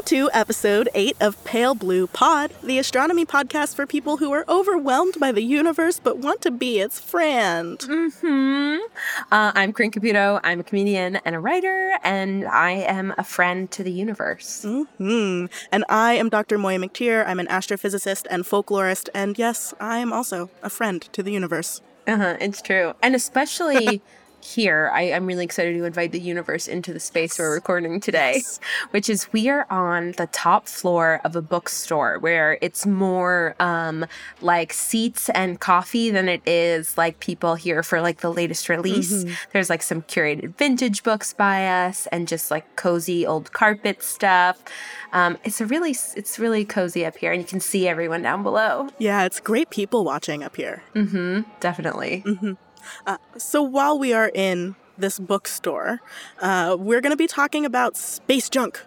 Welcome 0.00 0.16
to 0.16 0.30
episode 0.32 0.88
8 0.94 1.16
of 1.20 1.44
Pale 1.44 1.74
Blue 1.74 2.06
Pod, 2.06 2.54
the 2.62 2.78
astronomy 2.78 3.26
podcast 3.26 3.76
for 3.76 3.86
people 3.86 4.16
who 4.16 4.32
are 4.32 4.46
overwhelmed 4.48 5.20
by 5.20 5.30
the 5.30 5.42
universe 5.42 6.00
but 6.02 6.16
want 6.16 6.40
to 6.40 6.50
be 6.50 6.78
its 6.78 6.98
friend. 6.98 7.82
Hmm. 7.82 8.78
Uh, 9.30 9.52
I'm 9.54 9.74
Corinne 9.74 9.90
Caputo. 9.90 10.40
I'm 10.42 10.60
a 10.60 10.64
comedian 10.64 11.16
and 11.16 11.34
a 11.34 11.38
writer, 11.38 11.98
and 12.02 12.46
I 12.46 12.70
am 12.70 13.12
a 13.18 13.24
friend 13.24 13.70
to 13.72 13.82
the 13.84 13.92
universe. 13.92 14.64
Hmm. 14.96 15.46
And 15.70 15.84
I 15.90 16.14
am 16.14 16.30
Dr. 16.30 16.56
Moiya 16.56 16.82
McTier. 16.82 17.26
I'm 17.26 17.38
an 17.38 17.48
astrophysicist 17.48 18.26
and 18.30 18.44
folklorist, 18.44 19.10
and 19.12 19.38
yes, 19.38 19.74
I 19.80 19.98
am 19.98 20.14
also 20.14 20.48
a 20.62 20.70
friend 20.70 21.02
to 21.12 21.22
the 21.22 21.32
universe. 21.32 21.82
Uh 22.06 22.16
huh. 22.16 22.36
It's 22.40 22.62
true, 22.62 22.94
and 23.02 23.14
especially. 23.14 24.00
Here, 24.42 24.90
I, 24.92 25.12
I'm 25.12 25.26
really 25.26 25.44
excited 25.44 25.74
to 25.76 25.84
invite 25.84 26.12
the 26.12 26.20
universe 26.20 26.66
into 26.66 26.92
the 26.92 27.00
space 27.00 27.38
we're 27.38 27.52
recording 27.52 28.00
today, 28.00 28.42
which 28.90 29.08
is 29.10 29.30
we 29.32 29.48
are 29.48 29.66
on 29.70 30.12
the 30.12 30.26
top 30.32 30.66
floor 30.66 31.20
of 31.24 31.36
a 31.36 31.42
bookstore 31.42 32.18
where 32.18 32.58
it's 32.62 32.86
more 32.86 33.54
um, 33.60 34.06
like 34.40 34.72
seats 34.72 35.28
and 35.30 35.60
coffee 35.60 36.10
than 36.10 36.28
it 36.28 36.40
is 36.46 36.96
like 36.96 37.20
people 37.20 37.54
here 37.54 37.82
for 37.82 38.00
like 38.00 38.20
the 38.20 38.32
latest 38.32 38.68
release. 38.68 39.24
There's 39.52 39.68
like 39.68 39.82
some 39.82 40.02
curated 40.02 40.56
vintage 40.56 41.02
books 41.02 41.32
by 41.34 41.66
us 41.66 42.06
and 42.08 42.26
just 42.26 42.50
like 42.50 42.76
cozy 42.76 43.26
old 43.26 43.52
carpet 43.52 44.02
stuff. 44.02 44.62
Um, 45.12 45.36
it's 45.44 45.60
a 45.60 45.66
really 45.66 45.90
it's 45.90 46.38
really 46.38 46.64
cozy 46.64 47.04
up 47.04 47.16
here, 47.16 47.32
and 47.32 47.42
you 47.42 47.46
can 47.46 47.60
see 47.60 47.86
everyone 47.88 48.22
down 48.22 48.42
below. 48.42 48.88
Yeah, 48.98 49.24
it's 49.24 49.40
great 49.40 49.70
people 49.70 50.04
watching 50.04 50.42
up 50.42 50.56
here. 50.56 50.82
Definitely. 51.60 52.24
So 53.38 53.62
while 53.62 53.98
we 53.98 54.12
are 54.12 54.30
in 54.34 54.74
this 54.98 55.18
bookstore, 55.18 56.00
uh, 56.40 56.76
we're 56.78 57.00
going 57.00 57.12
to 57.12 57.16
be 57.16 57.26
talking 57.26 57.64
about 57.64 57.96
space 57.96 58.48
junk. 58.48 58.80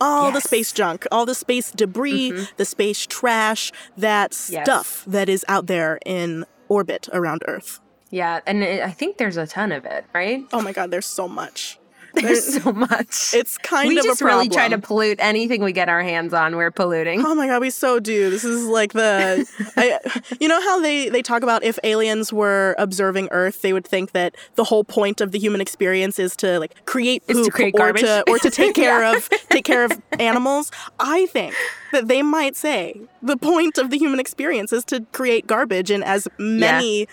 All 0.00 0.32
the 0.32 0.40
space 0.40 0.72
junk, 0.72 1.06
all 1.12 1.26
the 1.26 1.34
space 1.34 1.70
debris, 1.70 2.32
the 2.56 2.64
space 2.64 3.06
trash, 3.06 3.70
that 3.98 4.32
Yes. 4.48 4.64
stuff 4.64 5.04
that 5.06 5.28
is 5.28 5.44
out 5.46 5.66
there 5.66 5.98
in 6.06 6.46
orbit 6.68 7.08
around 7.12 7.42
Earth. 7.46 7.80
Yeah, 8.10 8.40
and 8.46 8.62
it, 8.62 8.82
I 8.82 8.92
think 8.92 9.18
there's 9.18 9.36
a 9.36 9.46
ton 9.46 9.72
of 9.72 9.84
it, 9.84 10.06
right? 10.14 10.44
Oh 10.54 10.62
my 10.62 10.72
God, 10.72 10.90
there's 10.90 11.04
so 11.06 11.28
much. 11.28 11.78
There's 12.26 12.62
so 12.62 12.72
much. 12.72 13.34
It's 13.34 13.58
kind 13.58 13.88
we 13.88 13.98
of 13.98 14.04
just 14.04 14.20
a 14.20 14.24
problem. 14.24 14.40
We 14.40 14.48
just 14.48 14.56
really 14.56 14.68
try 14.68 14.68
to 14.68 14.78
pollute 14.78 15.18
anything 15.20 15.62
we 15.62 15.72
get 15.72 15.88
our 15.88 16.02
hands 16.02 16.32
on. 16.34 16.56
We're 16.56 16.70
polluting. 16.70 17.24
Oh 17.24 17.34
my 17.34 17.46
god, 17.46 17.60
we 17.60 17.70
so 17.70 18.00
do. 18.00 18.30
This 18.30 18.44
is 18.44 18.66
like 18.66 18.92
the, 18.92 19.46
I, 19.76 19.98
you 20.40 20.48
know 20.48 20.60
how 20.60 20.80
they 20.80 21.08
they 21.08 21.22
talk 21.22 21.42
about 21.42 21.62
if 21.62 21.78
aliens 21.84 22.32
were 22.32 22.74
observing 22.78 23.28
Earth, 23.30 23.62
they 23.62 23.72
would 23.72 23.86
think 23.86 24.12
that 24.12 24.36
the 24.54 24.64
whole 24.64 24.84
point 24.84 25.20
of 25.20 25.32
the 25.32 25.38
human 25.38 25.60
experience 25.60 26.18
is 26.18 26.36
to 26.36 26.58
like 26.58 26.84
create 26.86 27.22
Is 27.28 27.38
to 27.38 27.44
poop 27.44 27.52
create 27.52 27.74
or 27.74 27.78
garbage. 27.78 28.02
to 28.02 28.24
or 28.28 28.38
to 28.38 28.50
take 28.60 28.74
care 28.74 29.04
of 29.04 29.28
take 29.50 29.64
care 29.64 29.84
of 29.84 29.92
animals. 30.18 30.70
I 30.98 31.26
think 31.26 31.54
that 31.92 32.08
they 32.08 32.22
might 32.22 32.56
say 32.56 33.00
the 33.22 33.36
point 33.36 33.78
of 33.78 33.90
the 33.90 33.98
human 33.98 34.20
experience 34.20 34.72
is 34.72 34.84
to 34.86 35.06
create 35.12 35.46
garbage 35.46 35.90
in 35.90 36.02
as 36.02 36.28
many 36.38 37.08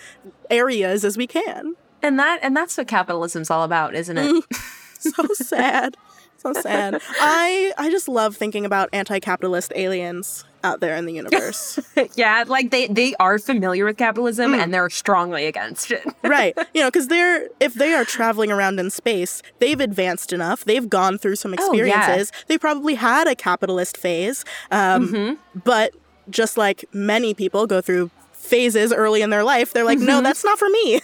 areas 0.49 1.03
as 1.03 1.17
we 1.17 1.27
can. 1.27 1.75
And 2.01 2.19
that 2.19 2.39
and 2.43 2.55
that's 2.55 2.77
what 2.77 2.87
capitalism's 2.87 3.49
all 3.49 3.63
about, 3.63 3.95
isn't 3.95 4.17
it? 4.17 4.31
Mm. 4.31 4.73
so 5.15 5.25
sad 5.33 5.95
so 6.37 6.53
sad 6.53 7.01
i 7.19 7.71
i 7.77 7.89
just 7.89 8.07
love 8.07 8.35
thinking 8.35 8.65
about 8.65 8.89
anti-capitalist 8.93 9.71
aliens 9.75 10.43
out 10.63 10.79
there 10.81 10.95
in 10.95 11.05
the 11.05 11.13
universe 11.13 11.79
yeah, 12.15 12.43
like 12.47 12.71
they 12.71 12.87
they 12.87 13.15
are 13.19 13.39
familiar 13.39 13.85
with 13.85 13.97
capitalism 13.97 14.51
Mm. 14.51 14.63
and 14.63 14.73
they're 14.73 14.89
strongly 14.89 15.45
against 15.45 15.91
it. 15.91 16.03
right 16.23 16.57
you 16.73 16.81
know 16.81 16.87
because 16.89 17.07
they're 17.07 17.47
if 17.59 17.73
they 17.75 17.93
are 17.93 18.03
traveling 18.05 18.51
around 18.51 18.79
in 18.79 18.89
space 18.89 19.41
they've 19.59 19.79
advanced 19.79 20.33
enough 20.33 20.65
they've 20.65 20.89
gone 20.89 21.17
through 21.17 21.35
some 21.37 21.53
Oh, 21.57 21.73
yeah. 21.73 21.83
experiences 21.83 22.31
they 22.47 22.57
probably 22.57 22.95
had 22.95 23.27
a 23.27 23.35
capitalist 23.35 23.97
phase 23.97 24.43
um, 24.71 25.07
Mm-hmm. 25.09 25.59
but 25.63 25.93
just 26.29 26.57
like 26.57 26.85
many 26.93 27.33
people 27.33 27.65
go 27.67 27.79
through 27.81 28.09
phases 28.33 28.91
early 28.91 29.21
in 29.21 29.29
their 29.29 29.43
life 29.43 29.73
they're 29.73 29.85
like 29.85 29.99
Mm-hmm. 29.99 30.07
no 30.07 30.21
that's 30.21 30.43
not 30.43 30.59
for 30.59 30.69
me 30.69 30.99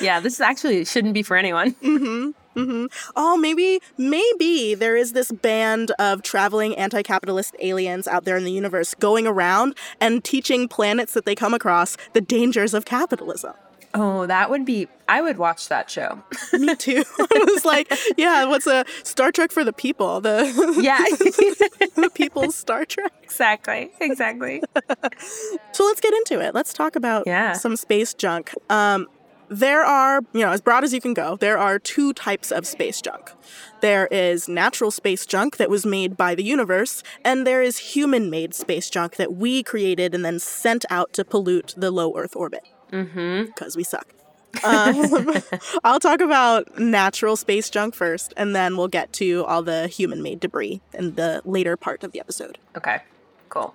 yeah, 0.00 0.20
this 0.20 0.40
actually 0.40 0.84
shouldn't 0.84 1.14
be 1.14 1.22
for 1.24 1.36
anyone. 1.36 1.74
Oh 3.16 3.36
maybe 3.36 3.80
maybe 3.96 4.74
there 4.74 4.96
is 4.96 5.12
this 5.12 5.30
band 5.32 5.92
of 5.98 6.22
traveling 6.22 6.74
anti-capitalist 6.76 7.54
aliens 7.60 8.06
out 8.08 8.24
there 8.24 8.36
in 8.36 8.44
the 8.44 8.52
universe 8.52 8.94
going 8.94 9.26
around 9.26 9.76
and 10.00 10.24
teaching 10.24 10.68
planets 10.68 11.14
that 11.14 11.24
they 11.24 11.34
come 11.34 11.54
across 11.54 11.96
the 12.12 12.20
dangers 12.20 12.74
of 12.74 12.84
capitalism 12.84 13.52
Oh, 13.94 14.26
that 14.26 14.50
would 14.50 14.66
be 14.66 14.86
I 15.08 15.22
would 15.22 15.38
watch 15.38 15.68
that 15.68 15.90
show. 15.90 16.22
me 16.52 16.76
too 16.86 17.02
i 17.18 17.44
was 17.54 17.64
like 17.64 17.90
yeah 18.18 18.44
what's 18.44 18.66
a 18.66 18.84
star 19.02 19.32
trek 19.32 19.50
for 19.50 19.64
the 19.64 19.72
people 19.72 20.20
the, 20.20 20.44
Yeah. 20.78 20.98
the 21.96 22.10
people's 22.14 22.54
star 22.54 22.84
trek 22.84 23.12
exactly. 23.22 23.90
Exactly. 24.00 24.62
so 25.72 25.84
let's 25.84 26.00
get 26.00 26.12
into 26.12 26.38
it 26.40 26.54
let's 26.54 26.72
talk 26.74 26.96
about 26.96 27.24
Yeah. 27.26 27.54
some 27.54 27.76
space 27.76 28.12
junk 28.12 28.52
um, 28.68 29.06
there 29.48 29.84
are, 29.84 30.20
you 30.32 30.40
know, 30.40 30.50
as 30.50 30.60
broad 30.60 30.84
as 30.84 30.92
you 30.92 31.00
can 31.00 31.14
go, 31.14 31.36
there 31.36 31.58
are 31.58 31.78
two 31.78 32.12
types 32.12 32.50
of 32.50 32.66
space 32.66 33.00
junk. 33.00 33.32
There 33.80 34.06
is 34.08 34.48
natural 34.48 34.90
space 34.90 35.26
junk 35.26 35.56
that 35.56 35.70
was 35.70 35.86
made 35.86 36.16
by 36.16 36.34
the 36.34 36.42
universe, 36.42 37.02
and 37.24 37.46
there 37.46 37.62
is 37.62 37.78
human 37.78 38.30
made 38.30 38.54
space 38.54 38.90
junk 38.90 39.16
that 39.16 39.34
we 39.34 39.62
created 39.62 40.14
and 40.14 40.24
then 40.24 40.38
sent 40.38 40.84
out 40.90 41.12
to 41.14 41.24
pollute 41.24 41.74
the 41.76 41.90
low 41.90 42.16
Earth 42.16 42.34
orbit. 42.36 42.62
Mm-hmm. 42.92 43.46
Because 43.46 43.76
we 43.76 43.84
suck. 43.84 44.06
Um, 44.64 45.34
I'll 45.84 46.00
talk 46.00 46.20
about 46.20 46.78
natural 46.78 47.36
space 47.36 47.70
junk 47.70 47.94
first, 47.94 48.34
and 48.36 48.54
then 48.54 48.76
we'll 48.76 48.88
get 48.88 49.12
to 49.14 49.44
all 49.44 49.62
the 49.62 49.88
human 49.88 50.22
made 50.22 50.40
debris 50.40 50.80
in 50.94 51.14
the 51.14 51.42
later 51.44 51.76
part 51.76 52.02
of 52.02 52.12
the 52.12 52.20
episode. 52.20 52.58
Okay. 52.76 53.02
Cool. 53.48 53.74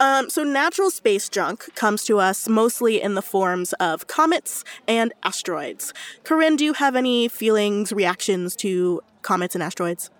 Um, 0.00 0.28
so 0.28 0.42
natural 0.42 0.90
space 0.90 1.28
junk 1.28 1.74
comes 1.74 2.04
to 2.04 2.18
us 2.18 2.48
mostly 2.48 3.00
in 3.00 3.14
the 3.14 3.22
forms 3.22 3.72
of 3.74 4.06
comets 4.06 4.64
and 4.88 5.12
asteroids. 5.22 5.94
Corinne, 6.24 6.56
do 6.56 6.64
you 6.64 6.72
have 6.74 6.96
any 6.96 7.28
feelings, 7.28 7.92
reactions 7.92 8.56
to 8.56 9.00
comets 9.22 9.54
and 9.54 9.62
asteroids? 9.62 10.10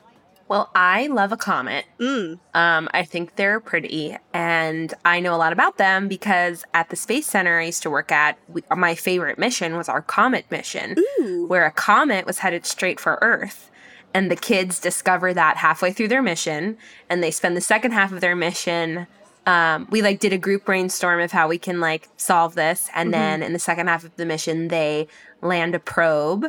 Well, 0.46 0.70
I 0.74 1.06
love 1.06 1.32
a 1.32 1.36
comet. 1.38 1.86
Mm. 1.98 2.38
Um, 2.52 2.88
I 2.92 3.02
think 3.04 3.36
they're 3.36 3.60
pretty, 3.60 4.16
and 4.34 4.92
I 5.04 5.18
know 5.20 5.34
a 5.34 5.38
lot 5.38 5.54
about 5.54 5.78
them 5.78 6.06
because 6.06 6.64
at 6.74 6.90
the 6.90 6.96
Space 6.96 7.26
Center 7.26 7.58
I 7.58 7.64
used 7.64 7.82
to 7.84 7.90
work 7.90 8.12
at, 8.12 8.38
we, 8.48 8.62
my 8.76 8.94
favorite 8.94 9.38
mission 9.38 9.76
was 9.76 9.88
our 9.88 10.02
comet 10.02 10.44
mission, 10.50 10.96
where 11.48 11.64
a 11.64 11.70
comet 11.70 12.26
was 12.26 12.38
headed 12.40 12.66
straight 12.66 13.00
for 13.00 13.18
Earth. 13.22 13.70
And 14.12 14.30
the 14.30 14.36
kids 14.36 14.78
discover 14.78 15.34
that 15.34 15.56
halfway 15.56 15.92
through 15.92 16.08
their 16.08 16.22
mission, 16.22 16.76
and 17.08 17.22
they 17.22 17.30
spend 17.32 17.56
the 17.56 17.62
second 17.62 17.92
half 17.92 18.12
of 18.12 18.20
their 18.20 18.36
mission. 18.36 19.06
Um, 19.47 19.87
we 19.91 20.00
like 20.00 20.21
did 20.21 20.32
a 20.32 20.38
group 20.38 20.65
brainstorm 20.65 21.21
of 21.21 21.32
how 21.32 21.49
we 21.49 21.59
can 21.59 21.81
like 21.81 22.09
solve 22.16 22.55
this, 22.55 22.88
and 22.94 23.12
then 23.12 23.43
in 23.43 23.53
the 23.53 23.59
second 23.59 23.88
half 23.88 24.05
of 24.05 24.16
the 24.16 24.25
mission, 24.25 24.69
they 24.69 25.06
land 25.43 25.75
a 25.75 25.78
probe 25.78 26.47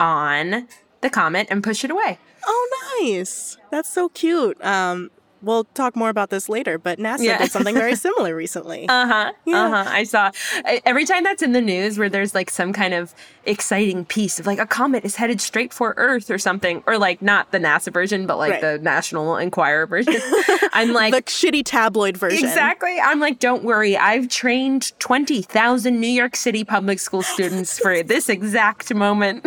on 0.00 0.66
the 1.00 1.10
comet 1.10 1.46
and 1.50 1.62
push 1.62 1.84
it 1.84 1.90
away. 1.90 2.18
Oh, 2.46 3.00
nice. 3.02 3.58
That's 3.70 3.92
so 3.92 4.08
cute. 4.08 4.62
Um, 4.64 5.10
we'll 5.42 5.64
talk 5.74 5.96
more 5.96 6.08
about 6.10 6.30
this 6.30 6.48
later, 6.48 6.78
but 6.78 6.98
NASA 6.98 7.20
Yeah. 7.20 7.38
did 7.38 7.50
something 7.52 7.74
very 7.74 7.94
similar 8.06 8.34
recently. 8.34 8.88
Uh 8.88 9.06
huh. 9.06 9.32
Yeah. 9.44 9.64
Uh 9.64 9.84
huh. 9.84 9.90
I 9.90 10.04
saw 10.04 10.30
I- 10.64 10.80
every 10.86 11.04
time 11.04 11.24
that's 11.24 11.42
in 11.42 11.52
the 11.52 11.60
news 11.60 11.98
where 11.98 12.08
there's 12.08 12.34
like 12.34 12.50
some 12.50 12.72
kind 12.72 12.94
of 12.94 13.14
exciting 13.44 14.04
piece 14.04 14.38
of 14.38 14.46
like 14.46 14.58
a 14.58 14.66
comet 14.66 15.04
is 15.04 15.16
headed 15.16 15.40
straight 15.40 15.72
for 15.72 15.94
Earth 15.96 16.30
or 16.30 16.38
something, 16.38 16.82
or 16.86 16.98
like 16.98 17.22
not 17.22 17.50
the 17.52 17.58
NASA 17.58 17.92
version, 17.92 18.26
but 18.26 18.36
like 18.38 18.52
Right. 18.52 18.60
the 18.60 18.78
National 18.78 19.36
Enquirer 19.36 19.86
version. 19.86 20.14
I'm 20.72 20.92
like, 20.92 21.14
the 21.14 21.22
shitty 21.22 21.62
tabloid 21.64 22.16
version. 22.16 22.46
exactly. 22.46 22.98
I'm 23.00 23.20
like, 23.20 23.38
don't 23.38 23.64
worry. 23.64 23.96
I've 23.96 24.28
trained 24.28 24.92
20,000 24.98 25.98
New 26.00 26.06
York 26.06 26.36
City 26.36 26.62
public 26.64 26.98
school 27.00 27.22
students 27.22 27.78
for 27.78 28.02
this 28.02 28.28
exact 28.28 28.92
moment. 28.94 29.46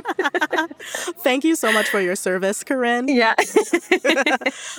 Thank 1.20 1.44
you 1.44 1.56
so 1.56 1.72
much 1.72 1.88
for 1.90 2.00
your 2.00 2.16
service, 2.16 2.64
Corinne. 2.64 3.08
yeah. 3.08 3.36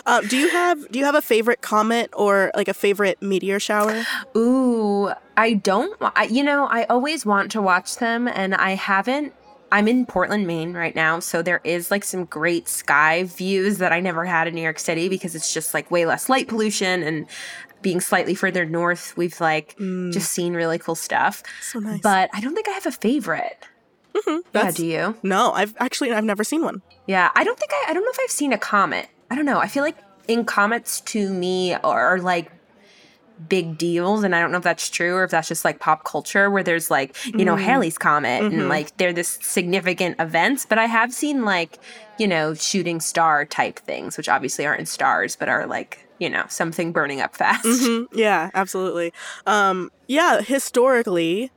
Uh, 0.06 0.20
do 0.23 0.37
you 0.37 0.49
have 0.50 0.91
do 0.91 0.99
you 0.99 1.02
have 1.05 1.15
a 1.15 1.23
favorite 1.23 1.61
comet 1.61 2.11
or 2.13 2.51
like 2.55 2.69
a 2.69 2.75
favorite 2.75 3.21
meteor 3.23 3.61
shower? 3.61 4.05
Ooh, 4.37 5.11
I 5.37 5.55
don't. 5.55 5.97
I, 6.01 6.25
you 6.25 6.43
know, 6.43 6.67
I 6.67 6.85
always 6.85 7.27
want 7.27 7.51
to 7.53 7.63
watch 7.63 7.97
them, 7.97 8.29
and 8.29 8.55
I 8.55 8.71
haven't. 8.71 9.35
I'm 9.71 9.89
in 9.89 10.05
Portland, 10.05 10.47
Maine 10.47 10.75
right 10.75 10.95
now, 10.95 11.19
so 11.19 11.41
there 11.41 11.63
is 11.65 11.91
like 11.91 12.05
some 12.05 12.27
great 12.27 12.69
sky 12.69 13.23
views 13.23 13.79
that 13.79 13.91
I 13.91 14.01
never 14.01 14.27
had 14.27 14.47
in 14.47 14.55
New 14.55 14.61
York 14.61 14.79
City 14.79 15.09
because 15.09 15.35
it's 15.35 15.55
just 15.55 15.73
like 15.73 15.91
way 15.91 16.05
less 16.05 16.29
light 16.29 16.47
pollution 16.47 17.03
and 17.03 17.27
being 17.83 18.01
slightly 18.01 18.35
further 18.35 18.65
north, 18.65 19.17
we've 19.17 19.41
like 19.41 19.77
mm. 19.77 20.13
just 20.13 20.31
seen 20.31 20.55
really 20.55 20.79
cool 20.79 20.95
stuff. 20.95 21.43
So 21.61 21.81
nice. 21.81 22.01
But 22.01 22.31
I 22.33 22.41
don't 22.41 22.55
think 22.55 22.69
I 22.69 22.73
have 22.73 22.87
a 22.87 22.93
favorite. 22.93 23.59
Mm-hmm. 24.15 24.39
Yeah, 24.55 24.71
do 24.71 24.87
you? 24.87 25.17
No, 25.23 25.53
I've 25.53 25.75
actually 25.79 26.13
I've 26.13 26.25
never 26.25 26.45
seen 26.45 26.63
one. 26.63 26.83
Yeah, 27.07 27.31
I 27.35 27.45
don't 27.45 27.59
think 27.59 27.73
I. 27.73 27.87
I 27.91 27.95
don't 27.95 28.05
know 28.05 28.11
if 28.11 28.19
I've 28.23 28.31
seen 28.31 28.53
a 28.53 28.59
comet. 28.59 29.09
I 29.31 29.35
don't 29.35 29.47
know. 29.47 29.59
I 29.59 29.69
feel 29.69 29.83
like 29.83 29.97
in 30.29 30.45
comets 30.45 31.01
to 31.03 31.31
me 31.33 31.75
are 31.75 32.19
like 32.19 32.51
big 33.49 33.77
deals. 33.77 34.23
And 34.23 34.35
I 34.37 34.41
don't 34.41 34.53
know 34.53 34.59
if 34.59 34.65
that's 34.65 34.89
true 34.89 35.15
or 35.17 35.25
if 35.25 35.31
that's 35.31 35.49
just 35.49 35.65
like 35.65 35.81
pop 35.81 36.05
culture 36.05 36.51
where 36.51 36.63
there's 36.63 36.91
like, 36.91 37.17
you 37.27 37.45
know, 37.45 37.57
Halley's 37.57 37.99
Comet 37.99 38.43
and 38.43 38.69
like 38.69 38.97
they're 38.99 39.13
this 39.13 39.39
significant 39.43 40.21
events. 40.21 40.65
But 40.69 40.79
I 40.79 40.87
have 40.87 41.13
seen 41.13 41.45
like, 41.45 41.79
you 42.19 42.29
know, 42.29 42.55
shooting 42.55 43.01
star 43.01 43.45
type 43.45 43.79
things, 43.81 44.17
which 44.17 44.29
obviously 44.29 44.65
aren't 44.67 44.87
stars, 44.87 45.35
but 45.35 45.49
are 45.49 45.67
like, 45.67 46.07
you 46.19 46.31
know, 46.31 46.45
something 46.49 46.93
burning 46.93 47.21
up 47.21 47.35
fast. 47.35 47.65
Mhm. 47.65 48.07
Yeah, 48.13 48.51
absolutely. 48.55 49.13
Um, 49.47 49.91
yeah, 50.07 50.41
historically, 50.41 51.51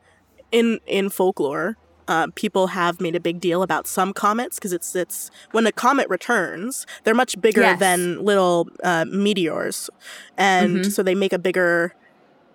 in 0.51 0.79
in 0.87 1.09
folklore, 1.09 1.77
uh, 2.07 2.27
people 2.35 2.67
have 2.67 3.01
made 3.01 3.15
a 3.15 3.19
big 3.19 3.39
deal 3.39 3.61
about 3.63 3.87
some 3.87 4.13
comets 4.13 4.55
because 4.57 4.73
it's 4.73 4.95
it's 4.95 5.31
when 5.51 5.65
a 5.67 5.71
comet 5.71 6.07
returns, 6.09 6.85
they're 7.03 7.13
much 7.15 7.39
bigger 7.41 7.61
Yes. 7.61 7.79
than 7.79 8.23
little 8.23 8.67
uh, 8.83 9.05
meteors, 9.07 9.89
and 10.37 10.81
Mhm. 10.81 10.91
so 10.91 11.01
they 11.03 11.15
make 11.15 11.33
a 11.33 11.39
bigger 11.39 11.93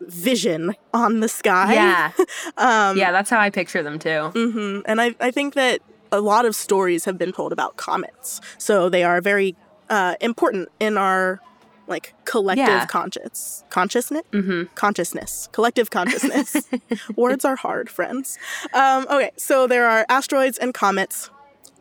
vision 0.02 0.74
on 0.94 1.20
the 1.20 1.28
sky. 1.28 1.74
Yeah. 1.74 2.12
Um, 2.56 2.96
yeah, 2.96 3.10
that's 3.12 3.30
how 3.30 3.38
I 3.40 3.48
picture 3.50 3.82
them 3.82 3.98
too. 3.98 4.28
hmm 4.34 4.80
And 4.86 5.00
I, 5.00 5.14
I 5.20 5.30
think 5.30 5.54
that 5.54 5.80
a 6.12 6.20
lot 6.20 6.44
of 6.44 6.54
stories 6.54 7.04
have 7.06 7.16
been 7.18 7.32
told 7.32 7.52
about 7.52 7.76
comets. 7.76 8.40
So 8.58 8.88
they 8.88 9.02
are 9.04 9.20
very 9.20 9.56
uh, 9.88 10.14
important 10.20 10.68
in 10.78 10.96
our 10.98 11.40
like 11.90 12.14
collective 12.24 12.66
Yeah. 12.66 12.86
conscious 12.86 13.64
consciousness? 13.70 14.22
Hmm 14.32 14.62
consciousness. 14.74 15.48
Collective 15.52 15.90
consciousness. 15.90 16.68
Words 17.16 17.44
are 17.44 17.56
hard 17.56 17.90
friends. 17.90 18.38
Um, 18.72 19.06
okay 19.10 19.32
so 19.36 19.66
there 19.66 19.86
are 19.88 20.06
asteroids 20.08 20.56
and 20.58 20.72
comets. 20.72 21.30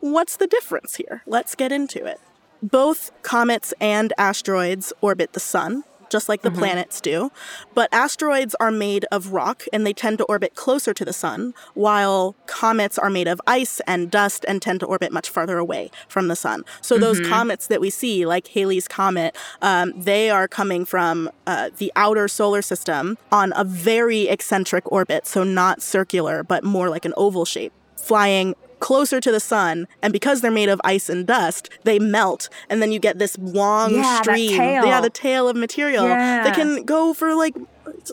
What's 0.01 0.37
the 0.37 0.47
difference 0.47 0.95
here? 0.95 1.21
Let's 1.25 1.55
get 1.55 1.71
into 1.71 2.05
it. 2.05 2.19
Both 2.61 3.11
comets 3.21 3.73
and 3.79 4.11
asteroids 4.17 4.91
orbit 5.01 5.33
the 5.33 5.39
sun 5.39 5.83
just 6.09 6.29
like 6.29 6.41
the 6.41 6.51
planets 6.51 7.01
do 7.01 7.31
but 7.73 7.89
asteroids 7.91 8.55
are 8.59 8.71
made 8.71 9.05
of 9.11 9.31
rock 9.31 9.63
and 9.71 9.85
they 9.85 9.93
tend 9.93 10.17
to 10.17 10.23
orbit 10.25 10.55
closer 10.55 10.93
to 10.93 11.05
the 11.05 11.13
sun 11.13 11.53
while 11.73 12.35
comets 12.45 12.97
are 12.97 13.09
made 13.09 13.27
of 13.27 13.39
ice 13.47 13.79
and 13.87 14.11
dust 14.11 14.45
and 14.47 14.61
tend 14.61 14.79
to 14.79 14.85
orbit 14.85 15.11
much 15.11 15.29
farther 15.29 15.57
away 15.57 15.89
from 16.07 16.27
the 16.27 16.35
sun. 16.35 16.63
So 16.81 16.97
those 16.97 17.19
comets 17.21 17.67
that 17.67 17.81
we 17.81 17.89
see 17.89 18.25
like 18.25 18.47
halley's 18.47 18.87
comet 18.87 19.35
um, 19.61 19.93
they 19.95 20.29
are 20.29 20.47
coming 20.47 20.85
from 20.85 21.29
uh, 21.47 21.69
the 21.77 21.91
outer 21.95 22.27
solar 22.27 22.61
system 22.61 23.17
on 23.31 23.53
a 23.55 23.63
very 23.63 24.27
eccentric 24.27 24.89
orbit 24.91 25.25
so 25.25 25.43
not 25.43 25.81
circular 25.81 26.43
but 26.43 26.63
more 26.63 26.89
like 26.89 27.05
an 27.05 27.13
oval 27.17 27.45
shape 27.45 27.73
flying 27.95 28.55
closer 28.79 29.19
to 29.19 29.31
the 29.31 29.39
sun 29.39 29.87
and 30.01 30.11
because 30.13 30.41
they're 30.41 30.51
made 30.51 30.69
of 30.69 30.79
ice 30.83 31.09
and 31.09 31.27
dust 31.27 31.69
they 31.83 31.99
melt 31.99 32.49
and 32.69 32.81
then 32.81 32.91
you 32.91 32.99
get 32.99 33.19
this 33.19 33.37
long 33.39 33.93
Yeah, 33.95 34.21
stream 34.21 34.57
tail. 34.57 34.85
yeah 34.85 35.01
the 35.01 35.09
tail 35.09 35.47
of 35.49 35.55
material 35.55 36.05
Yeah. 36.07 36.43
that 36.43 36.55
can 36.55 36.83
go 36.85 37.13
for 37.13 37.35
like 37.35 37.55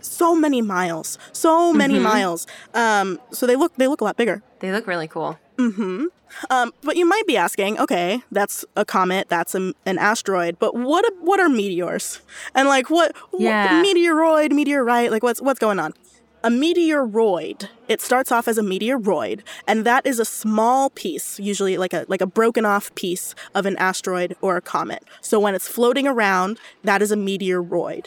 so 0.02 0.34
many 0.34 0.62
miles 0.62 1.18
so 1.32 1.72
many 1.72 1.94
Mm-hmm. 1.94 2.02
miles 2.02 2.46
um 2.74 3.18
so 3.30 3.46
they 3.46 3.56
look 3.56 3.74
they 3.76 3.86
look 3.86 4.00
a 4.00 4.04
lot 4.04 4.16
bigger 4.16 4.42
They 4.60 4.72
look 4.72 4.86
really 4.86 5.08
cool. 5.08 5.38
Hmm. 5.58 6.06
um, 6.50 6.72
but 6.82 6.96
you 6.98 7.06
might 7.08 7.26
be 7.26 7.36
asking, 7.38 7.78
okay, 7.80 8.20
that's 8.30 8.62
a 8.76 8.84
comet, 8.84 9.28
that's 9.30 9.54
a, 9.54 9.72
an 9.86 9.96
asteroid, 9.96 10.58
but 10.58 10.74
what 10.74 11.02
what 11.20 11.40
are 11.40 11.48
meteors? 11.48 12.20
And 12.54 12.68
like 12.68 12.90
what, 12.90 13.16
what 13.30 13.40
meteoroid, 13.84 14.52
meteorite, 14.52 15.10
like 15.10 15.22
what's 15.22 15.40
what's 15.40 15.58
going 15.58 15.78
on? 15.78 15.94
A 16.46 16.48
meteoroid, 16.48 17.68
it 17.88 18.00
starts 18.00 18.30
off 18.30 18.46
as 18.46 18.56
a 18.56 18.62
meteoroid, 18.62 19.40
and 19.66 19.84
that 19.84 20.06
is 20.06 20.20
a 20.20 20.24
small 20.24 20.90
piece, 20.90 21.40
usually 21.40 21.76
like 21.76 21.92
a 21.92 22.04
like 22.06 22.20
a 22.20 22.26
broken 22.26 22.64
off 22.64 22.94
piece 22.94 23.34
of 23.52 23.66
an 23.66 23.76
asteroid 23.78 24.36
or 24.40 24.56
a 24.56 24.60
comet. 24.60 25.02
So 25.20 25.40
when 25.40 25.56
it's 25.56 25.66
floating 25.66 26.06
around, 26.06 26.60
that 26.84 27.02
is 27.02 27.10
a 27.10 27.16
meteoroid. 27.16 28.06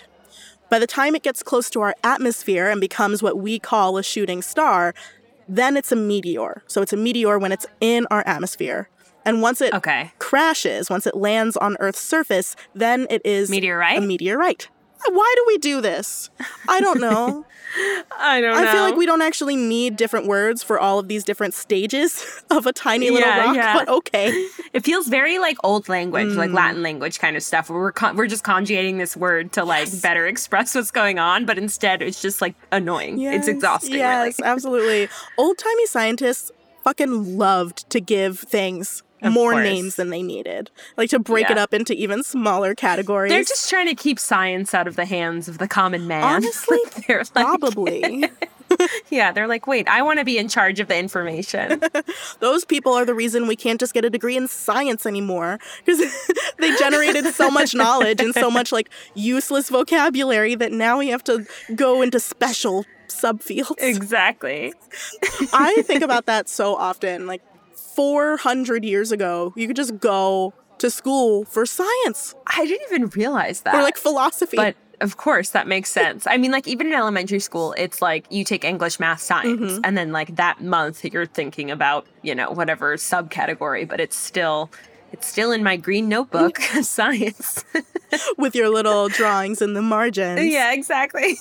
By 0.69 0.79
the 0.79 0.87
time 0.87 1.15
it 1.15 1.23
gets 1.23 1.43
close 1.43 1.69
to 1.71 1.81
our 1.81 1.93
atmosphere 2.01 2.69
and 2.69 2.79
becomes 2.79 3.21
what 3.21 3.37
we 3.37 3.59
call 3.59 3.97
a 3.97 4.03
shooting 4.03 4.41
star, 4.41 4.93
then 5.49 5.75
it's 5.75 5.91
a 5.91 5.97
meteor. 5.97 6.63
So 6.67 6.81
it's 6.81 6.93
a 6.93 6.97
meteor 6.97 7.39
when 7.39 7.51
it's 7.51 7.65
in 7.81 8.07
our 8.09 8.23
atmosphere. 8.25 8.87
And 9.25 9.41
once 9.41 9.59
it 9.59 9.73
Okay. 9.73 10.11
crashes, 10.19 10.89
once 10.89 11.05
it 11.05 11.15
lands 11.15 11.57
on 11.57 11.75
Earth's 11.81 11.99
surface, 11.99 12.55
then 12.73 13.05
it 13.09 13.21
is 13.25 13.49
Meteorite? 13.49 13.97
a 13.97 14.01
meteorite. 14.01 14.69
Why 15.13 15.33
do 15.37 15.43
we 15.47 15.57
do 15.57 15.81
this? 15.81 16.29
I 16.67 16.79
don't 16.79 16.99
know. 17.01 17.45
I 18.19 18.41
don't 18.41 18.55
know. 18.55 18.67
I 18.67 18.71
feel 18.71 18.81
like 18.81 18.95
we 18.95 19.05
don't 19.05 19.21
actually 19.21 19.55
need 19.55 19.95
different 19.95 20.25
words 20.25 20.63
for 20.63 20.79
all 20.79 20.97
of 20.97 21.07
these 21.07 21.23
different 21.23 21.53
stages 21.53 22.41
of 22.49 22.65
a 22.65 22.73
tiny 22.73 23.11
little 23.11 23.27
Yeah, 23.29 23.45
rock, 23.45 23.55
yeah. 23.55 23.73
but 23.77 23.87
okay. 23.89 24.47
It 24.73 24.83
feels 24.85 25.07
very 25.07 25.39
like 25.39 25.57
old 25.63 25.87
language, 25.89 26.29
Mm. 26.29 26.35
like 26.35 26.51
Latin 26.51 26.81
language 26.83 27.17
kind 27.19 27.35
of 27.37 27.43
stuff, 27.43 27.69
where 27.69 27.79
we're 27.79 27.91
con- 27.91 28.15
we're 28.15 28.27
just 28.27 28.43
conjugating 28.43 28.97
this 28.99 29.15
word 29.17 29.51
to 29.53 29.63
like 29.63 29.89
better 30.01 30.25
express 30.27 30.73
what's 30.75 30.91
going 30.91 31.17
on, 31.19 31.45
but 31.45 31.57
instead 31.57 32.01
it's 32.01 32.21
just 32.21 32.39
like 32.41 32.55
annoying. 32.71 33.19
it's 33.21 33.47
exhausting. 33.47 33.95
Yes, 33.95 34.39
Really. 34.39 34.49
absolutely. 34.51 35.09
Old 35.37 35.57
timey 35.57 35.85
scientists 35.87 36.51
fucking 36.83 37.37
loved 37.37 37.89
to 37.91 37.99
give 37.99 38.39
things 38.39 39.03
Of 39.21 39.33
more 39.33 39.51
course. 39.51 39.63
names 39.63 39.95
than 39.95 40.09
they 40.09 40.21
needed, 40.21 40.71
like 40.95 41.09
to 41.09 41.19
break 41.19 41.49
it 41.49 41.57
up 41.57 41.73
into 41.73 41.93
even 41.93 42.23
smaller 42.23 42.73
categories. 42.73 43.31
They're 43.31 43.43
just 43.43 43.69
trying 43.69 43.87
to 43.87 43.95
keep 43.95 44.17
science 44.17 44.73
out 44.73 44.87
of 44.87 44.95
the 44.95 45.05
hands 45.05 45.47
of 45.49 45.57
the 45.57 45.67
common 45.67 46.07
man. 46.07 46.23
Honestly, 46.35 46.79
they're 47.05 47.23
like, 47.35 47.45
probably 47.45 48.29
yeah, 49.09 49.31
they're 49.31 49.47
like, 49.47 49.67
wait, 49.67 49.87
I 49.87 50.01
want 50.01 50.19
to 50.19 50.25
be 50.25 50.37
in 50.37 50.47
charge 50.47 50.79
of 50.79 50.87
the 50.87 50.97
information. 50.97 51.81
those 52.39 52.65
people 52.65 52.93
are 52.93 53.05
the 53.05 53.13
reason 53.13 53.47
we 53.47 53.55
can't 53.55 53.79
just 53.79 53.93
get 53.93 54.05
a 54.05 54.09
degree 54.09 54.37
in 54.37 54.47
science 54.47 55.05
anymore 55.05 55.59
because 55.85 55.99
they 56.59 56.75
generated 56.77 57.25
so 57.33 57.49
much 57.49 57.73
knowledge 57.73 58.21
and 58.21 58.33
so 58.33 58.49
much 58.49 58.71
like 58.71 58.89
useless 59.15 59.69
vocabulary 59.69 60.55
that 60.55 60.71
now 60.71 60.97
we 60.97 61.09
have 61.09 61.23
to 61.25 61.45
go 61.75 62.01
into 62.01 62.19
special 62.19 62.85
subfields. 63.07 63.75
exactly. 63.79 64.73
I 65.53 65.81
think 65.85 66.03
about 66.03 66.25
that 66.27 66.47
so 66.47 66.75
often. 66.75 67.27
Like 67.27 67.41
400 67.95 68.83
years 68.85 69.11
ago, 69.11 69.53
you 69.55 69.67
could 69.67 69.75
just 69.75 69.99
go 69.99 70.53
to 70.77 70.89
school 70.89 71.43
for 71.45 71.65
science 71.65 72.35
I 72.47 72.65
didn't 72.65 72.87
even 72.91 73.07
realize 73.09 73.61
that. 73.61 73.75
or 73.75 73.81
like 73.83 73.97
philosophy. 73.97 74.55
But 74.55 74.75
of 75.01 75.15
course, 75.17 75.49
that 75.51 75.65
makes 75.67 75.89
sense. 75.89 76.27
I 76.27 76.37
mean, 76.37 76.51
like 76.51 76.67
even 76.67 76.87
in 76.87 76.93
elementary 76.93 77.39
school, 77.39 77.73
it's 77.77 78.01
like 78.01 78.25
you 78.29 78.43
take 78.43 78.63
English, 78.65 78.99
math, 78.99 79.21
science, 79.21 79.59
Mm-hmm. 79.73 79.81
and 79.83 79.97
then 79.97 80.11
like 80.11 80.35
that 80.35 80.61
month 80.61 81.05
you're 81.05 81.25
thinking 81.25 81.71
about 81.71 82.05
you 82.21 82.33
know 82.35 82.51
whatever 82.51 82.95
subcategory, 82.97 83.87
but 83.87 83.99
it's 83.99 84.15
still 84.17 84.69
it's 85.11 85.27
still 85.27 85.51
in 85.51 85.63
my 85.63 85.75
green 85.77 86.07
notebook, 86.09 86.57
science. 86.81 87.63
with 88.37 88.55
your 88.55 88.69
little 88.69 89.07
drawings 89.19 89.61
in 89.61 89.73
the 89.73 89.81
margins. 89.81 90.41
yeah, 90.51 90.73
exactly. 90.73 91.37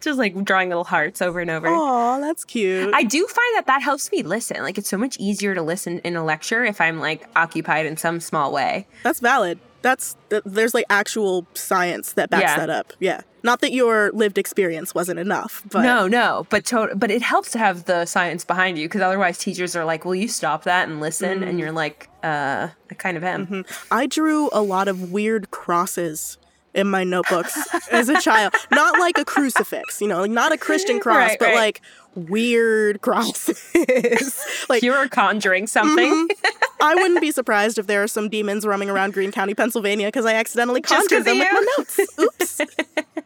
Just 0.00 0.18
like 0.18 0.44
drawing 0.44 0.68
little 0.68 0.84
hearts 0.84 1.22
over 1.22 1.40
and 1.40 1.50
over. 1.50 1.66
Oh, 1.68 2.20
that's 2.20 2.44
cute. 2.44 2.92
I 2.94 3.02
do 3.02 3.26
find 3.26 3.56
that 3.56 3.66
that 3.66 3.82
helps 3.82 4.10
me 4.12 4.22
listen. 4.22 4.62
Like 4.62 4.76
it's 4.78 4.88
so 4.88 4.98
much 4.98 5.16
easier 5.18 5.54
to 5.54 5.62
listen 5.62 6.00
in 6.00 6.16
a 6.16 6.24
lecture 6.24 6.64
if 6.64 6.80
I'm 6.80 7.00
like 7.00 7.26
occupied 7.36 7.86
in 7.86 7.96
some 7.96 8.20
small 8.20 8.52
way. 8.52 8.86
that's 9.02 9.20
valid. 9.20 9.58
That's 9.84 10.16
th- 10.30 10.42
there's 10.44 10.74
like 10.74 10.86
actual 10.90 11.46
science 11.54 12.14
that 12.14 12.30
backs 12.30 12.42
Yeah. 12.42 12.56
that 12.58 12.70
up. 12.70 12.92
Yeah. 12.98 13.20
Not 13.44 13.60
that 13.60 13.72
your 13.72 14.10
lived 14.12 14.38
experience 14.38 14.94
wasn't 14.94 15.20
enough, 15.20 15.62
but 15.70 15.82
no, 15.82 16.08
no, 16.08 16.46
but 16.48 16.64
to- 16.66 16.92
but 16.96 17.10
it 17.10 17.20
helps 17.22 17.50
to 17.52 17.58
have 17.58 17.84
the 17.84 18.06
science 18.06 18.42
behind 18.44 18.78
you 18.78 18.88
because 18.88 19.02
otherwise 19.02 19.36
teachers 19.38 19.76
are 19.76 19.84
like, 19.84 20.04
"Will 20.06 20.14
you 20.14 20.28
stop 20.28 20.64
that 20.64 20.88
and 20.88 20.98
listen?" 21.00 21.42
And 21.42 21.60
you're 21.60 21.70
like, 21.70 22.08
"Uh, 22.24 22.68
I 22.90 22.94
kind 22.94 23.16
of 23.18 23.22
am." 23.22 23.64
I 23.90 24.06
drew 24.06 24.48
a 24.52 24.62
lot 24.62 24.88
of 24.88 25.12
weird 25.12 25.50
crosses 25.50 26.38
in 26.72 26.88
my 26.88 27.04
notebooks 27.04 27.56
as 27.92 28.08
a 28.08 28.18
child. 28.20 28.52
Not 28.72 28.98
like 28.98 29.16
a 29.18 29.24
crucifix, 29.24 30.00
you 30.00 30.08
know, 30.08 30.20
like 30.22 30.30
not 30.32 30.50
a 30.50 30.56
Christian 30.58 30.98
cross, 30.98 31.16
Right, 31.28 31.38
but 31.38 31.46
right. 31.50 31.54
like 31.56 31.80
weird 32.14 33.00
crosses. 33.00 34.44
like 34.68 34.82
You 34.82 34.92
were 34.92 35.08
conjuring 35.08 35.66
something 35.66 36.28
mm-hmm. 36.28 36.64
I 36.80 36.94
wouldn't 37.00 37.20
be 37.20 37.30
surprised 37.30 37.78
if 37.78 37.86
there 37.86 38.02
are 38.02 38.08
some 38.08 38.28
demons 38.28 38.66
roaming 38.66 38.90
around 38.90 39.14
Greene 39.14 39.32
County, 39.32 39.54
Pennsylvania, 39.54 40.08
because 40.08 40.26
I 40.26 40.34
accidentally 40.34 40.82
conjured 40.82 41.24
them 41.24 41.40
of 41.40 41.46
with 41.50 41.52
my 41.52 41.66
notes. 41.78 42.00
Oops. 42.18 42.60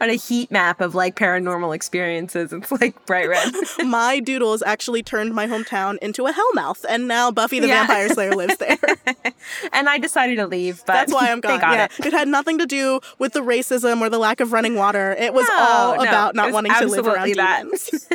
on 0.00 0.10
a 0.10 0.14
heat 0.14 0.50
map 0.50 0.80
of 0.80 0.94
like 0.94 1.16
paranormal 1.16 1.74
experiences. 1.74 2.52
It's 2.52 2.70
like 2.72 3.04
bright 3.06 3.28
red. 3.28 3.52
my 3.84 4.20
doodles 4.20 4.62
actually 4.62 5.02
turned 5.02 5.34
my 5.34 5.46
hometown 5.46 5.98
into 5.98 6.26
a 6.26 6.32
hellmouth, 6.32 6.84
and 6.88 7.08
now 7.08 7.30
Buffy 7.30 7.60
the 7.60 7.68
Yeah. 7.68 7.86
Vampire 7.86 8.08
Slayer 8.10 8.34
lives 8.34 8.56
there. 8.58 8.78
and 9.72 9.88
I 9.88 9.98
decided 9.98 10.36
to 10.36 10.46
leave, 10.46 10.82
but 10.86 10.92
That's 10.94 11.12
why 11.12 11.30
I'm 11.30 11.40
gone. 11.42 11.60
got 11.60 11.72
yeah, 11.74 11.84
it. 11.98 12.06
it. 12.06 12.12
had 12.12 12.28
nothing 12.28 12.58
to 12.58 12.66
do 12.66 13.00
with 13.18 13.32
the 13.32 13.40
racism 13.40 14.00
or 14.00 14.08
the 14.08 14.18
lack 14.18 14.40
of 14.40 14.52
running 14.52 14.74
water. 14.74 15.12
It 15.18 15.34
was 15.34 15.46
No, 15.48 15.54
all 15.58 15.96
no, 15.96 16.02
about 16.02 16.34
not 16.34 16.52
wanting 16.52 16.72
to 16.72 16.86
live 16.86 17.06
around 17.06 17.34
that. 17.34 17.62
demons. 17.62 18.08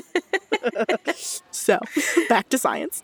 so, 1.51 1.79
back 2.27 2.49
to 2.49 2.57
science. 2.57 3.03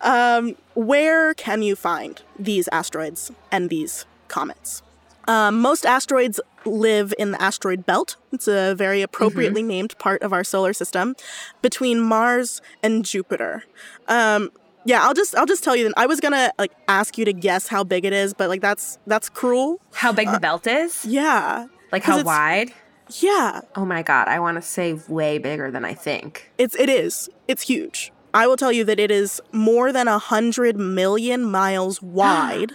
Um, 0.00 0.56
where 0.74 1.32
can 1.34 1.62
you 1.62 1.76
find 1.76 2.20
these 2.38 2.68
asteroids 2.72 3.30
and 3.50 3.70
these 3.70 4.04
comets? 4.28 4.82
Um, 5.28 5.60
most 5.60 5.86
asteroids 5.86 6.40
live 6.64 7.12
in 7.18 7.32
the 7.32 7.42
asteroid 7.42 7.86
belt. 7.86 8.16
It's 8.32 8.48
a 8.48 8.74
very 8.74 9.02
appropriately 9.02 9.62
named 9.62 9.96
part 9.98 10.22
of 10.22 10.32
our 10.32 10.44
solar 10.44 10.72
system 10.72 11.14
between 11.60 12.00
Mars 12.00 12.60
and 12.82 13.04
Jupiter. 13.04 13.64
Um, 14.08 14.50
yeah, 14.84 15.02
I'll 15.04 15.14
just 15.14 15.36
I'll 15.36 15.46
just 15.46 15.62
tell 15.62 15.76
you. 15.76 15.84
Then 15.84 15.94
I 15.96 16.06
was 16.06 16.18
gonna 16.20 16.50
like 16.58 16.72
ask 16.88 17.16
you 17.16 17.24
to 17.24 17.32
guess 17.32 17.68
how 17.68 17.84
big 17.84 18.04
it 18.04 18.12
is, 18.12 18.34
but 18.34 18.48
like 18.48 18.60
that's 18.60 18.98
that's 19.06 19.28
cruel. 19.28 19.80
How 19.94 20.12
big 20.12 20.30
the 20.30 20.40
belt 20.40 20.66
is? 20.66 21.04
Yeah, 21.04 21.66
Like 21.92 22.02
how 22.02 22.22
wide? 22.22 22.72
Yeah, 23.20 23.60
Oh 23.76 23.84
my 23.84 24.02
god, 24.02 24.28
I 24.28 24.40
want 24.40 24.56
to 24.56 24.62
say 24.62 24.94
way 25.06 25.36
bigger 25.38 25.70
than 25.70 25.84
I 25.84 25.92
think. 25.94 26.50
it's 26.58 26.74
it 26.76 26.88
is. 26.88 27.28
It's 27.46 27.62
huge. 27.62 28.10
I 28.34 28.46
will 28.46 28.56
tell 28.56 28.72
you 28.72 28.82
that 28.84 28.98
it 28.98 29.10
is 29.10 29.40
more 29.52 29.92
than 29.92 30.08
a 30.08 30.18
hundred 30.18 30.76
million 30.78 31.44
miles 31.44 32.00
wide 32.20 32.72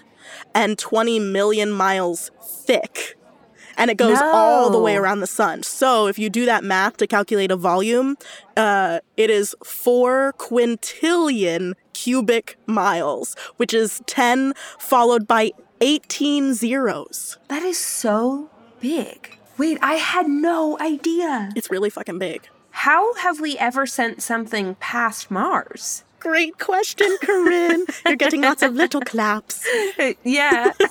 and 0.53 0.77
twenty 0.77 1.19
million 1.19 1.71
miles 1.71 2.31
thick. 2.41 3.17
And 3.79 3.91
it 3.91 3.97
goes 3.97 4.17
all 4.19 4.71
the 4.71 4.79
way 4.79 4.95
around 4.95 5.19
the 5.19 5.27
sun. 5.27 5.61
So 5.61 6.07
if 6.07 6.17
you 6.17 6.31
do 6.31 6.45
that 6.45 6.63
math 6.63 6.97
to 6.97 7.05
calculate 7.05 7.51
a 7.51 7.55
volume, 7.55 8.17
uh, 8.55 9.01
it 9.17 9.29
is 9.29 9.55
four 9.63 10.33
quintillion 10.39 11.73
cubic 11.93 12.57
miles, 12.65 13.35
which 13.57 13.75
is 13.75 14.01
10 14.07 14.53
followed 14.79 15.27
by 15.27 15.51
18 15.81 16.55
zeros. 16.55 17.37
That 17.49 17.61
is 17.61 17.77
so 17.77 18.49
big. 18.79 19.37
Wait, 19.57 19.77
I 19.81 19.93
had 19.93 20.27
no 20.27 20.77
idea. 20.79 21.51
It's 21.55 21.69
really 21.69 21.89
fucking 21.91 22.17
big. 22.17 22.47
How 22.71 23.15
have 23.15 23.39
we 23.39 23.57
ever 23.57 23.85
sent 23.85 24.21
something 24.21 24.75
past 24.75 25.31
Mars? 25.31 26.03
Great 26.27 26.59
question, 26.59 27.07
Corinne. 27.21 27.85
You're 28.05 28.17
getting 28.17 28.41
lots 28.41 28.61
of 28.61 28.73
little 28.73 28.99
claps. 28.99 29.65
yeah. 30.23 30.73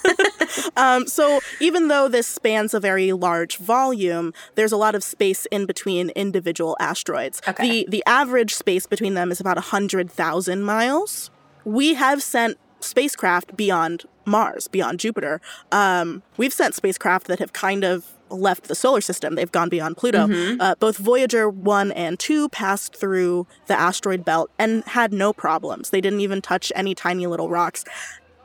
Um, 0.76 1.06
so 1.06 1.40
even 1.60 1.88
though 1.88 2.08
this 2.08 2.26
spans 2.26 2.72
a 2.72 2.80
very 2.80 3.12
large 3.12 3.56
volume, 3.56 4.32
there's 4.54 4.72
a 4.72 4.76
lot 4.76 4.94
of 4.94 5.02
space 5.02 5.46
in 5.46 5.66
between 5.66 6.10
individual 6.10 6.76
asteroids. 6.80 7.40
Okay. 7.48 7.84
The 7.84 7.90
the 7.90 8.02
average 8.06 8.54
space 8.54 8.86
between 8.86 9.14
them 9.14 9.30
is 9.30 9.40
about 9.40 9.58
hundred 9.58 10.10
thousand 10.10 10.62
miles. 10.62 11.30
We 11.64 11.94
have 11.94 12.22
sent 12.22 12.58
spacecraft 12.80 13.56
beyond 13.56 14.04
Mars, 14.24 14.68
beyond 14.68 15.00
Jupiter. 15.00 15.40
Um, 15.72 16.22
we've 16.36 16.52
sent 16.52 16.74
spacecraft 16.74 17.26
that 17.26 17.38
have 17.38 17.52
kind 17.52 17.84
of 17.84 18.15
left 18.30 18.64
the 18.64 18.74
solar 18.74 19.00
system. 19.00 19.34
They've 19.34 19.50
gone 19.52 19.68
beyond 19.68 19.96
Pluto. 19.96 20.26
Uh, 20.60 20.74
both 20.76 20.96
Voyager 20.98 21.48
1 21.48 21.92
and 21.92 22.18
2 22.18 22.48
passed 22.48 22.94
through 22.96 23.46
the 23.66 23.78
asteroid 23.78 24.24
belt 24.24 24.50
and 24.58 24.82
had 24.84 25.12
no 25.12 25.32
problems. 25.32 25.90
They 25.90 26.00
didn't 26.00 26.20
even 26.20 26.42
touch 26.42 26.72
any 26.74 26.94
tiny 26.94 27.26
little 27.26 27.48
rocks. 27.50 27.84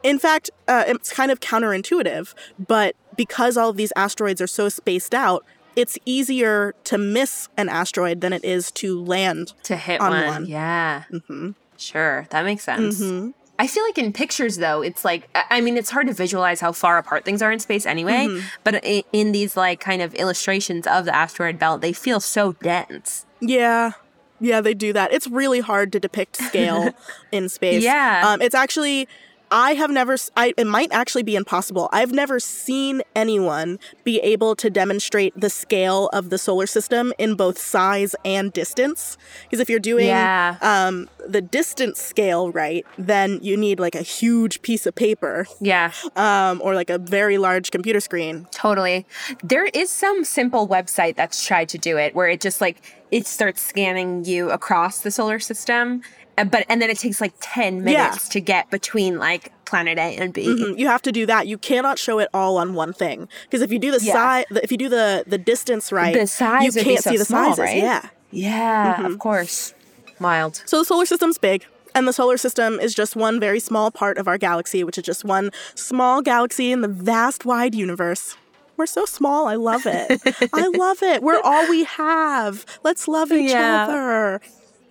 In 0.04 0.18
fact, 0.20 0.50
uh, 0.68 0.84
it's 0.88 1.12
kind 1.12 1.32
of 1.32 1.40
counterintuitive, 1.40 2.34
but 2.58 2.96
because 3.16 3.58
all 3.58 3.70
of 3.70 3.78
these 3.78 3.94
asteroids 3.96 4.42
are 4.42 4.48
so 4.48 4.68
spaced 4.70 5.14
out, 5.14 5.46
it's 5.76 5.98
easier 6.06 6.74
to 6.86 6.98
miss 6.98 7.48
an 7.56 7.70
asteroid 7.70 8.22
than 8.22 8.34
it 8.34 8.44
is 8.44 8.72
to 8.72 9.00
land. 9.04 9.54
to 9.64 9.76
hit 9.78 10.02
On 10.02 10.12
one. 10.12 10.26
one. 10.26 10.46
Yeah. 10.46 11.04
hmm 11.28 11.52
Sure. 11.78 12.28
That 12.30 12.46
makes 12.46 12.64
sense. 12.64 13.00
hmm 13.00 13.30
I 13.62 13.68
feel 13.68 13.84
like 13.84 14.00
in 14.00 14.12
pictures, 14.12 14.58
though, 14.58 14.82
it's 14.82 15.06
like, 15.06 15.30
I- 15.36 15.62
mean, 15.62 15.78
it's 15.78 15.92
hard 15.92 16.08
to 16.08 16.14
visualize 16.14 16.60
how 16.62 16.72
far 16.72 16.98
apart 16.98 17.26
things 17.26 17.44
are 17.44 17.52
in 17.52 17.60
space 17.60 17.86
anyway. 17.86 18.26
Mm-hmm. 18.26 18.48
But 18.64 18.84
in, 18.84 19.04
in 19.14 19.32
these, 19.34 19.56
like, 19.56 19.80
kind 19.80 20.02
of 20.02 20.16
illustrations 20.16 20.88
of 20.88 21.06
the 21.06 21.16
asteroid 21.16 21.60
belt, 21.60 21.82
they 21.82 21.94
feel 21.94 22.20
so 22.20 22.54
dense. 22.54 23.28
Yeah. 23.40 23.92
Yeah, 24.40 24.62
they 24.62 24.74
do 24.74 24.94
that. 24.94 25.14
It's 25.14 25.28
really 25.28 25.60
hard 25.60 25.92
to 25.92 26.00
depict 26.00 26.38
scale 26.38 26.90
in 27.32 27.50
space. 27.50 27.84
Yeah. 27.84 28.24
Um, 28.26 28.42
it's 28.42 28.56
actually, 28.56 29.08
I 29.52 29.74
have 29.74 29.90
never, 29.92 30.16
I, 30.38 30.54
it 30.58 30.66
might 30.66 30.92
actually 30.94 31.24
be 31.24 31.36
impossible. 31.36 31.90
I've 31.92 32.12
never 32.14 32.40
seen 32.40 33.02
anyone 33.16 33.80
be 34.06 34.20
able 34.22 34.56
to 34.56 34.70
demonstrate 34.70 35.38
the 35.40 35.50
scale 35.50 36.08
of 36.14 36.30
the 36.30 36.38
solar 36.38 36.66
system 36.66 37.12
in 37.18 37.36
both 37.36 37.58
size 37.58 38.16
and 38.24 38.54
distance. 38.54 39.18
Because 39.44 39.60
if 39.60 39.70
you're 39.70 39.80
doing 39.80 40.08
Yeah. 40.08 40.56
um, 40.62 41.10
the 41.28 41.42
distance 41.42 42.02
scale 42.02 42.52
right, 42.52 42.86
then 42.98 43.40
you 43.42 43.58
need 43.58 43.80
like 43.80 43.94
a 43.96 44.02
huge 44.02 44.62
piece 44.62 44.86
of 44.86 44.96
paper 44.96 45.46
Yeah, 45.60 45.92
um, 46.16 46.62
or 46.64 46.74
like 46.74 46.90
a 46.90 46.98
very 46.98 47.38
large 47.38 47.72
computer 47.72 48.00
screen. 48.00 48.48
totally. 48.52 49.06
There 49.44 49.66
is 49.66 49.90
some 49.90 50.24
simple 50.24 50.68
website 50.68 51.16
that's 51.18 51.46
tried 51.46 51.68
to 51.70 51.78
do 51.78 51.98
it 51.98 52.16
where 52.16 52.28
it 52.30 52.40
just, 52.42 52.62
like, 52.62 52.78
it 53.12 53.28
starts 53.28 53.62
scanning 53.62 54.24
you 54.24 54.50
across 54.52 55.02
the 55.02 55.12
solar 55.12 55.40
system. 55.40 56.02
Uh, 56.42 56.46
But 56.46 56.66
and 56.70 56.82
then 56.82 56.90
it 56.90 56.98
takes 57.00 57.22
like 57.22 57.34
ten 57.42 57.84
minutes 57.84 58.30
to 58.30 58.40
get 58.42 58.70
between 58.70 59.18
like 59.20 59.52
planet 59.66 59.98
A 59.98 60.18
and 60.18 60.34
B. 60.34 60.46
Mm, 60.48 60.78
You 60.78 60.88
have 60.88 61.02
to 61.04 61.12
do 61.12 61.26
that. 61.26 61.48
You 61.48 61.58
cannot 61.58 61.98
show 61.98 62.20
it 62.20 62.28
all 62.34 62.58
on 62.58 62.74
one 62.74 62.94
thing 62.94 63.28
because 63.44 63.62
if 63.62 63.72
you 63.72 63.80
do 63.80 63.92
the 63.92 64.04
Yeah. 64.04 64.14
size, 64.14 64.46
if 64.64 64.72
you 64.72 64.78
do 64.78 64.90
the 64.90 65.24
the 65.28 65.38
distance 65.38 65.92
right, 65.92 66.14
The 66.14 66.28
size 66.28 66.76
you 66.76 66.84
can't 66.84 67.04
so 67.04 67.12
see 67.12 67.18
the 67.18 67.26
small, 67.26 67.56
sizes. 67.56 67.60
right? 67.60 67.78
Yeah. 67.78 68.10
Yeah, 68.34 69.06
of 69.06 69.20
course. 69.20 69.74
Mild. 70.20 70.62
So 70.66 70.80
the 70.80 70.86
solar 70.86 71.06
system's 71.06 71.38
big, 71.38 71.66
and 71.96 72.08
the 72.08 72.14
solar 72.14 72.38
system 72.38 72.80
is 72.80 72.94
just 72.94 73.16
one 73.16 73.40
very 73.40 73.60
small 73.60 73.92
part 73.92 74.18
of 74.18 74.28
our 74.28 74.38
galaxy, 74.38 74.84
which 74.84 74.98
is 74.98 75.04
just 75.04 75.26
one 75.26 75.52
small 75.76 76.22
galaxy 76.22 76.72
in 76.72 76.82
the 76.82 76.88
vast 76.88 77.44
wide 77.46 77.76
universe. 77.76 78.38
We're 78.78 78.86
so 78.86 79.06
small. 79.06 79.48
I 79.48 79.56
love 79.56 79.86
it. 79.86 80.22
I 80.54 80.68
love 80.68 81.04
it. 81.04 81.22
We're 81.22 81.42
all 81.42 81.68
we 81.70 81.84
have. 81.84 82.66
Let's 82.84 83.08
love 83.08 83.32
each 83.32 83.52
Yeah. 83.52 83.84
other. 83.84 84.42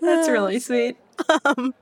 That's 0.00 0.28
really 0.28 0.58
sweet. 0.60 0.96
Um, 1.44 1.74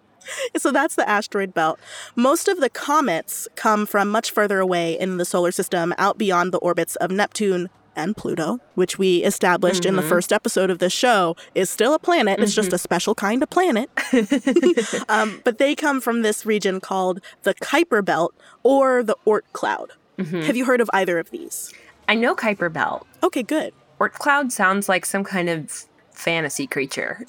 so 0.57 0.71
that's 0.71 0.95
the 0.95 1.09
asteroid 1.09 1.55
belt. 1.55 1.79
Most 2.15 2.49
of 2.49 2.61
the 2.61 2.69
comets 2.69 3.49
come 3.57 3.87
from 3.87 4.09
much 4.09 4.31
further 4.31 4.61
away 4.61 4.99
in 4.99 5.17
the 5.17 5.25
solar 5.25 5.53
system, 5.53 5.95
out 5.99 6.19
beyond 6.19 6.53
the 6.53 6.59
orbits 6.59 6.97
of 6.97 7.11
Neptune 7.11 7.71
and 7.99 8.17
Pluto, 8.17 8.61
which 8.75 8.99
we 8.99 9.25
established 9.25 9.85
in 9.85 9.97
the 9.97 10.03
mm-hmm. 10.03 10.09
first 10.09 10.33
episode 10.33 10.71
of 10.71 10.79
this 10.79 10.93
show 10.93 11.37
is 11.55 11.69
still 11.69 11.95
a 11.95 11.99
planet. 11.99 12.39
It's 12.39 12.55
just 12.55 12.69
mm-hmm. 12.69 12.77
a 12.77 12.79
special 12.79 13.15
kind 13.15 13.43
of 13.43 13.51
planet. 13.51 13.91
um, 15.09 15.41
but 15.45 15.59
they 15.59 15.75
come 15.75 16.01
from 16.01 16.23
this 16.23 16.47
region 16.47 16.81
called 16.81 17.21
the 17.43 17.55
Kuiper 17.55 18.05
Belt 18.05 18.35
or 18.63 19.03
the 19.03 19.17
Oort 19.27 19.43
Cloud. 19.53 19.93
Mm-hmm. 20.17 20.43
Have 20.43 20.57
you 20.57 20.65
heard 20.65 20.81
of 20.81 20.89
either 20.93 21.19
of 21.19 21.31
these? 21.31 21.75
I 22.07 22.15
know 22.15 22.35
Kuiper 22.35 22.73
Belt. 22.73 23.07
Okay, 23.23 23.43
good. 23.43 23.75
Oort 24.01 24.13
Cloud 24.13 24.53
sounds 24.53 24.89
like 24.89 25.05
some 25.05 25.25
kind 25.25 25.49
of 25.49 25.87
fantasy 26.13 26.67
creature. 26.67 27.27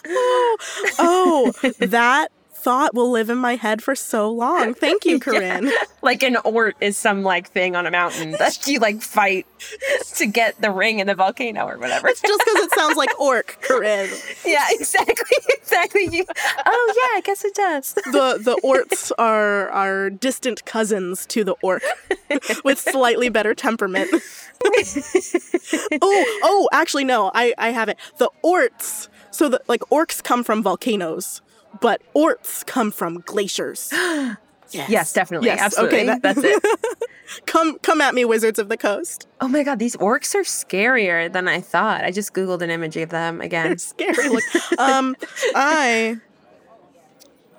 Oh, 0.07 0.57
oh, 0.99 1.53
that 1.79 2.29
thought 2.53 2.95
will 2.95 3.11
live 3.11 3.29
in 3.29 3.37
my 3.37 3.57
head 3.57 3.83
for 3.83 3.95
so 3.95 4.31
long. 4.31 4.73
Thank 4.73 5.05
you, 5.05 5.21
Corinne. 5.21 5.71
like 6.01 6.23
an 6.23 6.37
Oort 6.47 6.73
is 6.81 6.97
some 6.97 7.23
like 7.23 7.51
thing 7.51 7.77
on 7.77 7.87
a 7.87 7.91
mountain 7.91 8.31
that 8.33 8.67
you 8.67 8.79
like 8.79 9.03
fight 9.03 9.47
to 10.17 10.27
get 10.27 10.59
the 10.63 10.71
ring 10.71 10.99
in 10.99 11.07
the 11.07 11.15
volcano 11.15 11.67
or 11.67 11.77
whatever. 11.77 12.09
It's 12.09 12.23
Just 12.23 12.43
because 12.43 12.65
it 12.65 12.71
sounds 12.73 12.97
like 12.97 13.21
orc, 13.21 13.59
Corinne. 13.61 14.09
yeah, 14.47 14.65
exactly, 14.71 15.37
exactly. 15.59 16.09
You, 16.11 16.25
oh 16.65 16.95
yeah, 16.97 17.19
I 17.19 17.21
guess 17.23 17.45
it 17.45 17.55
does. 17.55 17.93
the 17.95 18.39
the 18.43 18.59
orts 18.63 19.13
are 19.19 19.69
are 19.69 20.09
distant 20.09 20.65
cousins 20.65 21.27
to 21.27 21.45
the 21.45 21.57
orc 21.63 21.83
with 22.65 22.79
slightly 22.79 23.29
better 23.29 23.55
temperament. 23.55 24.09
oh, 24.65 26.41
oh, 26.43 26.69
actually 26.73 27.05
no, 27.05 27.31
I 27.35 27.53
I 27.59 27.71
have 27.71 27.91
it. 27.91 27.99
The 28.17 28.31
orts. 28.43 29.11
So 29.35 29.49
the 29.49 29.61
like 29.67 29.81
orcs 29.91 30.23
come 30.23 30.45
from 30.45 30.63
volcanoes, 30.63 31.43
but 31.81 32.01
orts 32.15 32.63
come 32.65 32.91
from 32.91 33.21
glaciers. 33.27 33.93
Yes. 34.71 34.89
Yes, 34.91 35.13
definitely, 35.13 35.47
Yes, 35.49 35.61
absolutely. 35.61 35.99
Okay, 35.99 36.07
that- 36.07 36.23
That's 36.23 36.41
it. 36.43 36.63
come 37.47 37.79
come 37.81 38.01
at 38.01 38.13
me, 38.15 38.25
wizards 38.25 38.59
of 38.59 38.69
the 38.69 38.77
coast. 38.77 39.29
Oh 39.41 39.47
my 39.47 39.63
god, 39.63 39.79
these 39.79 39.95
orcs 39.97 40.35
are 40.35 40.43
scarier 40.43 41.33
than 41.33 41.47
I 41.47 41.61
thought. 41.61 42.03
I 42.03 42.11
just 42.11 42.33
googled 42.33 42.61
an 42.61 42.71
image 42.71 42.97
of 42.97 43.11
them 43.11 43.41
again. 43.41 43.69
They're 43.69 43.79
Scary 43.79 44.29
look. 44.31 44.43
um, 44.79 45.15
I. 45.55 46.17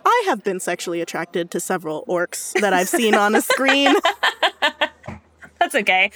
I 0.03 0.23
have 0.27 0.43
been 0.43 0.59
sexually 0.59 0.99
attracted 0.99 1.51
to 1.51 1.59
several 1.59 2.03
orcs 2.07 2.53
that 2.59 2.73
I've 2.73 2.89
seen 2.89 3.15
on 3.15 3.33
a 3.33 3.41
screen. 3.41 3.95
That's 5.75 5.81
okay. 5.89 6.11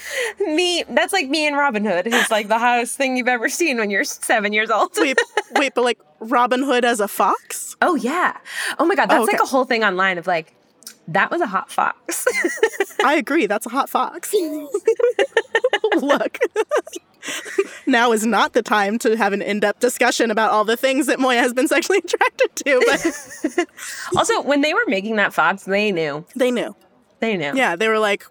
Me, 0.56 0.84
that's 0.90 1.12
like 1.14 1.28
me 1.30 1.46
and 1.48 1.58
Robin 1.58 1.84
Hood, 1.86 2.06
who's 2.08 2.32
like 2.32 2.48
the 2.48 2.58
hottest 2.60 2.98
thing 2.98 3.18
you've 3.18 3.28
ever 3.28 3.50
seen 3.50 3.78
when 3.78 3.90
you're 3.90 4.04
seven 4.04 4.54
years 4.54 4.70
old. 4.70 4.92
wait, 4.98 5.18
wait, 5.56 5.74
but 5.76 5.84
like 5.84 6.00
Robin 6.20 6.64
Hood 6.64 6.86
as 6.86 7.00
a 7.00 7.08
fox? 7.08 7.76
Oh 7.82 7.96
yeah. 7.96 8.38
Oh 8.78 8.86
my 8.86 8.96
god, 8.96 9.10
that's 9.10 9.20
Oh, 9.20 9.24
okay. 9.24 9.34
like 9.34 9.42
a 9.42 9.46
whole 9.46 9.66
thing 9.66 9.84
online 9.84 10.18
of 10.18 10.28
like, 10.28 10.54
that 11.10 11.32
was 11.32 11.42
a 11.42 11.48
hot 11.48 11.72
fox. 11.72 12.26
I 13.04 13.16
agree. 13.16 13.48
That's 13.48 13.66
a 13.66 13.70
hot 13.70 13.90
fox. 13.90 14.34
Look, 15.96 16.38
now 17.86 18.12
is 18.12 18.26
not 18.26 18.54
the 18.54 18.62
time 18.62 18.98
to 19.00 19.18
have 19.18 19.34
an 19.34 19.42
in-depth 19.42 19.80
discussion 19.80 20.30
about 20.32 20.52
all 20.52 20.64
the 20.64 20.78
things 20.78 21.08
that 21.08 21.18
Moiya 21.20 21.40
has 21.42 21.54
been 21.54 21.68
sexually 21.68 21.98
attracted 22.00 22.56
to, 22.58 22.82
but 22.86 23.68
also, 24.16 24.42
when 24.44 24.62
they 24.62 24.74
were 24.74 24.84
making 24.88 25.16
that 25.18 25.34
fox, 25.34 25.64
they 25.64 25.92
knew. 25.92 26.26
they 26.36 26.52
knew. 26.52 26.76
They 27.20 27.36
knew. 27.36 27.54
Yeah, 27.56 27.76
they 27.76 27.88
were 27.88 28.00
like, 28.00 28.26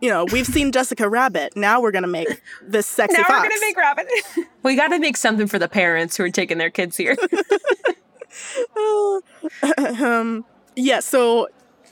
you 0.00 0.10
know, 0.10 0.24
we've 0.32 0.46
seen 0.46 0.72
Jessica 0.72 1.08
Rabbit. 1.08 1.56
Now 1.56 1.80
we're 1.80 1.90
gonna 1.92 2.06
make 2.06 2.42
this 2.62 2.86
sexy 2.86 3.16
Now 3.16 3.24
fox. 3.24 3.42
we're 3.42 3.48
gonna 3.48 3.60
make 3.60 3.76
Rabbit. 3.76 4.06
we 4.62 4.76
got 4.76 4.88
to 4.88 4.98
make 4.98 5.16
something 5.16 5.46
for 5.46 5.58
the 5.58 5.68
parents 5.68 6.16
who 6.16 6.24
are 6.24 6.30
taking 6.30 6.58
their 6.58 6.70
kids 6.70 6.96
here. 6.96 7.16
um, 10.00 10.44
yeah. 10.76 11.00
So 11.00 11.48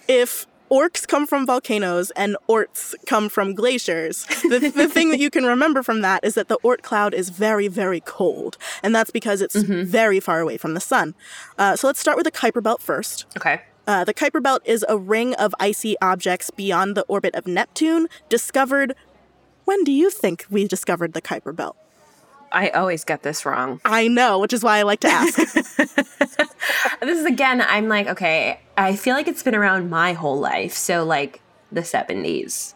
if 0.08 0.46
orcs 0.70 1.06
come 1.06 1.26
from 1.26 1.46
volcanoes 1.46 2.10
and 2.12 2.36
orts 2.46 2.94
come 3.06 3.28
from 3.28 3.54
glaciers, 3.54 4.24
the, 4.42 4.72
the 4.74 4.88
thing 4.88 5.10
that 5.10 5.20
you 5.20 5.30
can 5.30 5.44
remember 5.44 5.82
from 5.82 6.00
that 6.00 6.24
is 6.24 6.34
that 6.34 6.48
the 6.48 6.58
Oort 6.64 6.82
cloud 6.82 7.14
is 7.14 7.28
very, 7.30 7.68
very 7.68 8.00
cold, 8.00 8.56
and 8.82 8.94
that's 8.94 9.10
because 9.10 9.40
it's 9.40 9.54
very 9.54 10.18
far 10.18 10.40
away 10.40 10.56
from 10.56 10.74
the 10.74 10.80
sun. 10.80 11.14
Uh, 11.58 11.76
so 11.76 11.86
let's 11.86 12.00
start 12.00 12.16
with 12.16 12.24
the 12.24 12.32
Kuiper 12.32 12.62
Belt 12.62 12.82
first. 12.82 13.26
okay. 13.36 13.62
Uh, 13.86 14.04
the 14.04 14.14
Kuiper 14.14 14.42
Belt 14.42 14.62
is 14.64 14.84
a 14.88 14.96
ring 14.96 15.34
of 15.34 15.54
icy 15.58 15.96
objects 16.00 16.50
beyond 16.50 16.96
the 16.96 17.02
orbit 17.02 17.34
of 17.34 17.46
Neptune, 17.46 18.08
discovered. 18.28 18.94
When 19.64 19.82
do 19.84 19.92
you 19.92 20.10
think 20.10 20.46
we 20.50 20.68
discovered 20.68 21.12
the 21.12 21.22
Kuiper 21.22 21.54
Belt? 21.54 21.76
I 22.52 22.68
always 22.68 23.04
get 23.04 23.22
this 23.22 23.46
wrong. 23.46 23.80
I 23.84 24.08
know, 24.08 24.38
which 24.38 24.52
is 24.52 24.62
why 24.62 24.78
I 24.78 24.82
like 24.82 25.00
to 25.00 25.08
ask. 25.08 25.38
This 27.00 27.18
is 27.18 27.26
again, 27.26 27.60
I'm 27.60 27.88
like, 27.88 28.06
okay, 28.06 28.60
I 28.76 28.94
feel 28.94 29.14
like 29.14 29.26
it's 29.26 29.42
been 29.42 29.56
around 29.56 29.90
my 29.90 30.12
whole 30.12 30.38
life. 30.38 30.74
So, 30.74 31.04
like, 31.04 31.40
the 31.72 31.80
70s. 31.80 32.74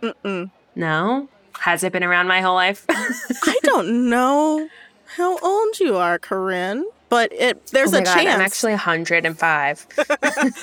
Mm-mm. 0.00 0.50
No? 0.76 1.28
Has 1.60 1.82
it 1.82 1.92
been 1.92 2.04
around 2.04 2.28
my 2.28 2.40
whole 2.40 2.54
life? 2.54 2.84
I 2.90 3.58
don't 3.64 4.08
know 4.08 4.68
how 5.16 5.38
old 5.38 5.80
you 5.80 5.96
are, 5.96 6.18
Corinne, 6.18 6.86
but 7.14 7.32
it 7.32 7.66
there's 7.66 7.94
oh 7.94 7.98
a 7.98 8.02
God, 8.02 8.12
chance. 8.16 8.34
I'm 8.34 8.40
actually 8.40 8.72
105. 8.72 9.86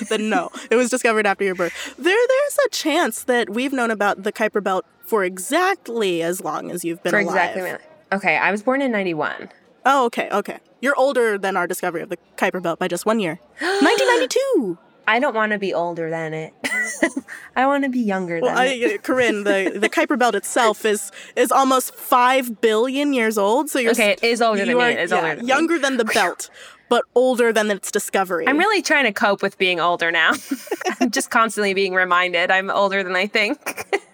then 0.10 0.28
no, 0.28 0.50
it 0.70 0.76
was 0.76 0.90
discovered 0.90 1.24
after 1.26 1.44
your 1.44 1.54
birth. 1.54 1.94
There, 1.96 2.14
there's 2.28 2.58
a 2.66 2.68
chance 2.68 3.24
that 3.24 3.48
we've 3.48 3.72
known 3.72 3.90
about 3.90 4.22
the 4.22 4.32
Kuiper 4.32 4.62
Belt 4.62 4.84
for 5.00 5.24
exactly 5.24 6.22
as 6.22 6.42
long 6.44 6.70
as 6.70 6.84
you've 6.84 7.02
been 7.02 7.12
For 7.12 7.20
alive. 7.20 7.56
exactly 7.56 7.86
Okay, 8.12 8.36
I 8.36 8.50
was 8.50 8.62
born 8.62 8.82
in 8.82 8.92
91. 8.92 9.48
Oh, 9.86 10.04
okay, 10.06 10.28
okay. 10.30 10.58
You're 10.82 10.94
older 10.98 11.38
than 11.38 11.56
our 11.56 11.66
discovery 11.66 12.02
of 12.02 12.10
the 12.10 12.18
Kuiper 12.36 12.62
Belt 12.62 12.78
by 12.78 12.86
just 12.86 13.06
one 13.06 13.18
year. 13.18 13.40
1992. 13.60 14.76
I 15.06 15.18
don't 15.18 15.34
want 15.34 15.52
to 15.52 15.58
be 15.58 15.74
older 15.74 16.08
than 16.10 16.32
it. 16.34 16.54
I 17.56 17.66
want 17.66 17.84
to 17.84 17.90
be 17.90 18.00
younger 18.00 18.40
Well, 18.40 18.54
than 18.54 18.66
it. 18.68 19.02
Corinne, 19.02 19.44
the 19.44 19.72
the 19.74 19.88
Kuiper 19.88 20.18
Belt 20.18 20.34
itself 20.34 20.84
is 20.84 21.10
is 21.36 21.50
almost 21.52 21.94
five 21.94 22.60
billion 22.60 23.12
years 23.12 23.36
old. 23.38 23.68
So 23.70 23.78
you're 23.78 23.92
Okay, 23.92 24.12
it 24.12 24.22
is 24.24 24.40
older 24.40 24.64
than 24.64 24.76
me. 24.76 24.84
It 24.84 24.98
is 25.00 25.10
yeah, 25.10 25.16
older 25.16 25.34
than 25.36 25.44
me. 25.44 25.48
younger 25.48 25.78
than 25.78 25.96
the 25.96 26.04
belt, 26.04 26.50
but 26.88 27.04
older 27.14 27.52
than 27.52 27.70
its 27.70 27.90
discovery. 27.90 28.46
I'm 28.46 28.58
really 28.58 28.80
trying 28.82 29.04
to 29.04 29.12
cope 29.12 29.42
with 29.42 29.58
being 29.58 29.80
older 29.80 30.10
now. 30.12 30.32
I'm 31.00 31.10
just 31.10 31.30
constantly 31.30 31.74
being 31.74 31.94
reminded 31.94 32.50
I'm 32.50 32.70
older 32.70 33.02
than 33.02 33.16
I 33.16 33.26
think. 33.26 33.58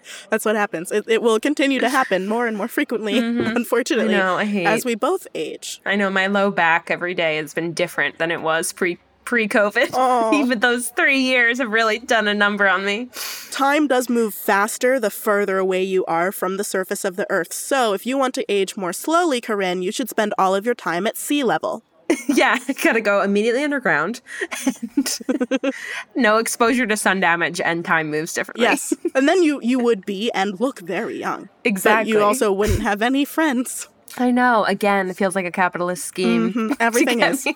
That's 0.31 0.43
what 0.43 0.55
happens. 0.55 0.91
It, 0.91 1.05
it 1.07 1.21
will 1.21 1.39
continue 1.39 1.79
to 1.81 1.89
happen 1.89 2.27
more 2.27 2.47
and 2.47 2.57
more 2.57 2.67
frequently, 2.67 3.19
unfortunately, 3.19 4.13
Mm-hmm. 4.15 4.21
I 4.21 4.25
know, 4.25 4.37
I 4.37 4.45
hate- 4.45 4.65
as 4.65 4.83
we 4.85 4.95
both 4.95 5.27
age. 5.35 5.81
I 5.85 5.95
know 5.95 6.09
my 6.09 6.25
low 6.25 6.49
back 6.49 6.89
every 6.89 7.13
day 7.13 7.35
has 7.37 7.53
been 7.53 7.73
different 7.73 8.17
than 8.17 8.31
it 8.31 8.41
was 8.41 8.73
pre 8.73 8.97
pre 9.25 9.47
COVID. 9.47 9.89
Oh. 9.93 10.33
Even 10.41 10.59
those 10.59 10.89
three 10.89 11.19
years 11.19 11.59
have 11.59 11.69
really 11.71 11.99
done 11.99 12.27
a 12.27 12.33
number 12.33 12.67
on 12.67 12.85
me. 12.85 13.09
Time 13.51 13.87
does 13.87 14.09
move 14.09 14.33
faster 14.33 14.99
the 14.99 15.09
further 15.09 15.57
away 15.57 15.83
you 15.83 16.05
are 16.05 16.31
from 16.31 16.57
the 16.57 16.63
surface 16.63 17.05
of 17.05 17.15
the 17.15 17.27
Earth. 17.29 17.53
So, 17.53 17.93
if 17.93 18.05
you 18.05 18.17
want 18.17 18.33
to 18.35 18.45
age 18.51 18.75
more 18.77 18.93
slowly, 18.93 19.41
Corinne, 19.41 19.81
you 19.81 19.91
should 19.91 20.09
spend 20.09 20.33
all 20.37 20.55
of 20.55 20.65
your 20.65 20.75
time 20.75 21.05
at 21.07 21.17
sea 21.17 21.43
level. 21.43 21.83
yeah, 22.27 22.57
gotta 22.83 23.01
go 23.01 23.21
immediately 23.21 23.63
underground. 23.63 24.21
And 24.65 25.19
no 26.15 26.37
exposure 26.37 26.87
to 26.87 26.97
sun 26.97 27.19
damage 27.19 27.61
and 27.61 27.85
time 27.85 28.09
moves 28.09 28.33
differently. 28.33 28.63
Yes, 28.63 28.93
and 29.13 29.29
then 29.29 29.43
you 29.43 29.59
you 29.61 29.77
would 29.77 30.07
be 30.07 30.31
and 30.31 30.59
look 30.59 30.79
very 30.79 31.19
young. 31.19 31.49
But 31.63 31.69
Exactly. 31.69 32.11
you 32.11 32.21
also 32.21 32.51
wouldn't 32.51 32.81
have 32.81 33.03
any 33.03 33.25
friends. 33.25 33.89
I 34.17 34.31
know. 34.31 34.63
Again, 34.65 35.09
it 35.11 35.17
feels 35.17 35.35
like 35.35 35.45
a 35.45 35.51
capitalist 35.51 36.03
scheme. 36.03 36.49
Mm-hmm. 36.51 36.69
to 36.73 36.81
Everything 36.81 37.21
is. 37.21 37.45
me. 37.45 37.55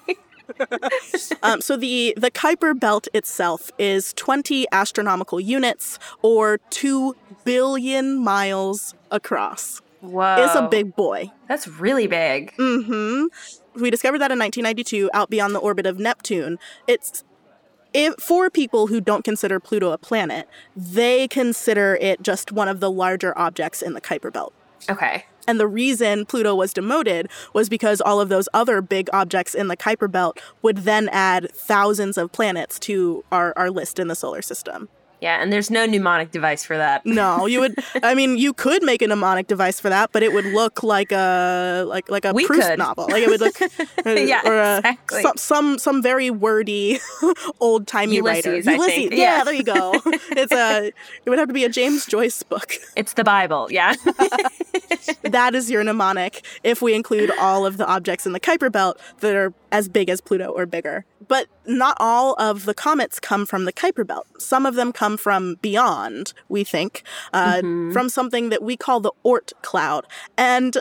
Um, 1.42 1.62
so 1.62 1.76
the 1.78 2.14
the 2.18 2.32
Kuiper 2.32 2.78
Belt 2.80 3.08
itself 3.14 3.72
is 3.78 4.14
20 4.14 4.66
astronomical 4.72 5.40
units 5.40 6.00
or 6.22 6.58
2 6.70 7.16
billion 7.44 8.18
miles 8.18 8.94
across. 9.12 9.82
Whoa. 10.02 10.36
It's 10.40 10.56
a 10.56 10.68
big 10.68 10.96
boy. 10.96 11.32
That's 11.48 11.68
really 11.68 12.08
big. 12.08 12.54
Mhm. 12.58 13.28
We 13.76 13.90
discovered 13.90 14.20
that 14.20 14.32
in 14.32 14.38
1992 14.40 15.10
out 15.14 15.30
beyond 15.30 15.56
the 15.56 15.60
orbit 15.60 15.86
of 15.86 15.98
Neptune. 16.00 16.60
It's 16.88 17.24
if, 17.94 18.16
for 18.16 18.50
people 18.50 18.88
who 18.88 19.00
don't 19.00 19.24
consider 19.24 19.60
Pluto 19.60 19.92
a 19.92 19.98
planet, 19.98 20.48
they 20.76 21.28
consider 21.28 21.96
it 22.02 22.22
just 22.24 22.52
one 22.52 22.68
of 22.68 22.80
the 22.80 22.90
larger 22.90 23.38
objects 23.38 23.82
in 23.82 23.94
the 23.94 24.02
Kuiper 24.02 24.34
Belt. 24.34 24.54
Okay. 24.90 25.26
And 25.48 25.60
the 25.60 25.68
reason 25.68 26.26
Pluto 26.26 26.56
was 26.56 26.74
demoted 26.74 27.30
was 27.54 27.70
because 27.70 28.02
all 28.02 28.22
of 28.22 28.30
those 28.30 28.48
other 28.54 28.82
big 28.82 29.10
objects 29.14 29.54
in 29.54 29.68
the 29.68 29.78
Kuiper 29.78 30.12
Belt 30.12 30.40
would 30.62 30.80
then 30.80 31.10
add 31.10 31.52
thousands 31.54 32.18
of 32.18 32.32
planets 32.32 32.80
to 32.80 33.24
our, 33.32 33.54
our 33.58 33.70
list 33.70 34.00
in 34.00 34.08
the 34.08 34.16
solar 34.16 34.42
system. 34.42 34.90
Yeah, 35.24 35.42
and 35.42 35.54
there's 35.54 35.72
no 35.72 35.86
mnemonic 35.86 36.32
device 36.32 36.66
for 36.66 36.76
that. 36.76 37.06
No, 37.06 37.46
you 37.46 37.62
would. 37.62 37.76
I 38.04 38.14
mean, 38.14 38.38
you 38.38 38.52
could 38.52 38.84
make 38.84 39.02
a 39.02 39.08
mnemonic 39.08 39.48
device 39.48 39.80
for 39.80 39.88
that, 39.88 40.12
but 40.12 40.22
it 40.22 40.34
would 40.34 40.44
look 40.44 40.84
like 40.84 41.14
a 41.14 41.86
like 41.88 42.12
like 42.12 42.26
a 42.26 42.34
We 42.34 42.46
Proust 42.46 42.68
could. 42.72 42.80
novel. 42.80 43.08
Like 43.10 43.24
it 43.24 43.30
would 43.30 43.40
look, 43.40 43.62
uh, 44.06 44.10
Yeah, 44.10 44.42
or 44.44 44.58
a, 44.60 44.78
exactly. 44.80 45.22
some, 45.22 45.38
some 45.38 45.78
some 45.78 46.02
very 46.02 46.30
wordy, 46.30 47.00
old 47.62 47.88
timey 47.88 48.20
writer. 48.20 48.54
Ulysses, 48.58 49.12
yeah, 49.12 49.38
Yeah. 49.38 49.44
there 49.46 49.54
you 49.54 49.64
go. 49.64 49.94
It's 50.06 50.52
a. 50.52 50.88
It 51.26 51.30
would 51.30 51.40
have 51.40 51.48
to 51.48 51.54
be 51.54 51.64
a 51.64 51.70
James 51.70 52.06
Joyce 52.06 52.44
book. 52.44 52.74
It's 52.98 53.14
the 53.14 53.24
Bible. 53.24 53.68
Yeah. 53.72 53.94
that 55.24 55.56
is 55.56 55.72
your 55.72 55.86
mnemonic 55.86 56.46
if 56.64 56.82
we 56.82 56.94
include 56.94 57.32
all 57.40 57.66
of 57.66 57.78
the 57.78 57.88
objects 57.88 58.26
in 58.26 58.34
the 58.34 58.42
Kuiper 58.42 58.70
Belt 58.70 59.00
that 59.22 59.36
are 59.36 59.54
as 59.72 59.88
big 59.88 60.10
as 60.10 60.20
Pluto 60.20 60.48
or 60.50 60.66
bigger. 60.66 61.06
But 61.28 61.48
not 61.66 61.98
all 62.00 62.36
of 62.40 62.66
the 62.66 62.74
comets 62.74 63.20
come 63.20 63.46
from 63.46 63.66
the 63.66 63.74
Kuiper 63.74 64.06
Belt. 64.06 64.28
Some 64.40 64.66
of 64.66 64.76
them 64.76 64.92
come 64.92 65.18
from 65.18 65.56
beyond, 65.62 66.34
we 66.50 66.64
think, 66.64 67.04
uh, 67.32 67.62
from 67.62 68.10
something 68.10 68.50
that 68.50 68.62
we 68.62 68.76
call 68.76 69.00
the 69.00 69.12
Oort 69.26 69.54
cloud. 69.62 70.06
And 70.38 70.78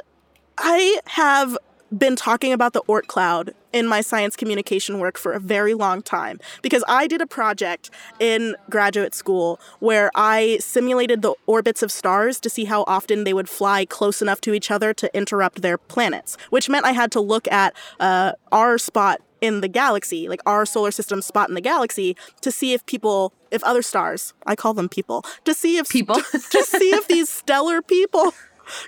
I 0.59 1.01
have 1.07 1.57
been 1.97 2.17
talking 2.17 2.53
about 2.53 2.73
the 2.73 2.83
Oort 2.83 3.07
cloud 3.07 3.53
in 3.73 3.87
my 3.87 4.01
science 4.01 4.37
communication 4.37 4.99
work 4.99 5.19
for 5.19 5.33
a 5.33 5.41
very 5.41 5.75
long 5.75 6.03
time 6.03 6.39
because 6.63 6.85
I 6.89 7.07
did 7.07 7.21
a 7.21 7.27
project 7.27 7.91
in 8.21 8.55
graduate 8.71 9.15
school 9.15 9.61
where 9.81 10.11
I 10.15 10.59
simulated 10.61 11.23
the 11.23 11.35
orbits 11.47 11.83
of 11.83 11.91
stars 11.91 12.39
to 12.41 12.51
see 12.51 12.65
how 12.65 12.85
often 12.87 13.25
they 13.25 13.33
would 13.35 13.49
fly 13.49 13.85
close 13.85 14.23
enough 14.23 14.41
to 14.43 14.55
each 14.55 14.71
other 14.71 14.93
to 14.95 15.15
interrupt 15.17 15.63
their 15.63 15.79
planets, 15.79 16.37
which 16.51 16.69
meant 16.69 16.85
I 16.85 16.93
had 16.93 17.13
to 17.13 17.21
look 17.21 17.51
at 17.51 17.75
uh, 18.01 18.33
our 18.51 18.79
spot 18.79 19.21
in 19.43 19.61
the 19.61 19.69
galaxy, 19.69 20.29
like 20.29 20.41
our 20.47 20.65
solar 20.65 20.91
system 20.93 21.21
spot 21.21 21.51
in 21.51 21.55
the 21.55 21.61
galaxy, 21.61 22.17
to 22.41 22.51
see 22.51 22.73
if 22.73 22.87
people, 22.87 23.35
if 23.51 23.63
other 23.65 23.83
stars, 23.83 24.33
I 24.47 24.57
call 24.57 24.73
them 24.73 24.89
people, 24.89 25.25
to 25.45 25.53
see 25.53 25.77
if 25.77 25.91
People. 25.91 26.15
to 26.51 26.63
see 26.63 26.95
if 26.95 27.09
these 27.09 27.29
stellar 27.29 27.83
people 27.83 28.33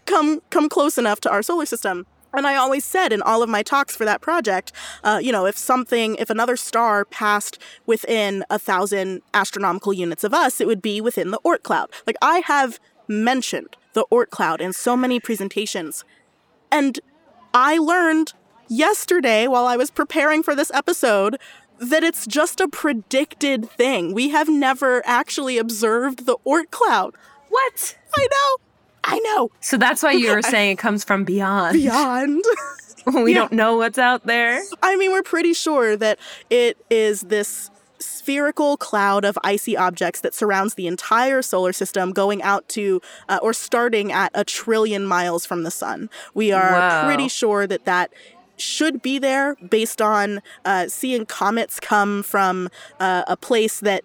come 0.06 0.40
come 0.50 0.68
close 0.70 0.96
enough 0.96 1.20
to 1.20 1.30
our 1.30 1.42
solar 1.42 1.66
system. 1.66 2.06
And 2.32 2.46
I 2.48 2.56
always 2.56 2.84
said 2.84 3.12
in 3.12 3.22
all 3.22 3.42
of 3.42 3.48
my 3.48 3.62
talks 3.62 3.94
for 3.94 4.04
that 4.04 4.20
project, 4.20 4.72
uh, 5.04 5.20
you 5.22 5.30
know, 5.30 5.46
if 5.46 5.56
something, 5.56 6.16
if 6.16 6.30
another 6.30 6.56
star 6.56 7.04
passed 7.04 7.58
within 7.86 8.44
a 8.50 8.58
thousand 8.58 9.22
astronomical 9.34 9.92
units 9.92 10.24
of 10.24 10.34
us, 10.34 10.60
it 10.60 10.66
would 10.66 10.82
be 10.82 11.00
within 11.00 11.30
the 11.30 11.38
Oort 11.44 11.62
cloud. 11.62 11.90
Like 12.06 12.16
I 12.22 12.38
have 12.46 12.80
mentioned 13.06 13.76
the 13.92 14.04
Oort 14.10 14.30
cloud 14.30 14.60
in 14.60 14.72
so 14.72 14.96
many 14.96 15.20
presentations, 15.20 16.04
and 16.72 16.98
I 17.52 17.78
learned 17.78 18.32
yesterday 18.68 19.46
while 19.46 19.66
I 19.66 19.76
was 19.76 19.90
preparing 19.90 20.42
for 20.42 20.54
this 20.54 20.70
episode 20.72 21.36
that 21.78 22.04
it's 22.04 22.26
just 22.26 22.60
a 22.60 22.68
predicted 22.68 23.68
thing. 23.70 24.14
We 24.14 24.30
have 24.30 24.48
never 24.48 25.02
actually 25.04 25.58
observed 25.58 26.26
the 26.26 26.36
Oort 26.46 26.70
cloud. 26.70 27.14
what? 27.48 27.96
I 28.16 28.22
know. 28.30 28.56
I 29.06 29.18
know. 29.20 29.50
So 29.60 29.76
that's 29.76 30.02
why 30.02 30.12
you 30.12 30.32
were 30.34 30.42
saying 30.54 30.72
it 30.72 30.78
comes 30.78 31.04
from 31.04 31.24
beyond. 31.24 31.74
Beyond. 31.74 32.42
we 33.22 33.34
don't 33.34 33.52
know 33.52 33.76
what's 33.76 33.98
out 33.98 34.24
there. 34.26 34.62
I 34.82 34.96
mean, 34.96 35.12
we're 35.12 35.22
pretty 35.22 35.52
sure 35.52 35.94
that 35.96 36.18
it 36.48 36.78
is 36.88 37.22
this 37.22 37.70
spherical 37.98 38.76
cloud 38.78 39.24
of 39.24 39.38
icy 39.44 39.76
objects 39.76 40.20
that 40.22 40.34
surrounds 40.34 40.74
the 40.74 40.86
entire 40.86 41.42
solar 41.42 41.72
system, 41.72 42.12
going 42.12 42.42
out 42.42 42.66
to 42.70 43.00
uh, 43.28 43.38
or 43.42 43.52
starting 43.52 44.10
at 44.12 44.30
a 44.34 44.44
trillion 44.44 45.04
miles 45.04 45.44
from 45.44 45.64
the 45.64 45.70
sun. 45.70 46.08
We 46.32 46.50
are 46.52 46.72
Wow. 46.72 47.04
pretty 47.06 47.28
sure 47.28 47.66
that 47.66 47.84
that 47.84 48.10
should 48.56 49.02
be 49.02 49.18
there 49.18 49.56
based 49.68 50.00
on 50.00 50.40
uh, 50.64 50.88
seeing 50.88 51.26
comets 51.26 51.80
come 51.80 52.22
from 52.22 52.68
uh, 53.00 53.24
a 53.26 53.36
place 53.36 53.80
that 53.80 54.04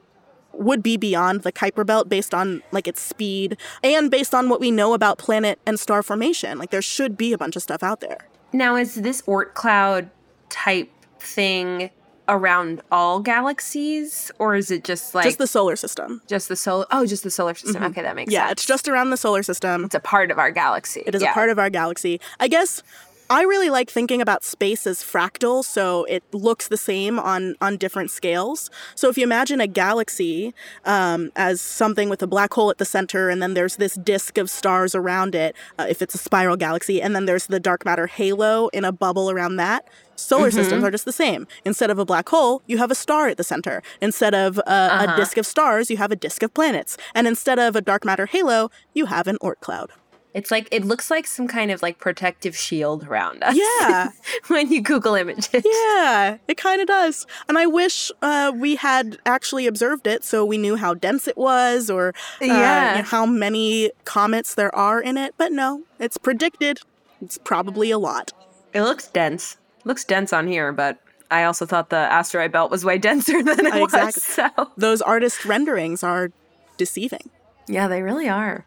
would 0.53 0.81
be 0.83 0.97
beyond 0.97 1.43
the 1.43 1.51
Kuiper 1.51 1.85
Belt 1.85 2.09
based 2.09 2.33
on 2.33 2.61
like 2.71 2.87
its 2.87 2.99
speed 2.99 3.55
and 3.83 4.09
based 4.11 4.33
on 4.33 4.49
what 4.49 4.59
we 4.59 4.71
know 4.71 4.93
about 4.93 5.17
planet 5.17 5.59
and 5.65 5.79
star 5.79 6.01
formation. 6.03 6.57
Like 6.57 6.71
there 6.71 6.81
should 6.81 7.15
be 7.17 7.31
a 7.33 7.37
bunch 7.37 7.55
of 7.55 7.61
stuff 7.61 7.83
out 7.83 8.01
there. 8.01 8.17
Now, 8.51 8.75
is 8.75 8.95
this 8.95 9.21
Oort 9.23 9.53
cloud 9.53 10.09
type 10.49 10.89
thing 11.19 11.91
around 12.27 12.81
all 12.91 13.19
galaxies, 13.19 14.31
or 14.39 14.55
is 14.55 14.69
it 14.71 14.83
just 14.83 15.15
like 15.15 15.25
Just 15.25 15.37
the 15.39 15.47
solar 15.47 15.75
system. 15.75 16.21
just 16.27 16.47
the 16.47 16.55
solar? 16.55 16.85
Oh, 16.91 17.05
just 17.05 17.23
the 17.23 17.31
solar 17.31 17.55
system. 17.55 17.83
Okay, 17.83 18.01
that 18.01 18.15
makes 18.15 18.31
Yeah, 18.31 18.41
sense. 18.47 18.51
it's 18.53 18.65
just 18.65 18.87
around 18.87 19.09
the 19.09 19.17
solar 19.17 19.43
system. 19.43 19.83
it's 19.85 19.95
a 19.95 19.99
part 19.99 20.29
of 20.31 20.37
our 20.37 20.51
galaxy. 20.51 21.03
It 21.05 21.15
is 21.15 21.21
Yeah. 21.21 21.31
a 21.31 21.33
part 21.33 21.49
of 21.49 21.57
our 21.59 21.69
galaxy. 21.69 22.19
I 22.39 22.47
guess 22.47 22.83
I 23.31 23.43
really 23.43 23.69
like 23.69 23.91
thinking 23.91 24.21
about 24.21 24.43
space 24.43 24.87
as 24.87 25.03
fractal, 25.03 25.63
so 25.63 26.05
it 26.05 26.23
looks 26.33 26.67
the 26.67 26.77
same 26.77 27.19
on 27.19 27.55
on 27.61 27.77
different 27.77 28.09
scales. 28.09 28.71
So 28.95 29.07
if 29.07 29.19
you 29.19 29.23
imagine 29.23 29.61
a 29.61 29.67
galaxy 29.67 30.55
um, 30.83 31.31
as 31.35 31.61
something 31.61 32.09
with 32.09 32.23
a 32.23 32.27
black 32.27 32.51
hole 32.55 32.71
at 32.71 32.79
the 32.79 32.85
center, 32.85 33.29
and 33.29 33.39
then 33.39 33.53
there's 33.53 33.75
this 33.75 33.93
disk 33.93 34.39
of 34.39 34.49
stars 34.49 34.95
around 34.95 35.35
it, 35.35 35.55
uh, 35.77 35.85
if 35.87 36.01
it's 36.01 36.15
a 36.15 36.17
spiral 36.17 36.57
galaxy, 36.57 37.03
and 37.03 37.15
then 37.15 37.25
there's 37.25 37.45
the 37.45 37.59
dark 37.59 37.85
matter 37.85 38.07
halo 38.07 38.67
in 38.69 38.83
a 38.83 38.91
bubble 38.91 39.29
around 39.29 39.57
that. 39.57 39.87
Solar 40.15 40.49
systems 40.49 40.83
are 40.83 40.91
just 40.91 41.05
the 41.05 41.13
same. 41.13 41.47
Instead 41.63 41.91
of 41.91 41.99
a 41.99 42.05
black 42.05 42.27
hole, 42.29 42.63
you 42.65 42.79
have 42.79 42.91
a 42.91 42.95
star 42.95 43.27
at 43.27 43.37
the 43.37 43.43
center. 43.43 43.83
Instead 44.01 44.33
of 44.33 44.57
a, 44.65 45.07
a 45.07 45.13
disk 45.15 45.37
of 45.37 45.45
stars, 45.45 45.89
you 45.89 45.97
have 45.97 46.11
a 46.11 46.15
disk 46.15 46.43
of 46.43 46.53
planets. 46.53 46.97
And 47.15 47.25
instead 47.25 47.57
of 47.57 47.75
a 47.75 47.81
dark 47.81 48.03
matter 48.03 48.25
halo, 48.25 48.69
you 48.93 49.05
have 49.05 49.27
an 49.27 49.37
Oort 49.41 49.61
cloud. 49.61 49.91
It's 50.33 50.51
like 50.51 50.67
it 50.71 50.85
looks 50.85 51.09
like 51.09 51.25
some 51.25 51.47
kind 51.47 51.71
of 51.71 51.81
like 51.81 51.97
protective 51.99 52.55
shield 52.55 53.05
around 53.07 53.43
us. 53.43 53.55
Yeah. 53.57 54.09
when 54.47 54.71
you 54.71 54.79
Google 54.81 55.15
images. 55.15 55.65
Yeah, 55.65 56.37
it 56.47 56.55
kind 56.57 56.81
of 56.81 56.87
does. 56.87 57.25
And 57.47 57.57
I 57.57 57.65
wish 57.65 58.11
uh, 58.21 58.51
we 58.55 58.75
had 58.75 59.17
actually 59.25 59.65
observed 59.65 60.05
it 60.05 60.23
so 60.23 60.45
we 60.45 60.57
knew 60.59 60.75
how 60.75 60.93
dense 60.93 61.27
it 61.27 61.35
was 61.37 61.89
or 61.89 62.09
uh, 62.41 62.45
Yeah. 62.45 62.91
you 62.91 62.97
know, 63.01 63.07
how 63.07 63.25
many 63.25 63.91
comets 64.05 64.53
there 64.53 64.73
are 64.75 65.01
in 65.01 65.17
it. 65.17 65.33
But 65.37 65.51
no, 65.51 65.81
it's 65.99 66.17
predicted. 66.17 66.81
It's 67.21 67.39
probably 67.39 67.89
a 67.89 67.97
lot. 67.97 68.31
It 68.73 68.83
looks 68.83 69.07
dense. 69.07 69.57
looks 69.83 70.05
dense 70.05 70.31
on 70.31 70.45
here, 70.47 70.71
but 70.71 70.99
I 71.31 71.43
also 71.43 71.65
thought 71.65 71.89
the 71.89 71.97
asteroid 71.97 72.51
belt 72.51 72.69
was 72.69 72.85
way 72.85 72.97
denser 73.09 73.41
than 73.41 73.65
it 73.65 73.73
was. 73.81 73.93
Exactly. 73.95 74.21
So 74.55 74.71
Those 74.77 75.01
artist 75.01 75.43
renderings 75.43 76.03
are 76.03 76.31
deceiving. 76.77 77.31
yeah, 77.67 77.87
they 77.87 78.03
really 78.03 78.29
are. 78.29 78.65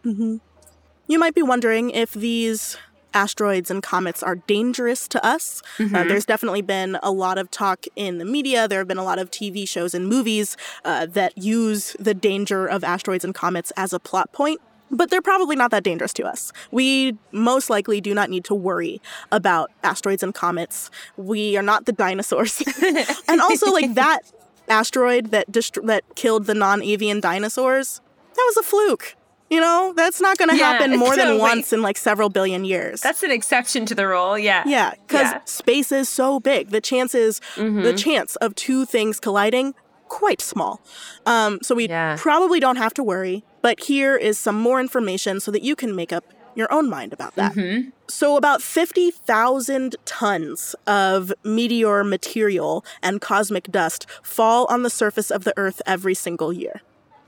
You 1.06 1.18
might 1.18 1.34
be 1.34 1.42
wondering 1.42 1.90
if 1.90 2.12
these 2.12 2.76
asteroids 3.14 3.70
and 3.70 3.82
comets 3.82 4.22
are 4.22 4.36
dangerous 4.36 5.06
to 5.08 5.24
us. 5.24 5.62
Uh, 5.78 6.04
there's 6.04 6.24
definitely 6.24 6.62
been 6.62 6.98
a 7.02 7.10
lot 7.10 7.38
of 7.38 7.50
talk 7.50 7.84
in 7.96 8.18
the 8.18 8.24
media. 8.24 8.66
There 8.66 8.78
have 8.78 8.88
been 8.88 8.98
a 8.98 9.04
lot 9.04 9.18
of 9.18 9.30
TV 9.30 9.68
shows 9.68 9.94
and 9.94 10.08
movies 10.08 10.56
uh, 10.84 11.06
that 11.06 11.36
use 11.36 11.94
the 11.98 12.14
danger 12.14 12.66
of 12.66 12.84
asteroids 12.84 13.24
and 13.24 13.34
comets 13.34 13.70
as 13.76 13.92
a 13.92 13.98
plot 13.98 14.32
point. 14.32 14.60
But 14.90 15.08
they're 15.08 15.22
probably 15.22 15.56
not 15.56 15.70
that 15.70 15.84
dangerous 15.84 16.12
to 16.14 16.24
us. 16.24 16.52
We 16.70 17.16
most 17.32 17.70
likely 17.70 18.00
do 18.02 18.12
not 18.12 18.28
need 18.28 18.44
to 18.44 18.54
worry 18.54 19.00
about 19.30 19.70
asteroids 19.82 20.22
and 20.22 20.34
comets. 20.34 20.90
We 21.16 21.56
are 21.56 21.62
not 21.62 21.86
the 21.86 21.92
dinosaurs. 21.92 22.62
and 23.28 23.40
also, 23.40 23.72
like 23.72 23.94
that 23.94 24.20
asteroid 24.68 25.30
that 25.30 25.50
dist- 25.50 25.78
that 25.84 26.04
killed 26.14 26.44
the 26.44 26.54
non-avian 26.54 27.20
dinosaurs, 27.20 28.02
that 28.34 28.44
was 28.46 28.56
a 28.58 28.62
fluke. 28.62 29.16
You 29.52 29.60
know, 29.60 29.92
that's 29.94 30.20
not 30.26 30.38
going 30.38 30.48
to 30.48 30.56
Yeah, 30.56 30.72
happen 30.72 30.98
more 30.98 31.14
than 31.22 31.38
once 31.38 31.72
in 31.74 31.82
like 31.82 31.98
several 31.98 32.30
billion 32.30 32.64
years. 32.64 33.02
That's 33.02 33.22
an 33.22 33.30
exception 33.30 33.84
to 33.86 33.94
the 33.94 34.06
rule. 34.08 34.38
Yeah. 34.38 34.62
yeah, 34.66 34.92
because 35.06 35.28
Yeah. 35.32 35.40
space 35.44 35.92
is 35.92 36.08
so 36.08 36.40
big. 36.40 36.70
The 36.70 36.80
chances, 36.80 37.40
Mm-hmm. 37.56 37.82
the 37.82 37.92
chance 37.92 38.36
of 38.36 38.54
two 38.54 38.86
things 38.86 39.20
colliding, 39.20 39.74
quite 40.08 40.40
small. 40.40 40.80
Um, 41.26 41.58
so 41.62 41.74
we 41.74 41.86
Yeah. 41.86 42.16
probably 42.18 42.60
don't 42.60 42.76
have 42.84 42.94
to 42.94 43.02
worry. 43.02 43.44
But 43.60 43.76
here 43.80 44.16
is 44.16 44.38
some 44.38 44.58
more 44.68 44.80
information 44.80 45.38
so 45.38 45.50
that 45.50 45.62
you 45.62 45.76
can 45.76 45.94
make 45.94 46.12
up 46.14 46.24
your 46.54 46.72
own 46.72 46.88
mind 46.88 47.12
about 47.12 47.34
that. 47.36 47.52
Mm-hmm. 47.52 47.90
So, 48.08 48.36
about 48.36 48.60
50,000 48.62 49.96
tons 50.04 50.74
of 50.86 51.32
meteor 51.44 52.04
material 52.04 52.84
and 53.02 53.20
cosmic 53.20 53.70
dust 53.70 54.06
fall 54.22 54.66
on 54.70 54.82
the 54.82 54.90
surface 54.90 55.30
of 55.30 55.44
the 55.44 55.52
Earth 55.56 55.80
every 55.86 56.14
single 56.14 56.52
year. 56.52 56.80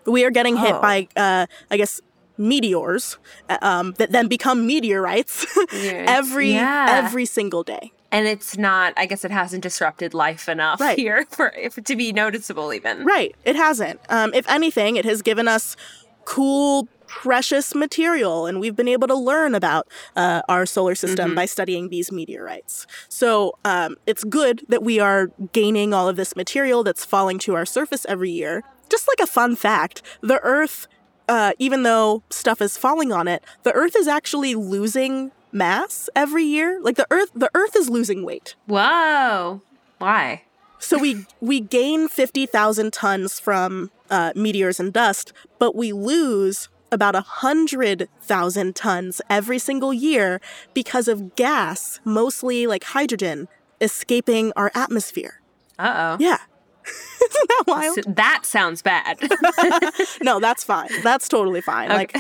We 0.07 0.25
are 0.27 0.31
getting 0.31 0.57
hit 0.59 0.75
Oh. 0.75 0.81
by, 0.83 1.09
uh, 1.17 1.47
I 1.71 1.77
guess, 1.79 2.01
meteors 2.37 3.19
uh, 3.49 3.59
um, 3.63 3.93
that 3.99 4.13
then 4.13 4.29
become 4.29 4.67
meteorites 4.67 5.47
every 5.73 6.53
Yeah. 6.53 6.87
every 7.05 7.25
single 7.27 7.63
day. 7.63 7.93
And 8.13 8.29
it's 8.29 8.57
not. 8.57 8.93
I 8.97 9.07
guess 9.07 9.25
it 9.25 9.31
hasn't 9.33 9.63
disrupted 9.65 10.15
life 10.15 10.49
enough 10.49 10.81
Right. 10.81 10.97
here 10.99 11.27
for 11.31 11.49
if 11.57 11.75
to 11.77 11.97
be 11.97 12.13
noticeable. 12.13 12.73
Even. 12.73 13.05
Right. 13.05 13.35
It 13.45 13.57
hasn't. 13.57 14.01
Um, 14.09 14.33
if 14.35 14.49
anything, 14.49 14.97
it 14.97 15.05
has 15.05 15.21
given 15.23 15.49
us 15.49 15.77
cool, 16.25 16.89
precious 17.07 17.75
material, 17.75 18.47
and 18.47 18.59
we've 18.61 18.75
been 18.77 18.89
able 18.89 19.07
to 19.09 19.15
learn 19.15 19.55
about 19.55 19.87
uh, 20.17 20.43
our 20.49 20.65
solar 20.65 20.95
system 20.95 21.35
by 21.35 21.45
studying 21.45 21.89
these 21.91 22.11
meteorites. 22.13 22.87
So 23.09 23.59
um, 23.65 23.97
it's 24.07 24.25
good 24.25 24.63
that 24.69 24.83
we 24.83 25.01
are 25.01 25.29
gaining 25.53 25.93
all 25.93 26.09
of 26.09 26.17
this 26.17 26.35
material 26.37 26.83
that's 26.83 27.05
falling 27.05 27.39
to 27.41 27.55
our 27.55 27.67
surface 27.67 28.07
every 28.09 28.31
year. 28.31 28.63
Just 28.89 29.07
like 29.09 29.21
a 29.21 29.27
fun 29.31 29.55
fact, 29.57 30.03
the 30.23 30.41
Earth, 30.43 30.87
uh, 31.29 31.53
even 31.59 31.83
though 31.83 32.23
stuff 32.31 32.61
is 32.61 32.77
falling 32.77 33.13
on 33.13 33.29
it, 33.29 33.43
the 33.63 33.73
Earth 33.73 33.97
is 33.97 34.09
actually 34.09 34.55
losing 34.55 35.33
mass 35.53 36.09
every 36.15 36.45
year. 36.45 36.79
Like 36.83 36.97
the 36.97 37.07
Earth, 37.11 37.31
the 37.35 37.51
Earth 37.55 37.77
is 37.77 37.89
losing 37.89 38.25
weight. 38.25 38.55
Whoa. 38.67 39.63
Why? 39.99 40.43
So 40.79 40.99
we 40.99 41.27
we 41.41 41.61
gain 41.61 42.09
fifty 42.09 42.47
thousand 42.47 42.93
tons 42.93 43.41
from 43.41 43.91
uh, 44.11 44.33
meteors 44.35 44.79
and 44.79 44.93
dust, 44.93 45.33
but 45.59 45.75
we 45.75 45.93
lose 45.93 46.69
about 46.93 47.15
a 47.15 47.23
hundred 47.23 48.09
thousand 48.21 48.77
tons 48.77 49.21
every 49.29 49.59
single 49.59 49.93
year 49.93 50.41
because 50.75 51.09
of 51.09 51.35
gas, 51.37 52.01
mostly 52.05 52.67
like 52.67 52.85
hydrogen, 52.85 53.49
escaping 53.81 54.53
our 54.57 54.71
atmosphere. 54.75 55.41
Uh 55.79 55.95
oh. 55.97 56.17
Yeah. 56.21 56.39
Isn't 57.31 57.49
that 57.49 57.65
wild? 57.67 58.17
that 58.17 58.41
sounds 58.45 58.83
bad. 58.83 59.19
No, 60.23 60.41
that's 60.41 60.65
fine. 60.65 60.89
That's 61.03 61.29
totally 61.29 61.61
fine. 61.61 61.89
Like, 61.91 62.13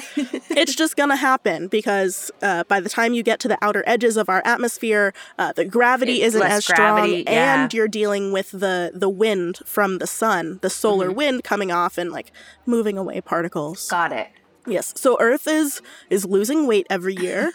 it's 0.50 0.74
just 0.74 0.96
gonna 0.96 1.16
happen 1.16 1.68
because 1.68 2.30
uh, 2.42 2.64
by 2.64 2.80
the 2.80 2.88
time 2.88 3.14
you 3.14 3.22
get 3.22 3.40
to 3.40 3.48
the 3.48 3.58
outer 3.62 3.82
edges 3.86 4.16
of 4.16 4.28
our 4.28 4.42
atmosphere, 4.44 5.12
uh, 5.38 5.52
the 5.52 5.64
gravity 5.64 6.22
It's 6.22 6.34
isn't 6.34 6.42
as 6.42 6.64
strong, 6.64 7.08
yeah. 7.10 7.62
and 7.62 7.72
you're 7.74 7.88
dealing 7.88 8.32
with 8.32 8.50
the 8.50 8.90
the 8.94 9.08
wind 9.08 9.58
from 9.64 9.98
the 9.98 10.06
sun, 10.06 10.58
the 10.62 10.70
solar 10.70 11.06
Mm-hmm. 11.08 11.16
wind 11.16 11.44
coming 11.44 11.70
off 11.72 11.98
and 11.98 12.10
like 12.10 12.32
moving 12.66 12.96
away 12.98 13.20
particles. 13.20 13.88
Got 13.88 14.12
it. 14.12 14.28
Yes. 14.66 14.92
So 14.96 15.16
Earth 15.20 15.46
is 15.46 15.80
is 16.10 16.24
losing 16.24 16.66
weight 16.66 16.86
every 16.90 17.14
year, 17.14 17.52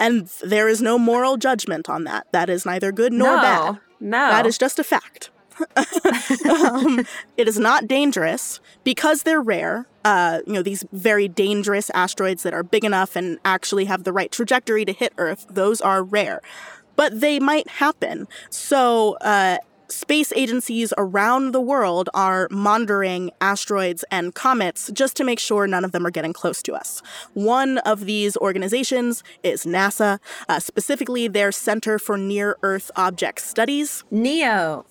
and 0.00 0.26
there 0.44 0.68
is 0.68 0.80
no 0.82 0.98
moral 0.98 1.36
judgment 1.36 1.88
on 1.88 2.04
that. 2.04 2.26
That 2.32 2.48
is 2.50 2.64
neither 2.66 2.92
good 2.92 3.12
nor 3.12 3.36
no. 3.36 3.42
bad. 3.42 3.78
No. 4.00 4.28
That 4.30 4.46
is 4.46 4.58
just 4.58 4.78
a 4.78 4.84
fact. 4.84 5.30
um, 6.50 7.04
it 7.36 7.48
is 7.48 7.58
not 7.58 7.86
dangerous 7.86 8.60
because 8.84 9.22
they're 9.22 9.40
rare. 9.40 9.86
Uh, 10.04 10.40
you 10.46 10.52
know, 10.52 10.62
these 10.62 10.84
very 10.92 11.28
dangerous 11.28 11.90
asteroids 11.90 12.42
that 12.42 12.54
are 12.54 12.62
big 12.62 12.84
enough 12.84 13.16
and 13.16 13.38
actually 13.44 13.84
have 13.86 14.04
the 14.04 14.12
right 14.12 14.30
trajectory 14.30 14.84
to 14.84 14.92
hit 14.92 15.12
Earth, 15.18 15.46
those 15.50 15.80
are 15.80 16.02
rare. 16.02 16.40
But 16.96 17.20
they 17.20 17.38
might 17.38 17.68
happen. 17.68 18.26
So, 18.50 19.14
uh, 19.20 19.58
space 19.90 20.32
agencies 20.36 20.92
around 20.98 21.52
the 21.52 21.60
world 21.60 22.08
are 22.14 22.46
monitoring 22.50 23.30
asteroids 23.40 24.04
and 24.10 24.34
comets 24.34 24.90
just 24.92 25.16
to 25.16 25.24
make 25.24 25.38
sure 25.38 25.66
none 25.66 25.84
of 25.84 25.92
them 25.92 26.06
are 26.06 26.10
getting 26.10 26.32
close 26.32 26.62
to 26.62 26.74
us. 26.74 27.02
One 27.34 27.78
of 27.78 28.04
these 28.04 28.36
organizations 28.36 29.22
is 29.42 29.64
NASA, 29.64 30.18
uh, 30.48 30.60
specifically 30.60 31.26
their 31.28 31.50
Center 31.52 31.98
for 31.98 32.16
Near 32.18 32.56
Earth 32.62 32.90
Object 32.96 33.40
Studies. 33.40 34.04
Neo. 34.10 34.84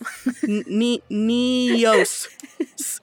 N- 0.43 0.63
Neos. 1.11 2.27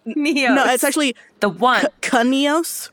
Neo. 0.05 0.55
No, 0.55 0.65
it's 0.67 0.85
actually 0.85 1.15
the 1.41 1.49
one. 1.49 1.85
CNEOS 2.03 2.91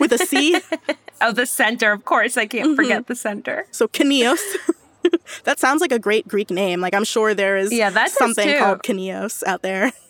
with 0.00 0.12
a 0.12 0.18
C. 0.18 0.60
Oh, 1.18 1.32
the 1.32 1.46
center. 1.46 1.92
Of 1.92 2.04
course, 2.04 2.36
I 2.36 2.44
can't 2.44 2.66
Mm-hmm. 2.68 2.74
forget 2.76 3.06
the 3.06 3.14
center. 3.14 3.66
So 3.70 3.88
CNEOS. 3.88 4.38
that 5.44 5.58
sounds 5.58 5.80
like 5.80 5.92
a 5.92 5.98
great 5.98 6.26
Greek 6.28 6.50
name. 6.50 6.80
Like 6.80 6.94
I'm 6.94 7.04
sure 7.04 7.34
there 7.34 7.56
is 7.56 7.72
Yeah, 7.72 7.90
that 7.90 8.10
something 8.10 8.58
called 8.58 8.82
CNEOS 8.82 9.42
out 9.46 9.62
there. 9.62 9.92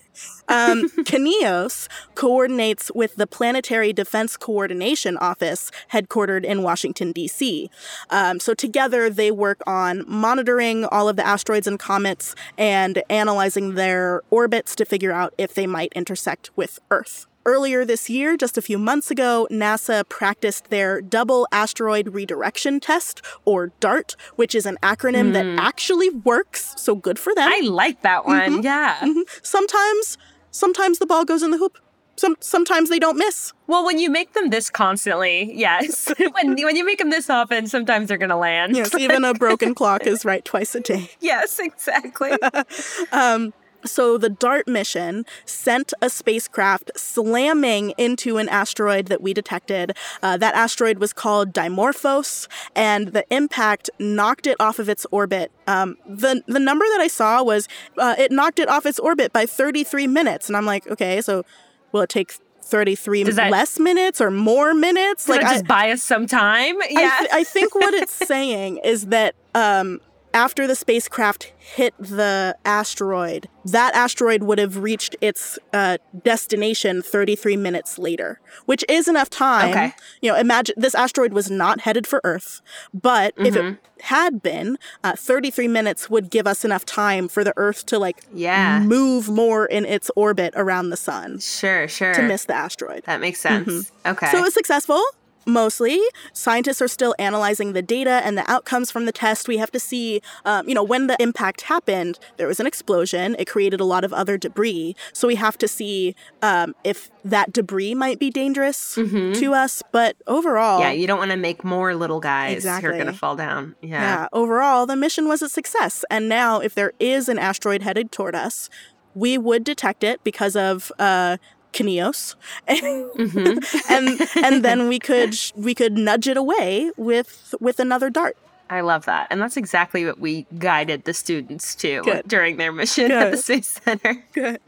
Um, 0.48 0.88
CNEOS 1.00 1.88
coordinates 2.14 2.90
with 2.94 3.16
the 3.16 3.26
Planetary 3.26 3.92
Defense 3.92 4.36
Coordination 4.36 5.16
Office, 5.18 5.70
headquartered 5.92 6.44
in 6.44 6.62
Washington, 6.62 7.12
D.C. 7.12 7.68
Um, 8.10 8.40
so, 8.40 8.54
together, 8.54 9.10
they 9.10 9.30
work 9.30 9.60
on 9.66 10.04
monitoring 10.08 10.84
all 10.86 11.08
of 11.08 11.16
the 11.16 11.26
asteroids 11.26 11.66
and 11.66 11.78
comets 11.78 12.34
and 12.56 13.02
analyzing 13.10 13.74
their 13.74 14.22
orbits 14.30 14.76
to 14.76 14.84
figure 14.84 15.12
out 15.12 15.34
if 15.36 15.52
they 15.52 15.66
might 15.66 15.92
intersect 15.94 16.50
with 16.56 16.78
Earth. 16.90 17.26
Earlier 17.46 17.84
this 17.84 18.10
year, 18.10 18.36
just 18.36 18.58
a 18.58 18.62
few 18.62 18.76
months 18.76 19.08
ago, 19.08 19.46
NASA 19.52 20.06
practiced 20.08 20.68
their 20.68 21.00
Double 21.00 21.46
Asteroid 21.52 22.08
Redirection 22.08 22.80
Test, 22.80 23.22
or 23.44 23.68
DART, 23.78 24.16
which 24.34 24.52
is 24.52 24.66
an 24.66 24.76
acronym 24.82 25.32
that 25.32 25.46
hmm. 25.46 25.56
actually 25.56 26.10
works. 26.10 26.74
So 26.76 26.96
good 26.96 27.20
for 27.20 27.32
them. 27.36 27.48
I 27.48 27.60
like 27.60 28.02
that 28.02 28.26
one. 28.26 28.40
Mm-hmm. 28.40 28.62
Yeah. 28.62 28.96
Mm-hmm. 28.96 29.20
sometimes, 29.42 30.18
sometimes 30.50 30.98
the 30.98 31.06
ball 31.06 31.24
goes 31.24 31.44
in 31.44 31.52
the 31.52 31.58
hoop. 31.58 31.78
Some, 32.16 32.34
sometimes 32.40 32.88
they 32.88 32.98
don't 32.98 33.16
miss. 33.16 33.52
Well, 33.68 33.84
when 33.84 33.98
you 33.98 34.10
make 34.10 34.32
them 34.32 34.50
this 34.50 34.68
constantly, 34.68 35.52
yes. 35.54 36.10
when 36.32 36.56
when 36.56 36.74
you 36.74 36.84
make 36.84 36.98
them 36.98 37.10
this 37.10 37.30
often, 37.30 37.68
sometimes 37.68 38.08
they're 38.08 38.18
gonna 38.18 38.38
land. 38.38 38.74
Yes, 38.74 38.92
even 38.96 39.22
a 39.22 39.34
broken 39.34 39.72
clock 39.74 40.04
is 40.06 40.24
right 40.24 40.44
twice 40.44 40.74
a 40.74 40.80
day. 40.80 41.10
Yes, 41.20 41.60
exactly. 41.60 42.32
Um, 43.12 43.52
So 43.86 44.18
the 44.18 44.28
DART 44.28 44.68
mission 44.68 45.24
sent 45.44 45.92
a 46.02 46.10
spacecraft 46.10 46.90
slamming 46.96 47.90
into 47.96 48.38
an 48.38 48.48
asteroid 48.48 49.06
that 49.06 49.22
we 49.22 49.32
detected. 49.32 49.96
Uh, 50.22 50.36
that 50.36 50.54
asteroid 50.54 50.98
was 50.98 51.12
called 51.12 51.52
Dimorphos, 51.52 52.48
and 52.74 53.08
the 53.08 53.24
impact 53.34 53.90
knocked 53.98 54.46
it 54.46 54.56
off 54.60 54.78
of 54.78 54.88
its 54.88 55.06
orbit. 55.10 55.50
Um, 55.66 55.96
the 56.06 56.42
the 56.46 56.60
number 56.60 56.84
that 56.84 57.00
I 57.00 57.08
saw 57.08 57.42
was 57.42 57.68
uh, 57.98 58.14
it 58.18 58.30
knocked 58.30 58.58
it 58.58 58.68
off 58.68 58.86
its 58.86 58.98
orbit 58.98 59.32
by 59.32 59.46
33 59.46 60.06
minutes, 60.06 60.48
and 60.48 60.56
I'm 60.56 60.66
like, 60.66 60.86
okay, 60.88 61.20
so 61.20 61.44
will 61.92 62.02
it 62.02 62.08
take 62.10 62.32
33 62.62 63.22
that- 63.24 63.50
less 63.50 63.78
minutes 63.78 64.20
or 64.20 64.30
more 64.30 64.74
minutes? 64.74 65.28
Like, 65.28 65.40
just 65.42 65.66
buy 65.66 65.92
us 65.92 66.02
some 66.02 66.26
time. 66.26 66.76
Yeah. 66.90 67.10
I, 67.12 67.18
th- 67.20 67.30
I 67.32 67.44
think 67.44 67.74
what 67.74 67.94
it's 67.94 68.12
saying 68.26 68.78
is 68.78 69.06
that 69.06 69.34
um, 69.54 70.00
after 70.36 70.66
the 70.66 70.76
spacecraft 70.76 71.50
hit 71.58 71.94
the 71.98 72.54
asteroid, 72.66 73.48
that 73.64 73.94
asteroid 73.94 74.42
would 74.42 74.58
have 74.58 74.76
reached 74.76 75.16
its 75.22 75.58
uh, 75.72 75.96
destination 76.22 77.00
33 77.00 77.56
minutes 77.56 77.98
later, 77.98 78.38
which 78.66 78.84
is 78.86 79.08
enough 79.08 79.30
time. 79.30 79.70
Okay. 79.70 79.94
You 80.20 80.30
know, 80.30 80.36
imagine 80.38 80.74
this 80.76 80.94
asteroid 80.94 81.32
was 81.32 81.50
not 81.50 81.80
headed 81.80 82.06
for 82.06 82.20
Earth, 82.22 82.60
but 82.92 83.32
if 83.38 83.56
it 83.56 83.78
had 84.02 84.42
been, 84.42 84.76
uh, 85.02 85.16
33 85.16 85.68
minutes 85.68 86.10
would 86.10 86.28
give 86.30 86.46
us 86.46 86.66
enough 86.66 86.84
time 86.84 87.28
for 87.28 87.42
the 87.42 87.54
Earth 87.56 87.86
to 87.86 87.98
like 87.98 88.22
Yeah. 88.34 88.80
move 88.80 89.30
more 89.30 89.64
in 89.64 89.86
its 89.86 90.10
orbit 90.16 90.52
around 90.54 90.90
the 90.90 90.98
sun 90.98 91.38
sure, 91.40 91.88
sure. 91.88 92.12
to 92.12 92.22
miss 92.22 92.44
the 92.44 92.54
asteroid. 92.54 93.04
that 93.06 93.20
makes 93.22 93.40
sense. 93.40 93.90
Okay. 94.04 94.30
So 94.30 94.36
it 94.38 94.42
was 94.42 94.52
successful. 94.52 95.02
Mostly, 95.46 96.00
scientists 96.32 96.82
are 96.82 96.88
still 96.88 97.14
analyzing 97.18 97.72
the 97.72 97.82
data 97.82 98.20
and 98.24 98.36
the 98.36 98.48
outcomes 98.50 98.90
from 98.90 99.06
the 99.06 99.12
test. 99.12 99.46
We 99.46 99.58
have 99.58 99.70
to 99.70 99.80
see, 99.80 100.20
um, 100.44 100.68
you 100.68 100.74
know, 100.74 100.82
when 100.82 101.06
the 101.06 101.16
impact 101.22 101.62
happened, 101.62 102.18
there 102.36 102.48
was 102.48 102.58
an 102.58 102.66
explosion. 102.66 103.36
It 103.38 103.46
created 103.46 103.80
a 103.80 103.84
lot 103.84 104.02
of 104.02 104.12
other 104.12 104.36
debris. 104.36 104.96
So 105.12 105.28
we 105.28 105.36
have 105.36 105.56
to 105.58 105.68
see 105.68 106.16
um, 106.42 106.74
if 106.82 107.10
that 107.24 107.52
debris 107.52 107.94
might 107.94 108.18
be 108.18 108.30
dangerous 108.30 108.94
to 108.96 109.54
us. 109.54 109.82
But 109.92 110.16
overall, 110.26 110.80
yeah, 110.80 110.90
you 110.90 111.06
don't 111.06 111.18
want 111.18 111.30
to 111.30 111.36
make 111.36 111.62
more 111.64 111.94
little 111.94 112.20
guys 112.20 112.56
exactly. 112.56 112.88
who 112.88 112.94
are 112.94 112.98
going 112.98 113.12
to 113.12 113.18
fall 113.18 113.36
down. 113.36 113.76
Yeah. 113.82 114.00
yeah, 114.00 114.28
overall, 114.32 114.86
the 114.86 114.96
mission 114.96 115.28
was 115.28 115.42
a 115.42 115.48
success. 115.48 116.04
And 116.10 116.28
now, 116.28 116.60
if 116.60 116.74
there 116.74 116.92
is 116.98 117.28
an 117.28 117.38
asteroid 117.38 117.82
headed 117.82 118.10
toward 118.10 118.34
us, 118.34 118.68
we 119.14 119.38
would 119.38 119.64
detect 119.64 120.04
it 120.04 120.22
because 120.24 120.54
of 120.54 120.92
uh, 120.98 121.38
CNEOS, 121.76 122.34
and 123.90 124.28
and 124.44 124.64
then 124.64 124.88
we 124.88 124.98
could 124.98 125.36
we 125.54 125.74
could 125.74 125.92
nudge 125.92 126.28
it 126.28 126.36
away 126.36 126.90
with 126.96 127.54
with 127.60 127.78
another 127.80 128.10
dart. 128.10 128.36
I 128.68 128.80
love 128.80 129.04
that. 129.04 129.28
And 129.30 129.40
that's 129.40 129.56
exactly 129.56 130.04
what 130.04 130.18
we 130.18 130.46
guided 130.58 131.04
the 131.04 131.14
students 131.14 131.74
to 131.76 132.02
Good. 132.02 132.26
during 132.26 132.56
their 132.56 132.72
mission 132.72 133.12
at 133.12 133.30
the 133.30 133.36
Space 133.36 133.80
Center. 133.84 134.24
Good. 134.32 134.60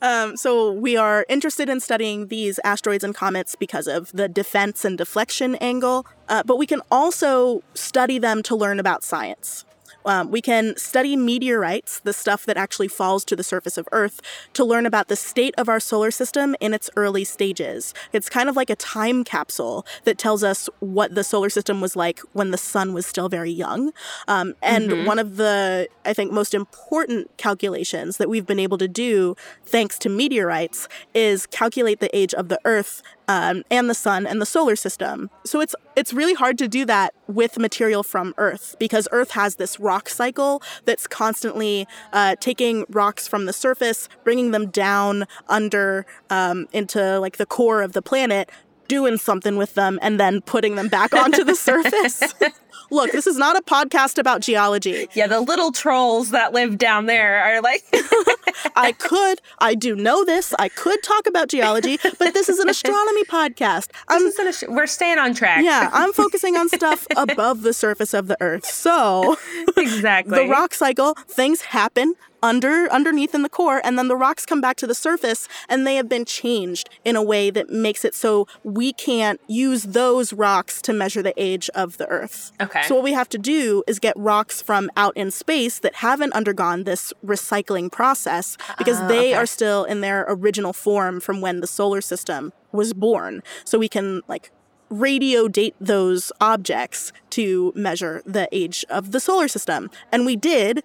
Um, 0.00 0.36
so 0.36 0.72
we 0.72 0.96
are 0.96 1.26
interested 1.28 1.68
in 1.68 1.80
studying 1.80 2.28
these 2.28 2.58
asteroids 2.64 3.04
and 3.04 3.14
comets 3.14 3.54
because 3.54 3.86
of 3.86 4.12
the 4.12 4.28
defense 4.28 4.84
and 4.84 4.96
deflection 4.96 5.56
angle, 5.56 6.06
uh, 6.28 6.42
but 6.44 6.56
we 6.56 6.66
can 6.66 6.80
also 6.90 7.62
study 7.74 8.18
them 8.18 8.42
to 8.44 8.54
learn 8.54 8.78
about 8.78 9.02
science. 9.02 9.64
Um, 10.04 10.30
we 10.30 10.40
can 10.40 10.76
study 10.76 11.16
meteorites, 11.16 12.00
the 12.00 12.12
stuff 12.12 12.44
that 12.46 12.56
actually 12.56 12.88
falls 12.88 13.24
to 13.26 13.36
the 13.36 13.44
surface 13.44 13.78
of 13.78 13.88
Earth, 13.92 14.20
to 14.54 14.64
learn 14.64 14.86
about 14.86 15.08
the 15.08 15.16
state 15.16 15.54
of 15.58 15.68
our 15.68 15.80
solar 15.80 16.10
system 16.10 16.54
in 16.60 16.74
its 16.74 16.90
early 16.96 17.24
stages. 17.24 17.94
It's 18.12 18.28
kind 18.28 18.48
of 18.48 18.56
like 18.56 18.70
a 18.70 18.76
time 18.76 19.24
capsule 19.24 19.86
that 20.04 20.18
tells 20.18 20.42
us 20.42 20.68
what 20.80 21.14
the 21.14 21.24
solar 21.24 21.50
system 21.50 21.80
was 21.80 21.96
like 21.96 22.20
when 22.32 22.50
the 22.50 22.58
sun 22.58 22.92
was 22.92 23.06
still 23.06 23.28
very 23.28 23.50
young. 23.50 23.92
Um, 24.28 24.54
and 24.62 25.06
one 25.06 25.18
of 25.18 25.36
the, 25.36 25.88
I 26.04 26.12
think, 26.12 26.32
most 26.32 26.54
important 26.54 27.30
calculations 27.36 28.16
that 28.16 28.28
we've 28.28 28.46
been 28.46 28.60
able 28.60 28.78
to 28.78 28.88
do, 28.88 29.36
thanks 29.64 29.98
to 30.00 30.08
meteorites, 30.08 30.88
is 31.14 31.46
calculate 31.46 32.00
the 32.00 32.14
age 32.16 32.34
of 32.34 32.48
the 32.48 32.60
Earth 32.64 33.02
um, 33.28 33.62
and 33.70 33.88
the 33.88 33.94
sun 33.94 34.26
and 34.26 34.40
the 34.40 34.46
solar 34.46 34.76
system. 34.76 35.30
So 35.44 35.60
it's 35.60 35.74
it's 35.96 36.12
really 36.12 36.34
hard 36.34 36.58
to 36.58 36.68
do 36.68 36.84
that 36.86 37.14
with 37.34 37.58
material 37.58 38.02
from 38.02 38.34
Earth 38.38 38.76
because 38.78 39.08
Earth 39.12 39.32
has 39.32 39.56
this 39.56 39.80
rock 39.80 40.08
cycle 40.08 40.62
that's 40.84 41.06
constantly 41.06 41.86
uh, 42.12 42.36
taking 42.40 42.84
rocks 42.88 43.26
from 43.26 43.46
the 43.46 43.52
surface, 43.52 44.08
bringing 44.24 44.50
them 44.50 44.70
down 44.70 45.24
under 45.48 46.06
um, 46.30 46.68
into 46.72 47.18
like 47.18 47.36
the 47.36 47.46
core 47.46 47.82
of 47.82 47.92
the 47.92 48.02
planet, 48.02 48.50
doing 48.88 49.16
something 49.16 49.56
with 49.56 49.74
them, 49.74 49.98
and 50.02 50.18
then 50.18 50.40
putting 50.40 50.76
them 50.76 50.88
back 50.88 51.14
onto 51.14 51.44
the 51.44 51.54
surface. 51.54 52.22
Look, 52.92 53.10
this 53.12 53.26
is 53.26 53.38
not 53.38 53.56
a 53.56 53.62
podcast 53.62 54.18
about 54.18 54.42
geology. 54.42 55.08
Yeah, 55.14 55.26
the 55.26 55.40
little 55.40 55.72
trolls 55.72 56.30
that 56.32 56.52
live 56.52 56.76
down 56.76 57.06
there 57.06 57.42
are 57.42 57.62
like, 57.62 57.82
I 58.76 58.92
could, 58.92 59.40
I 59.60 59.74
do 59.74 59.96
know 59.96 60.26
this. 60.26 60.52
I 60.58 60.68
could 60.68 61.02
talk 61.02 61.26
about 61.26 61.48
geology, 61.48 61.98
but 62.18 62.34
this 62.34 62.50
is 62.50 62.58
an 62.58 62.68
astronomy 62.68 63.24
podcast. 63.24 63.88
I'm 64.08 64.22
This 64.22 64.38
is 64.38 64.60
gonna 64.60 64.76
we're 64.76 64.86
staying 64.86 65.18
on 65.18 65.32
track. 65.32 65.64
yeah, 65.64 65.88
I'm 65.90 66.12
focusing 66.12 66.56
on 66.56 66.68
stuff 66.68 67.06
above 67.16 67.62
the 67.62 67.72
surface 67.72 68.12
of 68.12 68.26
the 68.26 68.36
earth. 68.42 68.66
So, 68.66 69.38
exactly. 69.78 70.44
the 70.44 70.50
rock 70.50 70.74
cycle, 70.74 71.14
things 71.14 71.62
happen 71.62 72.14
under 72.42 72.90
underneath 72.92 73.34
in 73.34 73.42
the 73.42 73.48
core 73.48 73.80
and 73.84 73.98
then 73.98 74.08
the 74.08 74.16
rocks 74.16 74.44
come 74.44 74.60
back 74.60 74.76
to 74.76 74.86
the 74.86 74.94
surface 74.94 75.48
and 75.68 75.86
they 75.86 75.94
have 75.96 76.08
been 76.08 76.24
changed 76.24 76.88
in 77.04 77.16
a 77.16 77.22
way 77.22 77.50
that 77.50 77.70
makes 77.70 78.04
it 78.04 78.14
so 78.14 78.46
we 78.64 78.92
can't 78.92 79.40
use 79.46 79.84
those 79.84 80.32
rocks 80.32 80.82
to 80.82 80.92
measure 80.92 81.22
the 81.22 81.34
age 81.36 81.70
of 81.74 81.96
the 81.98 82.06
earth. 82.08 82.52
Okay. 82.60 82.82
So 82.82 82.94
what 82.96 83.04
we 83.04 83.12
have 83.12 83.28
to 83.30 83.38
do 83.38 83.82
is 83.86 83.98
get 83.98 84.14
rocks 84.16 84.60
from 84.60 84.90
out 84.96 85.16
in 85.16 85.30
space 85.30 85.78
that 85.80 85.96
haven't 85.96 86.32
undergone 86.32 86.84
this 86.84 87.12
recycling 87.24 87.90
process 87.90 88.56
because 88.78 89.00
Ah, 89.00 89.08
they 89.08 89.28
okay. 89.30 89.34
are 89.34 89.46
still 89.46 89.84
in 89.84 90.00
their 90.00 90.24
original 90.28 90.72
form 90.72 91.20
from 91.20 91.40
when 91.40 91.60
the 91.60 91.66
solar 91.66 92.00
system 92.00 92.52
was 92.72 92.92
born. 92.92 93.42
So 93.64 93.78
we 93.78 93.88
can 93.88 94.22
like 94.28 94.50
radio 94.90 95.48
date 95.48 95.74
those 95.80 96.30
objects 96.40 97.12
to 97.30 97.72
measure 97.74 98.22
the 98.26 98.46
age 98.52 98.84
of 98.90 99.10
the 99.12 99.20
solar 99.20 99.48
system. 99.48 99.90
And 100.12 100.26
we 100.26 100.36
did. 100.36 100.82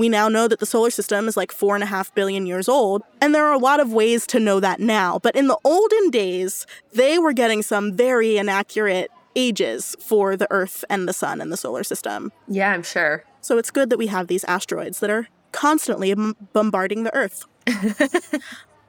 We 0.00 0.08
now 0.08 0.30
know 0.30 0.48
that 0.48 0.60
the 0.60 0.64
solar 0.66 0.88
system 0.88 1.28
is 1.28 1.36
like 1.36 1.52
four 1.52 1.74
and 1.74 1.84
a 1.84 1.86
half 1.86 2.14
billion 2.14 2.46
years 2.46 2.70
old. 2.70 3.02
And 3.20 3.34
there 3.34 3.44
are 3.44 3.52
a 3.52 3.58
lot 3.58 3.80
of 3.80 3.92
ways 3.92 4.26
to 4.28 4.40
know 4.40 4.58
that 4.58 4.80
now. 4.80 5.18
But 5.18 5.36
in 5.36 5.46
the 5.46 5.58
olden 5.62 6.08
days, 6.08 6.66
they 6.94 7.18
were 7.18 7.34
getting 7.34 7.60
some 7.60 7.92
very 7.92 8.38
inaccurate 8.38 9.10
ages 9.36 9.94
for 10.00 10.38
the 10.38 10.46
Earth 10.50 10.86
and 10.88 11.06
the 11.06 11.12
Sun 11.12 11.42
and 11.42 11.52
the 11.52 11.56
solar 11.58 11.84
system. 11.84 12.32
yeah, 12.48 12.72
I'm 12.72 12.82
sure. 12.82 13.24
So 13.42 13.58
it's 13.58 13.70
good 13.70 13.90
that 13.90 13.98
we 13.98 14.06
have 14.06 14.28
these 14.28 14.42
asteroids 14.44 15.00
that 15.00 15.10
are 15.10 15.28
constantly 15.52 16.12
m- 16.12 16.34
bombarding 16.54 17.04
the 17.04 17.14
Earth. 17.14 17.44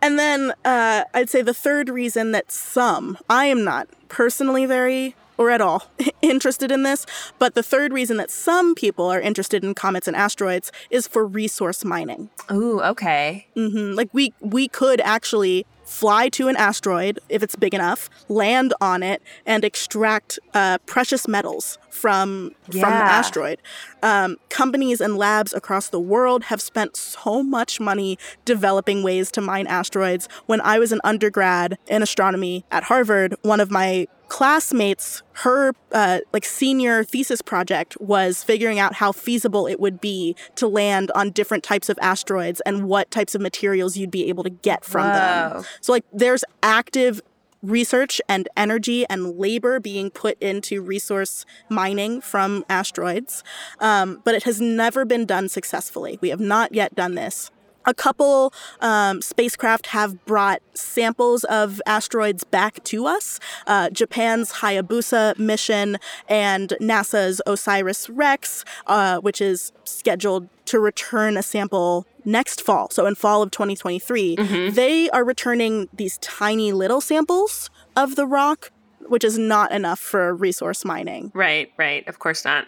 and 0.01 0.17
then 0.17 0.53
uh, 0.63 1.03
I'd 1.13 1.29
say 1.29 1.41
the 1.41 1.53
third 1.53 1.89
reason 1.89 2.31
that 2.31 2.53
some, 2.53 3.17
I 3.29 3.47
am 3.47 3.65
not 3.65 3.89
personally 4.07 4.65
very 4.65 5.17
or 5.41 5.49
at 5.49 5.59
all 5.61 5.83
interested 6.21 6.71
in 6.71 6.83
this, 6.83 7.05
but 7.39 7.55
the 7.55 7.63
third 7.63 7.91
reason 7.91 8.17
that 8.17 8.29
some 8.29 8.75
people 8.75 9.07
are 9.07 9.19
interested 9.19 9.63
in 9.63 9.73
comets 9.73 10.07
and 10.07 10.15
asteroids 10.15 10.71
is 10.89 11.07
for 11.07 11.25
resource 11.25 11.83
mining. 11.83 12.29
Ooh, 12.51 12.79
okay. 12.81 13.47
hmm 13.55 13.93
Like 13.93 14.09
we 14.13 14.33
we 14.39 14.67
could 14.67 15.01
actually 15.01 15.65
fly 15.83 16.29
to 16.29 16.47
an 16.47 16.55
asteroid 16.55 17.19
if 17.27 17.43
it's 17.43 17.55
big 17.55 17.73
enough, 17.73 18.09
land 18.29 18.73
on 18.79 19.03
it, 19.03 19.21
and 19.45 19.65
extract 19.65 20.39
uh, 20.53 20.77
precious 20.85 21.27
metals 21.27 21.77
from 21.89 22.51
from 22.71 22.97
the 22.99 23.03
asteroid. 23.03 23.59
Um, 24.01 24.37
companies 24.49 25.01
and 25.01 25.17
labs 25.17 25.53
across 25.53 25.89
the 25.89 25.99
world 25.99 26.43
have 26.45 26.61
spent 26.61 26.95
so 26.95 27.43
much 27.43 27.79
money 27.79 28.17
developing 28.45 29.03
ways 29.03 29.31
to 29.31 29.41
mine 29.41 29.67
asteroids. 29.67 30.29
When 30.45 30.61
I 30.61 30.79
was 30.79 30.91
an 30.91 31.01
undergrad 31.03 31.77
in 31.87 32.01
astronomy 32.01 32.63
at 32.71 32.83
Harvard, 32.83 33.35
one 33.41 33.59
of 33.59 33.69
my 33.69 34.07
classmates 34.31 35.23
her 35.33 35.73
uh, 35.91 36.19
like 36.31 36.45
senior 36.45 37.03
thesis 37.03 37.41
project 37.41 37.99
was 37.99 38.45
figuring 38.45 38.79
out 38.79 38.93
how 38.95 39.11
feasible 39.11 39.67
it 39.67 39.77
would 39.77 39.99
be 39.99 40.33
to 40.55 40.69
land 40.69 41.11
on 41.13 41.31
different 41.31 41.65
types 41.65 41.89
of 41.89 41.99
asteroids 42.01 42.61
and 42.61 42.87
what 42.87 43.11
types 43.11 43.35
of 43.35 43.41
materials 43.41 43.97
you'd 43.97 44.09
be 44.09 44.29
able 44.29 44.41
to 44.41 44.49
get 44.49 44.85
from 44.85 45.05
them. 45.05 45.65
So 45.81 45.91
like 45.91 46.05
there's 46.13 46.45
active 46.63 47.19
research 47.61 48.21
and 48.29 48.47
energy 48.55 49.05
and 49.09 49.37
labor 49.37 49.81
being 49.81 50.09
put 50.09 50.41
into 50.41 50.81
resource 50.81 51.45
mining 51.67 52.21
from 52.21 52.63
asteroids 52.69 53.43
um, 53.79 54.21
but 54.23 54.33
it 54.33 54.43
has 54.43 54.61
never 54.61 55.03
been 55.03 55.25
done 55.25 55.49
successfully. 55.49 56.17
We 56.21 56.29
have 56.29 56.39
not 56.39 56.73
yet 56.73 56.95
done 56.95 57.15
this 57.15 57.51
a 57.85 57.93
couple 57.93 58.53
um, 58.79 59.21
spacecraft 59.21 59.87
have 59.87 60.23
brought 60.25 60.61
samples 60.73 61.43
of 61.45 61.81
asteroids 61.85 62.43
back 62.43 62.83
to 62.85 63.05
us. 63.07 63.39
Uh, 63.67 63.89
Japan's 63.89 64.53
Hayabusa 64.53 65.37
mission 65.37 65.97
and 66.27 66.73
NASA's 66.81 67.41
OSIRIS 67.47 68.09
REx, 68.13 68.63
uh, 68.87 69.19
which 69.19 69.41
is 69.41 69.71
scheduled 69.83 70.47
to 70.65 70.79
return 70.79 71.37
a 71.37 71.43
sample 71.43 72.05
next 72.23 72.61
fall, 72.61 72.89
so 72.91 73.05
in 73.05 73.15
fall 73.15 73.41
of 73.41 73.51
2023, 73.51 74.69
they 74.69 75.09
are 75.09 75.23
returning 75.23 75.89
these 75.91 76.17
tiny 76.19 76.71
little 76.71 77.01
samples 77.01 77.69
of 77.95 78.15
the 78.15 78.25
rock, 78.25 78.71
which 79.07 79.23
is 79.23 79.37
not 79.37 79.71
enough 79.71 79.99
for 79.99 80.33
resource 80.33 80.85
mining. 80.85 81.31
Right, 81.33 81.71
right. 81.77 82.07
Of 82.07 82.19
course 82.19 82.45
not. 82.45 82.67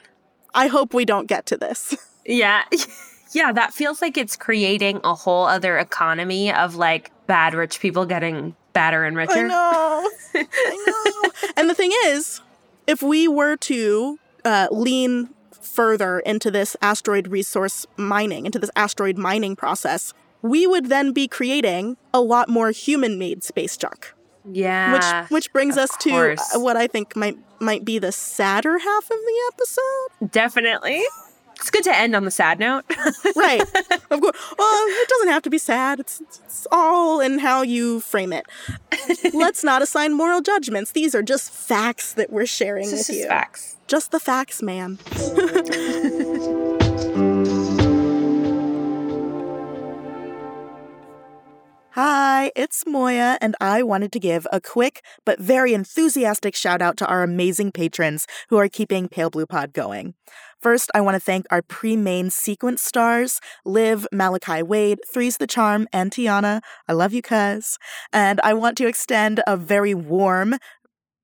I 0.54 0.68
hope 0.68 0.94
we 0.94 1.06
don't 1.06 1.28
get 1.28 1.46
to 1.48 1.58
this. 1.58 1.96
Yeah. 2.26 2.64
Yeah, 3.34 3.52
that 3.52 3.74
feels 3.74 4.02
like 4.02 4.18
it's 4.18 4.36
creating 4.36 5.02
a 5.04 5.14
whole 5.14 5.46
other 5.46 5.78
economy 5.78 6.52
of 6.52 6.76
like 6.76 7.12
bad 7.28 7.54
rich 7.54 7.80
people 7.80 8.06
getting 8.06 8.56
badder 8.74 9.04
and 9.04 9.16
richer. 9.16 9.46
I 9.46 9.48
know. 9.48 10.10
I 10.36 11.22
know. 11.24 11.52
and 11.58 11.70
the 11.70 11.76
thing 11.76 11.92
is, 12.06 12.42
if 12.88 13.02
we 13.02 13.28
were 13.28 13.56
to 13.58 14.20
uh, 14.46 14.68
lean 14.72 15.30
further 15.52 16.20
into 16.20 16.52
this 16.52 16.76
asteroid 16.82 17.28
resource 17.28 17.86
mining, 17.98 18.46
into 18.46 18.60
this 18.60 18.72
asteroid 18.76 19.18
mining 19.18 19.56
process, 19.56 20.14
we 20.42 20.68
would 20.68 20.88
then 20.90 21.14
be 21.14 21.28
creating 21.28 21.98
a 22.14 22.20
lot 22.20 22.50
more 22.50 22.72
human-made 22.72 23.44
space 23.44 23.78
junk. 23.78 24.14
Yeah. 24.52 25.22
Which 25.24 25.32
which 25.32 25.54
brings 25.54 25.78
us 25.78 25.92
course. 25.92 26.50
to 26.50 26.60
what 26.60 26.76
I 26.76 26.88
think 26.88 27.16
might 27.16 27.38
might 27.62 27.86
be 27.86 27.98
the 27.98 28.12
sadder 28.12 28.78
half 28.78 29.06
of 29.06 29.18
the 29.18 29.52
episode. 29.54 30.32
Definitely. 30.32 31.02
It's 31.64 31.72
good 31.72 31.86
to 31.86 31.96
end 31.96 32.14
on 32.14 32.26
the 32.26 32.32
sad 32.32 32.60
note. 32.60 32.84
right. 33.38 33.62
Of 33.62 34.20
course. 34.20 34.54
Well, 34.60 34.84
it 34.86 35.08
doesn't 35.08 35.30
have 35.30 35.44
to 35.44 35.50
be 35.50 35.58
sad. 35.58 36.02
It's, 36.02 36.20
it's 36.20 36.68
all 36.74 37.22
in 37.22 37.40
how 37.40 37.62
you 37.62 38.02
frame 38.02 38.34
it. 38.34 38.46
Let's 39.34 39.64
not 39.64 39.82
assign 39.82 40.12
moral 40.12 40.42
judgments. 40.42 40.92
These 40.92 41.16
are 41.16 41.24
just 41.24 41.52
facts 41.52 42.16
that 42.16 42.34
we're 42.34 42.48
sharing 42.48 42.90
This 42.90 43.08
with 43.08 43.12
is 43.12 43.18
you. 43.22 43.28
facts. 43.30 43.78
Just 43.88 44.12
the 44.12 44.20
facts, 44.20 44.62
ma'am. 44.62 45.00
Hi, 51.92 52.52
it's 52.56 52.84
Moiya, 52.86 53.38
and 53.40 53.56
I 53.62 53.84
wanted 53.84 54.12
to 54.14 54.20
give 54.20 54.48
a 54.52 54.60
quick 54.60 55.04
but 55.26 55.40
very 55.40 55.76
enthusiastic 55.76 56.56
shout 56.56 56.82
out 56.82 56.98
to 56.98 57.06
our 57.08 57.22
amazing 57.22 57.72
patrons 57.72 58.26
who 58.50 58.58
are 58.58 58.68
keeping 58.68 59.08
Pale 59.08 59.30
Blue 59.30 59.46
Pod 59.46 59.74
going. 59.74 60.16
First, 60.64 60.90
I 60.96 61.02
want 61.02 61.16
to 61.16 61.20
thank 61.20 61.46
our 61.52 61.62
pre 61.62 61.98
main 61.98 62.30
sequence 62.30 62.82
stars 62.82 63.42
Liv, 63.66 64.08
Malachi 64.14 64.64
Wade, 64.64 65.00
Three's 65.14 65.36
the 65.36 65.46
Charm, 65.46 65.90
and 65.92 66.10
Tiana. 66.10 66.62
I 66.88 66.94
love 66.94 67.12
you, 67.12 67.22
cuz. 67.22 67.78
And 68.14 68.40
I 68.46 68.54
want 68.54 68.78
to 68.78 68.88
extend 68.88 69.42
a 69.46 69.58
very 69.58 69.94
warm, 69.94 70.56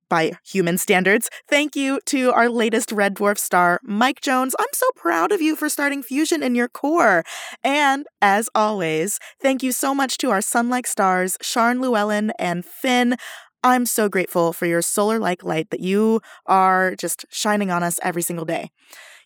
by 0.10 0.32
human 0.43 0.78
standards. 0.78 1.30
Thank 1.47 1.75
you 1.75 1.99
to 2.08 2.34
our 2.34 2.49
latest 2.49 2.91
Red 2.91 3.13
Dwarf 3.13 3.38
star, 3.38 3.80
Mike 3.84 4.21
Jones. 4.21 4.56
I'm 4.60 4.73
so 4.73 4.88
proud 4.95 5.32
of 5.32 5.39
you 5.39 5.56
for 5.56 5.69
starting 5.69 6.02
fusion 6.02 6.41
in 6.41 6.56
your 6.56 6.67
core. 6.67 7.23
And 7.63 8.08
as 8.21 8.49
always, 8.56 9.19
thank 9.39 9.62
you 9.62 9.71
so 9.71 9.93
much 9.93 10.17
to 10.17 10.32
our 10.32 10.41
sun-like 10.41 10.88
stars, 10.88 11.38
Sharn 11.43 11.80
Llewellyn 11.80 12.32
and 12.39 12.65
Finn. 12.65 13.15
I'm 13.63 13.86
so 13.86 14.10
grateful 14.10 14.52
for 14.52 14.65
your 14.65 14.82
solar 14.82 15.19
like 15.19 15.43
light 15.43 15.69
that 15.69 15.82
you 15.82 16.21
are 16.45 16.95
just 16.95 17.25
shining 17.30 17.69
on 17.69 17.84
us 17.84 17.99
every 18.02 18.21
single 18.21 18.45
day. 18.45 18.71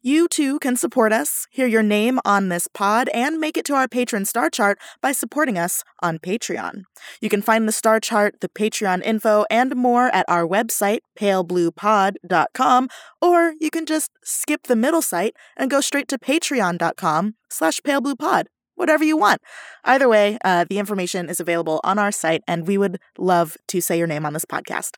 You 0.06 0.28
too 0.28 0.60
can 0.60 0.76
support 0.76 1.13
us, 1.13 1.48
hear 1.50 1.66
your 1.66 1.82
name 1.82 2.20
on 2.26 2.50
this 2.50 2.68
pod, 2.68 3.08
and 3.13 3.39
make 3.39 3.56
it 3.56 3.63
to 3.68 3.74
our 3.74 3.88
patron 3.88 4.26
star 4.26 4.50
chart 4.50 4.78
by 5.02 5.13
supporting 5.13 5.58
us 5.58 5.82
on 6.02 6.20
Patreon. 6.20 6.84
You 7.22 7.30
can 7.30 7.42
find 7.42 7.70
the 7.70 7.72
star 7.72 8.02
chart, 8.02 8.42
the 8.42 8.50
Patreon 8.50 9.02
info, 9.06 9.46
and 9.50 9.78
more 9.78 10.13
at 10.13 10.26
our 10.28 10.46
website, 10.46 11.00
palebluepod.com, 11.18 12.89
or 13.22 13.54
you 13.62 13.70
can 13.70 13.86
just 13.86 14.12
skip 14.26 14.63
the 14.63 14.76
middle 14.76 15.02
site 15.02 15.38
and 15.56 15.72
go 15.72 15.80
straight 15.80 16.10
to 16.10 16.20
patreon.com 16.20 17.36
slash 17.50 17.80
palebluepod. 17.80 18.48
Whatever 18.76 19.06
you 19.06 19.16
want. 19.16 19.42
Either 19.86 20.10
way, 20.10 20.38
uh, 20.44 20.66
the 20.70 20.80
information 20.80 21.30
is 21.30 21.39
available 21.39 21.80
on 21.86 21.98
our 21.98 22.12
site, 22.12 22.44
and 22.46 22.68
we 22.68 22.78
would 22.78 23.00
love 23.18 23.56
to 23.70 23.80
say 23.80 23.98
your 23.98 24.08
name 24.08 24.26
on 24.26 24.34
this 24.34 24.44
podcast. 24.44 24.98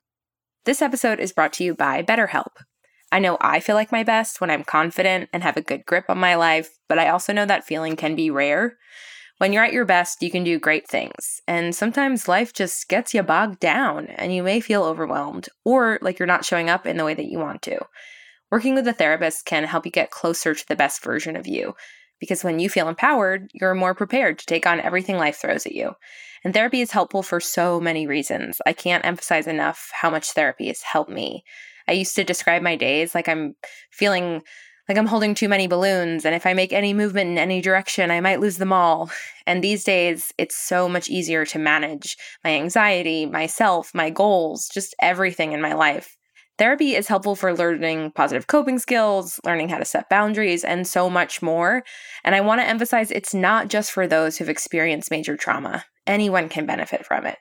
This 0.64 0.82
episode 0.82 1.20
is 1.20 1.32
brought 1.32 1.52
to 1.52 1.64
you 1.64 1.76
by 1.76 2.02
BetterHelp. 2.02 2.56
I 3.16 3.18
know 3.18 3.38
I 3.40 3.60
feel 3.60 3.76
like 3.76 3.90
my 3.90 4.02
best 4.02 4.42
when 4.42 4.50
I'm 4.50 4.62
confident 4.62 5.30
and 5.32 5.42
have 5.42 5.56
a 5.56 5.62
good 5.62 5.86
grip 5.86 6.04
on 6.10 6.18
my 6.18 6.34
life, 6.34 6.76
but 6.86 6.98
I 6.98 7.08
also 7.08 7.32
know 7.32 7.46
that 7.46 7.64
feeling 7.64 7.96
can 7.96 8.14
be 8.14 8.28
rare. 8.28 8.76
When 9.38 9.54
you're 9.54 9.64
at 9.64 9.72
your 9.72 9.86
best, 9.86 10.20
you 10.20 10.30
can 10.30 10.44
do 10.44 10.58
great 10.58 10.86
things, 10.86 11.40
and 11.48 11.74
sometimes 11.74 12.28
life 12.28 12.52
just 12.52 12.90
gets 12.90 13.14
you 13.14 13.22
bogged 13.22 13.58
down 13.58 14.08
and 14.08 14.34
you 14.34 14.42
may 14.42 14.60
feel 14.60 14.84
overwhelmed 14.84 15.48
or 15.64 15.98
like 16.02 16.18
you're 16.18 16.26
not 16.26 16.44
showing 16.44 16.68
up 16.68 16.84
in 16.84 16.98
the 16.98 17.06
way 17.06 17.14
that 17.14 17.30
you 17.30 17.38
want 17.38 17.62
to. 17.62 17.78
Working 18.50 18.74
with 18.74 18.86
a 18.86 18.92
therapist 18.92 19.46
can 19.46 19.64
help 19.64 19.86
you 19.86 19.92
get 19.92 20.10
closer 20.10 20.54
to 20.54 20.68
the 20.68 20.76
best 20.76 21.02
version 21.02 21.36
of 21.36 21.46
you 21.46 21.74
because 22.20 22.44
when 22.44 22.58
you 22.58 22.68
feel 22.68 22.86
empowered, 22.86 23.50
you're 23.54 23.72
more 23.72 23.94
prepared 23.94 24.38
to 24.40 24.46
take 24.46 24.66
on 24.66 24.78
everything 24.78 25.16
life 25.16 25.36
throws 25.36 25.64
at 25.64 25.74
you. 25.74 25.92
And 26.44 26.52
therapy 26.52 26.82
is 26.82 26.90
helpful 26.90 27.22
for 27.22 27.40
so 27.40 27.80
many 27.80 28.06
reasons. 28.06 28.60
I 28.66 28.74
can't 28.74 29.06
emphasize 29.06 29.46
enough 29.46 29.88
how 29.94 30.10
much 30.10 30.32
therapy 30.32 30.66
has 30.66 30.82
helped 30.82 31.10
me. 31.10 31.44
I 31.88 31.92
used 31.92 32.16
to 32.16 32.24
describe 32.24 32.62
my 32.62 32.76
days 32.76 33.14
like 33.14 33.28
I'm 33.28 33.54
feeling 33.90 34.42
like 34.88 34.98
I'm 34.98 35.06
holding 35.06 35.34
too 35.34 35.48
many 35.48 35.66
balloons, 35.66 36.24
and 36.24 36.34
if 36.34 36.46
I 36.46 36.54
make 36.54 36.72
any 36.72 36.94
movement 36.94 37.30
in 37.30 37.38
any 37.38 37.60
direction, 37.60 38.12
I 38.12 38.20
might 38.20 38.38
lose 38.38 38.58
them 38.58 38.72
all. 38.72 39.10
And 39.44 39.62
these 39.62 39.82
days, 39.82 40.32
it's 40.38 40.56
so 40.56 40.88
much 40.88 41.08
easier 41.08 41.44
to 41.46 41.58
manage 41.58 42.16
my 42.44 42.50
anxiety, 42.50 43.26
myself, 43.26 43.90
my 43.94 44.10
goals, 44.10 44.68
just 44.72 44.94
everything 45.00 45.50
in 45.50 45.60
my 45.60 45.72
life. 45.72 46.16
Therapy 46.58 46.94
is 46.94 47.08
helpful 47.08 47.36
for 47.36 47.52
learning 47.52 48.12
positive 48.12 48.46
coping 48.46 48.78
skills, 48.78 49.38
learning 49.44 49.68
how 49.68 49.78
to 49.78 49.84
set 49.84 50.08
boundaries, 50.08 50.64
and 50.64 50.86
so 50.86 51.10
much 51.10 51.42
more. 51.42 51.82
And 52.24 52.34
I 52.34 52.40
want 52.40 52.60
to 52.60 52.66
emphasize 52.66 53.10
it's 53.10 53.34
not 53.34 53.68
just 53.68 53.90
for 53.90 54.06
those 54.06 54.38
who've 54.38 54.48
experienced 54.48 55.10
major 55.10 55.36
trauma, 55.36 55.84
anyone 56.06 56.48
can 56.48 56.64
benefit 56.64 57.04
from 57.04 57.26
it. 57.26 57.38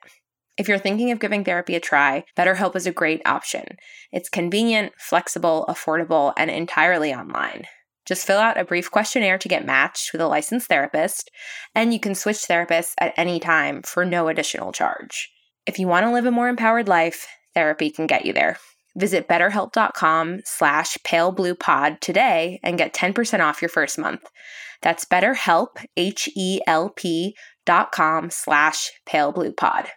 If 0.58 0.70
you're 0.70 0.80
thinking 0.80 1.12
of 1.12 1.20
giving 1.20 1.44
therapy 1.44 1.76
a 1.76 1.82
try, 1.82 2.24
BetterHelp 2.38 2.78
is 2.78 2.88
a 2.88 2.92
great 2.92 3.22
option. 3.26 3.66
It's 4.14 4.30
convenient, 4.30 4.94
flexible, 4.98 5.66
affordable, 5.68 6.34
and 6.38 6.50
entirely 6.50 7.14
online. 7.14 7.66
Just 8.06 8.26
fill 8.26 8.40
out 8.40 8.58
a 8.58 8.64
brief 8.64 8.90
questionnaire 8.90 9.38
to 9.38 9.50
get 9.50 9.66
matched 9.66 10.14
with 10.14 10.22
a 10.22 10.28
licensed 10.28 10.68
therapist, 10.68 11.30
and 11.74 11.94
you 11.94 12.00
can 12.00 12.16
switch 12.16 12.38
therapists 12.38 12.94
at 13.00 13.14
any 13.18 13.40
time 13.40 13.82
for 13.82 14.06
no 14.06 14.28
additional 14.28 14.72
charge. 14.72 15.30
If 15.66 15.78
you 15.78 15.88
want 15.88 16.06
to 16.06 16.12
live 16.12 16.26
a 16.26 16.32
more 16.32 16.48
empowered 16.48 16.88
life, 16.88 17.28
therapy 17.54 17.90
can 17.90 18.08
get 18.08 18.26
you 18.26 18.32
there. 18.32 18.58
Visit 18.96 19.28
betterhelp.com 19.28 20.42
slash 20.46 20.98
palebluepod 21.04 22.00
today 22.00 22.60
and 22.64 22.78
get 22.78 22.94
10% 22.94 23.42
off 23.42 23.62
your 23.62 23.70
first 23.70 23.98
month. 23.98 24.22
That's 24.82 25.04
betterhelp, 25.04 25.84
H-E-L-P 25.98 27.36
dot 27.66 27.92
com 27.92 28.30
slash 28.30 28.92
palebluepod. 29.10 29.88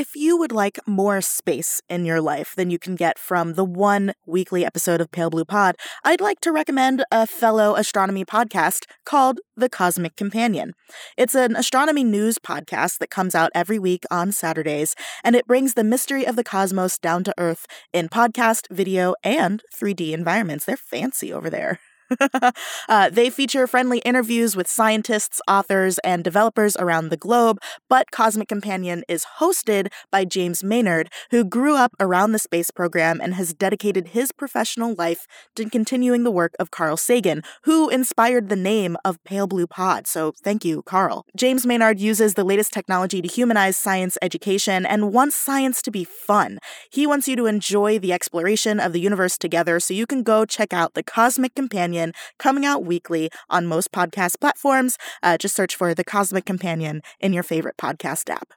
If 0.00 0.16
you 0.16 0.38
would 0.38 0.50
like 0.50 0.78
more 0.88 1.20
space 1.20 1.82
in 1.90 2.06
your 2.06 2.22
life 2.22 2.54
than 2.56 2.70
you 2.70 2.78
can 2.78 2.94
get 2.94 3.18
from 3.18 3.52
the 3.52 3.66
one 3.66 4.14
weekly 4.24 4.64
episode 4.64 4.98
of 4.98 5.10
Pale 5.10 5.28
Blue 5.28 5.44
Pod, 5.44 5.76
I'd 6.02 6.22
like 6.22 6.40
to 6.40 6.52
recommend 6.52 7.04
a 7.12 7.26
fellow 7.26 7.74
astronomy 7.76 8.24
podcast 8.24 8.86
called 9.04 9.40
The 9.58 9.68
Cosmic 9.68 10.16
Companion. 10.16 10.72
It's 11.18 11.34
an 11.34 11.54
astronomy 11.54 12.02
news 12.02 12.38
podcast 12.38 12.96
that 13.00 13.10
comes 13.10 13.34
out 13.34 13.50
every 13.54 13.78
week 13.78 14.04
on 14.10 14.32
Saturdays, 14.32 14.94
and 15.22 15.36
it 15.36 15.46
brings 15.46 15.74
the 15.74 15.84
mystery 15.84 16.26
of 16.26 16.34
the 16.34 16.44
cosmos 16.44 16.98
down 16.98 17.22
to 17.24 17.34
earth 17.36 17.66
in 17.92 18.08
podcast, 18.08 18.74
video, 18.74 19.14
and 19.22 19.62
3D 19.78 20.12
environments. 20.12 20.64
They're 20.64 20.78
fancy 20.78 21.30
over 21.30 21.50
there. 21.50 21.78
uh, 22.88 23.10
they 23.10 23.30
feature 23.30 23.66
friendly 23.66 23.98
interviews 23.98 24.56
with 24.56 24.68
scientists, 24.68 25.40
authors, 25.48 25.98
and 25.98 26.24
developers 26.24 26.76
around 26.76 27.08
the 27.08 27.16
globe, 27.16 27.58
but 27.88 28.10
Cosmic 28.10 28.48
Companion 28.48 29.04
is 29.08 29.26
hosted 29.38 29.88
by 30.10 30.24
James 30.24 30.64
Maynard, 30.64 31.10
who 31.30 31.44
grew 31.44 31.76
up 31.76 31.94
around 32.00 32.32
the 32.32 32.38
space 32.38 32.70
program 32.70 33.20
and 33.20 33.34
has 33.34 33.54
dedicated 33.54 34.08
his 34.08 34.32
professional 34.32 34.94
life 34.94 35.26
to 35.54 35.68
continuing 35.68 36.24
the 36.24 36.30
work 36.30 36.54
of 36.58 36.70
Carl 36.70 36.96
Sagan, 36.96 37.42
who 37.62 37.88
inspired 37.88 38.48
the 38.48 38.56
name 38.56 38.96
of 39.04 39.22
Pale 39.24 39.48
Blue 39.48 39.66
Pod. 39.66 40.06
So 40.06 40.32
thank 40.42 40.64
you, 40.64 40.82
Carl. 40.82 41.26
James 41.36 41.66
Maynard 41.66 42.00
uses 42.00 42.34
the 42.34 42.44
latest 42.44 42.72
technology 42.72 43.22
to 43.22 43.28
humanize 43.28 43.76
science 43.76 44.16
education 44.22 44.84
and 44.86 45.12
wants 45.12 45.36
science 45.36 45.82
to 45.82 45.90
be 45.90 46.04
fun. 46.04 46.58
He 46.90 47.06
wants 47.06 47.28
you 47.28 47.36
to 47.36 47.46
enjoy 47.46 47.98
the 47.98 48.12
exploration 48.12 48.80
of 48.80 48.92
the 48.92 49.00
universe 49.00 49.38
together, 49.38 49.78
so 49.80 49.94
you 49.94 50.06
can 50.06 50.22
go 50.22 50.44
check 50.44 50.72
out 50.72 50.94
the 50.94 51.02
Cosmic 51.02 51.54
Companion 51.54 51.99
coming 52.38 52.64
out 52.64 52.84
weekly 52.84 53.30
on 53.48 53.66
most 53.66 53.92
podcast 53.92 54.40
platforms. 54.40 54.96
Uh, 55.22 55.36
just 55.38 55.54
search 55.54 55.76
for 55.76 55.94
The 55.94 56.04
Cosmic 56.04 56.44
Companion 56.44 57.02
in 57.20 57.32
your 57.32 57.42
favorite 57.42 57.76
podcast 57.76 58.30
app. 58.30 58.52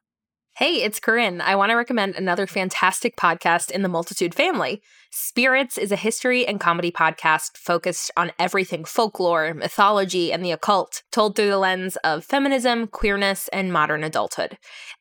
Hey, 0.58 0.84
it's 0.84 1.00
Corinne. 1.00 1.42
I 1.42 1.56
want 1.56 1.72
to 1.72 1.76
recommend 1.76 2.14
another 2.14 2.46
fantastic 2.46 3.18
podcast 3.18 3.72
in 3.72 3.82
the 3.82 3.90
Multitude 3.90 4.36
family. 4.36 4.84
Spirits 5.10 5.80
is 5.80 5.92
a 5.92 5.96
history 5.96 6.46
and 6.46 6.60
comedy 6.60 6.92
podcast 6.92 7.58
focused 7.58 8.12
on 8.16 8.32
everything 8.38 8.86
folklore, 8.86 9.56
mythology, 9.56 10.32
and 10.32 10.46
the 10.46 10.52
occult, 10.52 11.02
told 11.12 11.36
through 11.36 11.50
the 11.50 11.58
lens 11.58 11.96
of 12.04 12.24
feminism, 12.24 12.86
queerness, 12.86 13.48
and 13.48 13.74
modern 13.74 14.04
adulthood. 14.04 14.60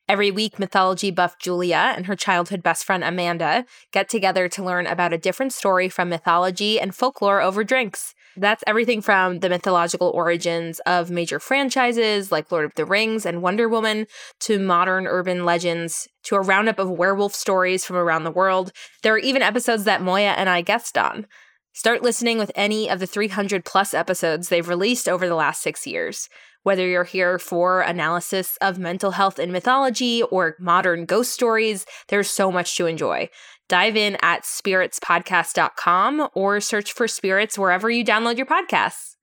Every 0.09 0.31
week, 0.31 0.59
mythology 0.59 1.11
buff 1.11 1.39
Julia 1.39 1.93
and 1.95 2.07
her 2.07 2.17
childhood 2.17 2.63
best 2.63 2.85
friend 2.85 3.05
Amanda 3.05 3.67
get 3.93 4.09
together 4.09 4.49
to 4.49 4.65
learn 4.65 4.87
about 4.87 5.13
a 5.13 5.19
different 5.19 5.53
story 5.53 5.91
from 5.91 6.09
mythology 6.09 6.81
and 6.81 6.95
folklore 6.95 7.43
over 7.43 7.63
drinks. 7.63 8.15
That's 8.37 8.65
everything 8.67 9.03
from 9.03 9.41
the 9.41 9.51
mythological 9.51 10.09
origins 10.09 10.81
of 10.81 11.11
major 11.11 11.39
franchises 11.39 12.33
like 12.33 12.51
Lord 12.51 12.65
of 12.65 12.75
the 12.75 12.87
Rings 12.87 13.27
and 13.27 13.43
Wonder 13.43 13.69
Woman 13.69 14.07
to 14.41 14.59
modern 14.59 15.07
urban 15.07 15.45
legends 15.45 16.09
to 16.25 16.37
a 16.37 16.41
roundup 16.41 16.79
of 16.79 16.91
werewolf 16.91 17.35
stories 17.35 17.85
from 17.85 17.97
around 17.97 18.25
the 18.25 18.31
world. 18.31 18.73
There 19.03 19.13
are 19.13 19.19
even 19.19 19.43
episodes 19.43 19.85
that 19.85 20.01
Moiya 20.01 20.35
and 20.37 20.49
I 20.49 20.63
guest 20.63 20.97
on. 20.97 21.27
Start 21.75 22.03
listening 22.03 22.39
with 22.39 22.53
any 22.55 22.89
of 22.89 23.01
the 23.01 23.07
300 23.07 23.65
plus 23.65 23.95
episodes 23.95 24.49
they've 24.49 24.69
released 24.69 25.09
over 25.09 25.27
the 25.27 25.35
last 25.35 25.63
six 25.63 25.87
years. 25.87 26.29
Whether 26.65 26.87
you're 26.87 27.05
here 27.05 27.39
for 27.39 27.81
analysis 27.81 28.57
of 28.61 28.79
mental 28.79 29.13
health 29.13 29.39
and 29.39 29.51
mythology 29.51 30.23
or 30.23 30.55
modern 30.61 31.07
ghost 31.07 31.33
stories, 31.33 31.85
there's 32.09 32.31
so 32.31 32.53
much 32.53 32.77
to 32.77 32.87
enjoy. 32.87 33.29
Dive 33.69 33.97
in 33.97 34.17
at 34.23 34.43
spiritspodcast.com 34.43 36.29
or 36.35 36.61
search 36.61 36.93
for 36.93 37.09
spirits 37.09 37.59
wherever 37.59 37.91
you 37.91 38.05
download 38.05 38.37
your 38.37 38.47
podcasts. 38.47 39.17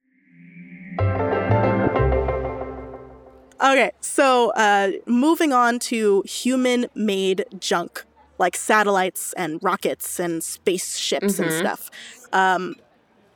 Okay, 3.62 3.92
so 4.00 4.52
uh, 4.52 4.92
moving 5.06 5.52
on 5.52 5.80
to 5.80 6.24
human 6.26 6.88
made 6.96 7.46
junk 7.60 8.06
like 8.38 8.56
satellites 8.56 9.34
and 9.34 9.60
rockets 9.62 10.20
and 10.20 10.44
spaceships 10.44 11.34
mm-hmm. 11.34 11.44
and 11.44 11.52
stuff. 11.52 11.92
Um, 12.32 12.76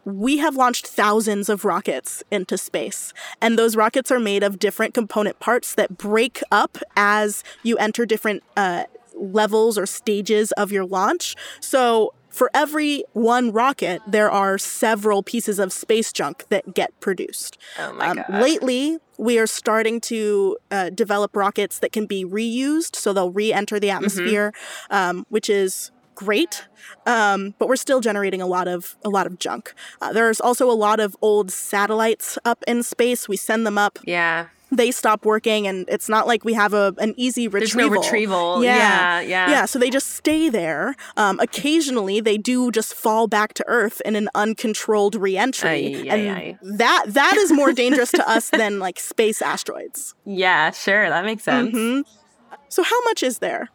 we 0.05 0.37
have 0.37 0.55
launched 0.55 0.87
thousands 0.87 1.49
of 1.49 1.63
rockets 1.63 2.23
into 2.31 2.57
space, 2.57 3.13
and 3.41 3.57
those 3.57 3.75
rockets 3.75 4.11
are 4.11 4.19
made 4.19 4.43
of 4.43 4.59
different 4.59 4.93
component 4.93 5.39
parts 5.39 5.75
that 5.75 5.97
break 5.97 6.41
up 6.51 6.77
as 6.95 7.43
you 7.63 7.77
enter 7.77 8.05
different 8.05 8.43
uh, 8.57 8.83
levels 9.15 9.77
or 9.77 9.85
stages 9.85 10.51
of 10.53 10.71
your 10.71 10.85
launch. 10.85 11.35
So 11.59 12.13
for 12.33 12.49
every 12.53 13.03
one 13.13 13.51
rocket, 13.51 14.01
there 14.07 14.31
are 14.31 14.57
several 14.57 15.21
pieces 15.21 15.59
of 15.59 15.71
space 15.71 16.11
junk 16.11 16.45
that 16.49 16.73
get 16.73 16.99
produced. 16.99 17.59
Oh 17.77 17.93
my 17.93 18.07
um, 18.07 18.17
God. 18.17 18.41
Lately, 18.41 18.97
we 19.17 19.37
are 19.37 19.45
starting 19.45 20.01
to 20.01 20.57
uh, 20.71 20.89
develop 20.89 21.35
rockets 21.35 21.77
that 21.79 21.91
can 21.91 22.07
be 22.07 22.25
reused, 22.25 22.95
so 22.95 23.13
they'll 23.13 23.31
re-enter 23.31 23.79
the 23.79 23.87
mm-hmm. 23.87 23.97
atmosphere, 23.97 24.51
mm-hmm. 24.51 24.95
um, 24.95 25.25
which 25.29 25.47
is 25.47 25.91
great. 26.15 26.67
Um, 27.05 27.53
but 27.59 27.67
we're 27.67 27.75
still 27.75 28.01
generating 28.01 28.41
a 28.41 28.47
lot 28.47 28.67
of 28.67 28.95
a 29.05 29.09
lot 29.09 29.27
of 29.27 29.37
junk. 29.37 29.73
Uh, 30.01 30.11
there's 30.11 30.41
also 30.41 30.69
a 30.69 30.73
lot 30.73 30.99
of 30.99 31.15
old 31.21 31.51
satellites 31.51 32.39
up 32.45 32.63
in 32.67 32.81
space. 32.81 33.27
We 33.27 33.37
send 33.37 33.65
them 33.65 33.77
up. 33.77 33.99
Yeah 34.05 34.47
they 34.75 34.91
stop 34.91 35.25
working 35.25 35.67
and 35.67 35.85
it's 35.87 36.09
not 36.09 36.27
like 36.27 36.43
we 36.43 36.53
have 36.53 36.73
a 36.73 36.93
an 36.97 37.13
easy 37.17 37.47
retrieval. 37.47 37.59
There's 37.59 37.75
no 37.75 38.01
retrieval. 38.01 38.63
Yeah. 38.63 38.77
yeah, 38.77 39.21
yeah. 39.21 39.49
Yeah, 39.49 39.65
so 39.65 39.79
they 39.79 39.89
just 39.89 40.11
stay 40.11 40.49
there. 40.49 40.95
Um, 41.17 41.39
occasionally 41.39 42.19
they 42.19 42.37
do 42.37 42.71
just 42.71 42.93
fall 42.93 43.27
back 43.27 43.53
to 43.55 43.65
earth 43.67 44.01
in 44.05 44.15
an 44.15 44.29
uncontrolled 44.35 45.15
reentry. 45.15 46.09
Aye, 46.09 46.13
and 46.13 46.29
aye, 46.29 46.57
that 46.61 47.05
that 47.07 47.35
is 47.37 47.51
more 47.51 47.73
dangerous 47.73 48.11
to 48.11 48.29
us 48.29 48.49
than 48.51 48.79
like 48.79 48.99
space 48.99 49.41
asteroids. 49.41 50.15
Yeah, 50.25 50.71
sure. 50.71 51.09
That 51.09 51.25
makes 51.25 51.43
sense. 51.43 51.75
Mm-hmm. 51.75 52.01
So 52.69 52.83
how 52.83 53.01
much 53.03 53.23
is 53.23 53.39
there? 53.39 53.69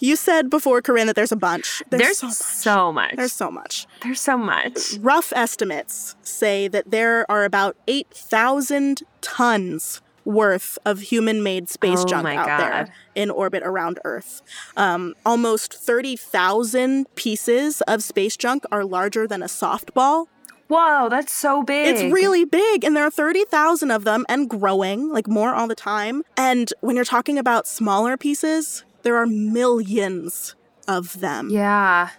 You 0.00 0.16
said 0.16 0.50
before, 0.50 0.82
Corinne, 0.82 1.06
that 1.06 1.16
there's 1.16 1.32
a 1.32 1.36
bunch. 1.36 1.82
There's, 1.88 2.02
there's 2.02 2.18
so, 2.18 2.26
much. 2.26 2.36
so 2.36 2.92
much. 2.92 3.16
There's 3.16 3.32
so 3.32 3.50
much. 3.50 3.86
There's 4.02 4.20
so 4.20 4.36
much. 4.36 4.94
Rough 5.00 5.32
estimates 5.34 6.16
say 6.22 6.68
that 6.68 6.90
there 6.90 7.30
are 7.30 7.44
about 7.44 7.76
8,000 7.86 9.02
tons 9.20 10.02
worth 10.24 10.78
of 10.84 11.00
human 11.00 11.42
made 11.42 11.68
space 11.68 12.00
oh 12.00 12.06
junk 12.06 12.26
out 12.26 12.46
God. 12.46 12.58
there 12.58 12.94
in 13.14 13.30
orbit 13.30 13.62
around 13.64 13.98
Earth. 14.04 14.42
Um, 14.76 15.14
almost 15.24 15.74
30,000 15.74 17.06
pieces 17.14 17.80
of 17.82 18.02
space 18.02 18.36
junk 18.36 18.64
are 18.72 18.84
larger 18.84 19.26
than 19.26 19.42
a 19.42 19.46
softball. 19.46 20.26
Whoa, 20.68 21.08
that's 21.10 21.32
so 21.32 21.62
big. 21.62 21.94
It's 21.94 22.12
really 22.12 22.44
big. 22.44 22.84
And 22.84 22.96
there 22.96 23.04
are 23.04 23.10
30,000 23.10 23.90
of 23.90 24.04
them 24.04 24.24
and 24.28 24.48
growing, 24.48 25.10
like 25.10 25.28
more 25.28 25.54
all 25.54 25.68
the 25.68 25.74
time. 25.74 26.22
And 26.36 26.72
when 26.80 26.96
you're 26.96 27.04
talking 27.04 27.38
about 27.38 27.66
smaller 27.66 28.16
pieces, 28.16 28.84
there 29.02 29.16
are 29.16 29.26
millions 29.26 30.54
of 30.88 31.20
them. 31.20 31.50
Yeah. 31.50 32.10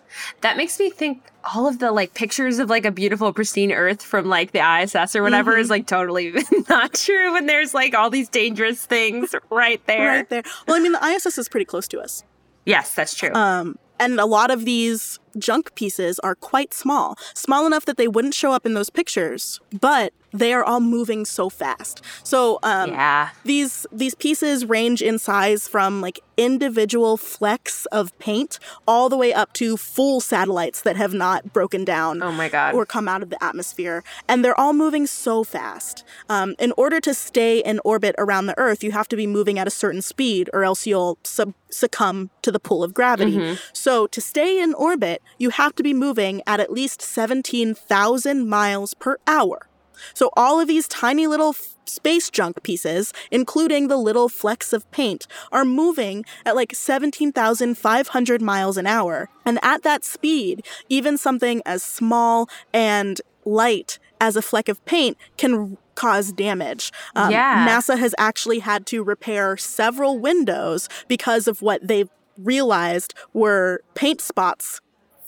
That 0.41 0.57
makes 0.57 0.79
me 0.79 0.89
think 0.89 1.21
all 1.53 1.67
of 1.67 1.79
the 1.79 1.91
like 1.91 2.13
pictures 2.13 2.59
of 2.59 2.69
like 2.69 2.85
a 2.85 2.91
beautiful 2.91 3.31
pristine 3.33 3.71
earth 3.71 4.01
from 4.01 4.27
like 4.27 4.51
the 4.51 4.59
ISS 4.59 5.15
or 5.15 5.23
whatever 5.23 5.51
mm-hmm. 5.51 5.61
is 5.61 5.69
like 5.69 5.87
totally 5.87 6.33
not 6.69 6.93
true 6.93 7.33
when 7.33 7.45
there's 7.45 7.73
like 7.73 7.93
all 7.93 8.09
these 8.09 8.29
dangerous 8.29 8.85
things 8.85 9.35
right 9.49 9.85
there. 9.85 10.07
Right 10.07 10.29
there. 10.29 10.43
Well, 10.67 10.77
I 10.77 10.79
mean 10.79 10.93
the 10.93 11.05
ISS 11.05 11.37
is 11.37 11.49
pretty 11.49 11.65
close 11.65 11.87
to 11.89 11.99
us. 11.99 12.23
Yes, 12.65 12.93
that's 12.93 13.15
true. 13.15 13.33
Um 13.33 13.77
and 13.99 14.19
a 14.19 14.25
lot 14.25 14.51
of 14.51 14.65
these 14.65 15.19
junk 15.37 15.73
pieces 15.75 16.19
are 16.19 16.35
quite 16.35 16.73
small, 16.73 17.17
small 17.33 17.65
enough 17.65 17.85
that 17.85 17.97
they 17.97 18.07
wouldn't 18.07 18.33
show 18.33 18.51
up 18.51 18.65
in 18.65 18.73
those 18.73 18.89
pictures, 18.89 19.59
but 19.79 20.13
they 20.39 20.53
are 20.53 20.63
all 20.63 20.79
moving 20.79 21.25
so 21.25 21.49
fast. 21.49 22.01
So 22.23 22.59
um, 22.63 22.91
yeah. 22.91 23.29
these 23.43 23.87
these 23.91 24.15
pieces 24.15 24.65
range 24.65 25.01
in 25.01 25.19
size 25.19 25.67
from 25.67 26.01
like 26.01 26.19
individual 26.37 27.15
flecks 27.17 27.85
of 27.87 28.17
paint 28.19 28.59
all 28.85 29.07
the 29.09 29.17
way 29.17 29.33
up 29.33 29.53
to 29.53 29.77
full 29.77 30.19
satellites 30.19 30.81
that 30.81 30.97
have 30.97 31.13
not 31.13 31.53
broken 31.53 31.85
down. 31.85 32.21
Oh 32.21 32.31
my 32.31 32.49
god! 32.49 32.73
Or 32.75 32.85
come 32.85 33.07
out 33.07 33.23
of 33.23 33.29
the 33.29 33.41
atmosphere, 33.43 34.03
and 34.27 34.43
they're 34.43 34.59
all 34.59 34.73
moving 34.73 35.07
so 35.07 35.43
fast. 35.43 36.03
Um, 36.29 36.55
in 36.59 36.73
order 36.77 36.99
to 37.01 37.13
stay 37.13 37.59
in 37.59 37.79
orbit 37.85 38.15
around 38.17 38.47
the 38.47 38.57
Earth, 38.57 38.83
you 38.83 38.91
have 38.91 39.07
to 39.09 39.15
be 39.15 39.27
moving 39.27 39.57
at 39.59 39.67
a 39.67 39.71
certain 39.71 40.01
speed, 40.01 40.49
or 40.53 40.63
else 40.63 40.85
you'll 40.85 41.17
sub- 41.23 41.53
succumb 41.69 42.29
to 42.41 42.51
the 42.51 42.59
pull 42.59 42.83
of 42.83 42.93
gravity. 42.93 43.37
Mm-hmm. 43.37 43.55
So 43.73 44.07
to 44.07 44.21
stay 44.21 44.61
in 44.61 44.73
orbit, 44.73 45.21
you 45.37 45.51
have 45.51 45.75
to 45.75 45.83
be 45.83 45.93
moving 45.93 46.41
at 46.45 46.59
at 46.59 46.71
least 46.71 47.01
seventeen 47.01 47.73
thousand 47.73 48.49
miles 48.49 48.93
per 48.93 49.17
hour. 49.27 49.67
So 50.13 50.29
all 50.35 50.59
of 50.59 50.67
these 50.67 50.87
tiny 50.87 51.27
little 51.27 51.49
f- 51.49 51.75
space 51.85 52.29
junk 52.29 52.63
pieces, 52.63 53.13
including 53.31 53.87
the 53.87 53.97
little 53.97 54.29
flecks 54.29 54.73
of 54.73 54.89
paint, 54.91 55.27
are 55.51 55.65
moving 55.65 56.25
at 56.45 56.55
like 56.55 56.73
17,500 56.73 58.41
miles 58.41 58.77
an 58.77 58.87
hour. 58.87 59.29
And 59.45 59.59
at 59.61 59.83
that 59.83 60.03
speed, 60.03 60.65
even 60.89 61.17
something 61.17 61.61
as 61.65 61.83
small 61.83 62.49
and 62.73 63.21
light 63.45 63.99
as 64.19 64.35
a 64.35 64.41
fleck 64.41 64.69
of 64.69 64.83
paint 64.85 65.17
can 65.37 65.77
cause 65.95 66.31
damage. 66.31 66.91
Um, 67.15 67.31
yeah. 67.31 67.67
NASA 67.67 67.97
has 67.97 68.13
actually 68.17 68.59
had 68.59 68.85
to 68.87 69.03
repair 69.03 69.57
several 69.57 70.19
windows 70.19 70.89
because 71.07 71.47
of 71.47 71.61
what 71.61 71.87
they've 71.87 72.09
realized 72.37 73.13
were 73.33 73.81
paint 73.93 74.19
spots 74.19 74.81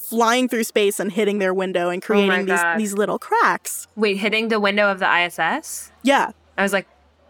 flying 0.09 0.47
through 0.47 0.63
space 0.63 0.99
and 0.99 1.11
hitting 1.11 1.39
their 1.39 1.53
window 1.53 1.89
and 1.89 2.03
oh 2.03 2.05
creating 2.05 2.49
oh 2.49 2.55
these 2.55 2.77
these 2.77 2.93
little 2.93 3.19
cracks. 3.19 3.87
Wait, 3.95 4.17
hitting 4.17 4.47
the 4.47 4.59
window 4.59 4.89
of 4.89 4.99
the 4.99 5.25
ISS? 5.25 5.91
Yeah. 6.03 6.31
I 6.57 6.63
was 6.63 6.73
like, 6.73 6.87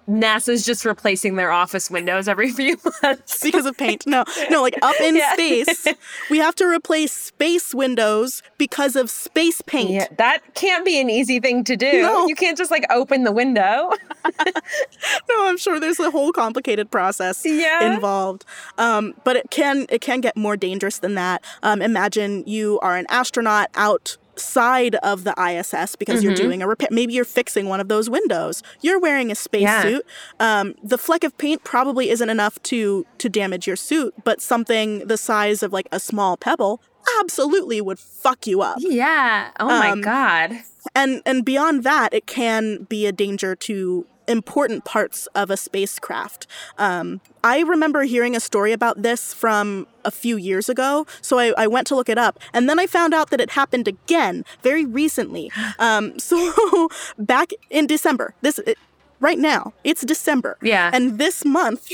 NASA's 0.08 0.66
just 0.66 0.86
replacing 0.86 1.36
their 1.36 1.52
office 1.52 1.92
windows 1.92 2.28
every 2.28 2.52
few 2.52 2.78
months 3.04 3.44
because 3.44 3.66
of 3.66 3.78
paint. 3.78 4.08
No, 4.08 4.24
no, 4.50 4.62
like 4.62 4.76
up 4.82 5.00
in 5.02 5.16
yeah. 5.18 5.34
space, 5.34 5.88
we 6.30 6.38
have 6.38 6.56
to 6.56 6.66
replace 6.66 7.12
space 7.12 7.74
windows 7.74 8.42
because 8.58 8.96
of 8.96 9.10
space 9.10 9.62
paint. 9.62 9.90
Yeah, 9.90 10.08
that 10.18 10.54
can't 10.56 10.86
be 10.86 11.00
an 11.00 11.10
easy 11.10 11.40
thing 11.40 11.64
to 11.66 11.76
do. 11.76 12.02
No. 12.02 12.28
You 12.28 12.36
can't 12.36 12.58
just 12.58 12.72
like 12.72 12.86
open 12.90 13.24
the 13.24 13.32
window. 13.32 13.92
no, 14.46 15.48
I'm 15.48 15.58
sure 15.58 15.80
there's 15.80 16.00
a 16.00 16.10
whole 16.10 16.32
complicated 16.32 16.90
process 16.90 17.44
yeah. 17.46 17.94
involved. 17.94 18.46
Um, 18.78 19.14
but 19.24 19.36
it 19.36 19.52
can 19.52 19.86
it 19.90 20.02
can 20.02 20.22
get 20.22 20.38
more 20.38 20.56
dangerous 20.56 21.00
than 21.00 21.16
that. 21.16 21.44
Um, 21.64 21.82
imagine 21.82 22.44
you 22.48 22.80
are 22.82 22.96
an 22.96 23.06
astronaut 23.10 23.70
out 23.76 24.18
side 24.40 24.96
of 24.96 25.24
the 25.24 25.34
ISS 25.40 25.96
because 25.96 26.20
mm-hmm. 26.20 26.24
you're 26.24 26.36
doing 26.36 26.62
a 26.62 26.68
repair. 26.68 26.90
Maybe 26.92 27.14
you're 27.14 27.26
fixing 27.26 27.68
one 27.68 27.80
of 27.80 27.88
those 27.88 28.10
windows. 28.10 28.64
You're 28.82 29.00
wearing 29.00 29.32
a 29.32 29.36
spacesuit. 29.36 30.06
Yeah. 30.40 30.60
Um, 30.60 30.76
the 30.84 30.98
fleck 30.98 31.24
of 31.24 31.38
paint 31.38 31.64
probably 31.64 32.10
isn't 32.10 32.30
enough 32.30 32.62
to 32.64 33.06
to 33.18 33.30
damage 33.30 33.68
your 33.68 33.76
suit, 33.76 34.14
but 34.24 34.42
something 34.42 35.00
the 35.08 35.18
size 35.18 35.64
of 35.64 35.74
like 35.74 35.88
a 35.92 36.00
small 36.00 36.38
pebble 36.38 36.82
absolutely 37.20 37.82
would 37.82 38.00
fuck 38.00 38.48
you 38.48 38.62
up. 38.62 38.78
Yeah. 38.80 39.52
Oh 39.60 39.68
my 39.68 39.92
um, 39.92 40.02
god. 40.02 40.60
And 40.96 41.22
and 41.26 41.44
beyond 41.44 41.84
that, 41.84 42.14
it 42.14 42.28
can 42.28 42.84
be 42.84 43.06
a 43.06 43.12
danger 43.12 43.56
to 43.56 44.06
important 44.28 44.86
parts 44.86 45.28
of 45.36 45.50
a 45.50 45.58
spacecraft. 45.58 46.48
Um, 46.78 47.22
I 47.44 47.62
remember 47.62 48.04
hearing 48.04 48.36
a 48.36 48.40
story 48.40 48.72
about 48.72 49.02
this 49.02 49.34
from 49.34 49.88
a 50.06 50.12
few 50.12 50.38
years 50.38 50.70
ago, 50.70 51.06
so 51.22 51.40
I, 51.40 51.54
I, 51.58 51.68
went 51.68 51.88
to 51.88 51.96
look 51.96 52.10
it 52.10 52.18
up, 52.18 52.40
and 52.54 52.70
then 52.70 52.80
I 52.80 52.88
found 52.88 53.14
out 53.14 53.30
that 53.30 53.42
it 53.42 53.52
happened 53.52 53.88
again 53.88 54.46
very 54.62 54.86
recently. 54.86 55.52
Um, 55.80 56.18
so 56.18 56.90
back 57.20 57.52
in 57.70 57.88
December, 57.88 58.34
this 58.42 58.58
it, 58.60 58.78
right 59.20 59.38
now, 59.38 59.74
it's 59.84 60.02
December. 60.04 60.58
Yeah, 60.62 60.90
and 60.94 61.20
this 61.20 61.46
month. 61.46 61.92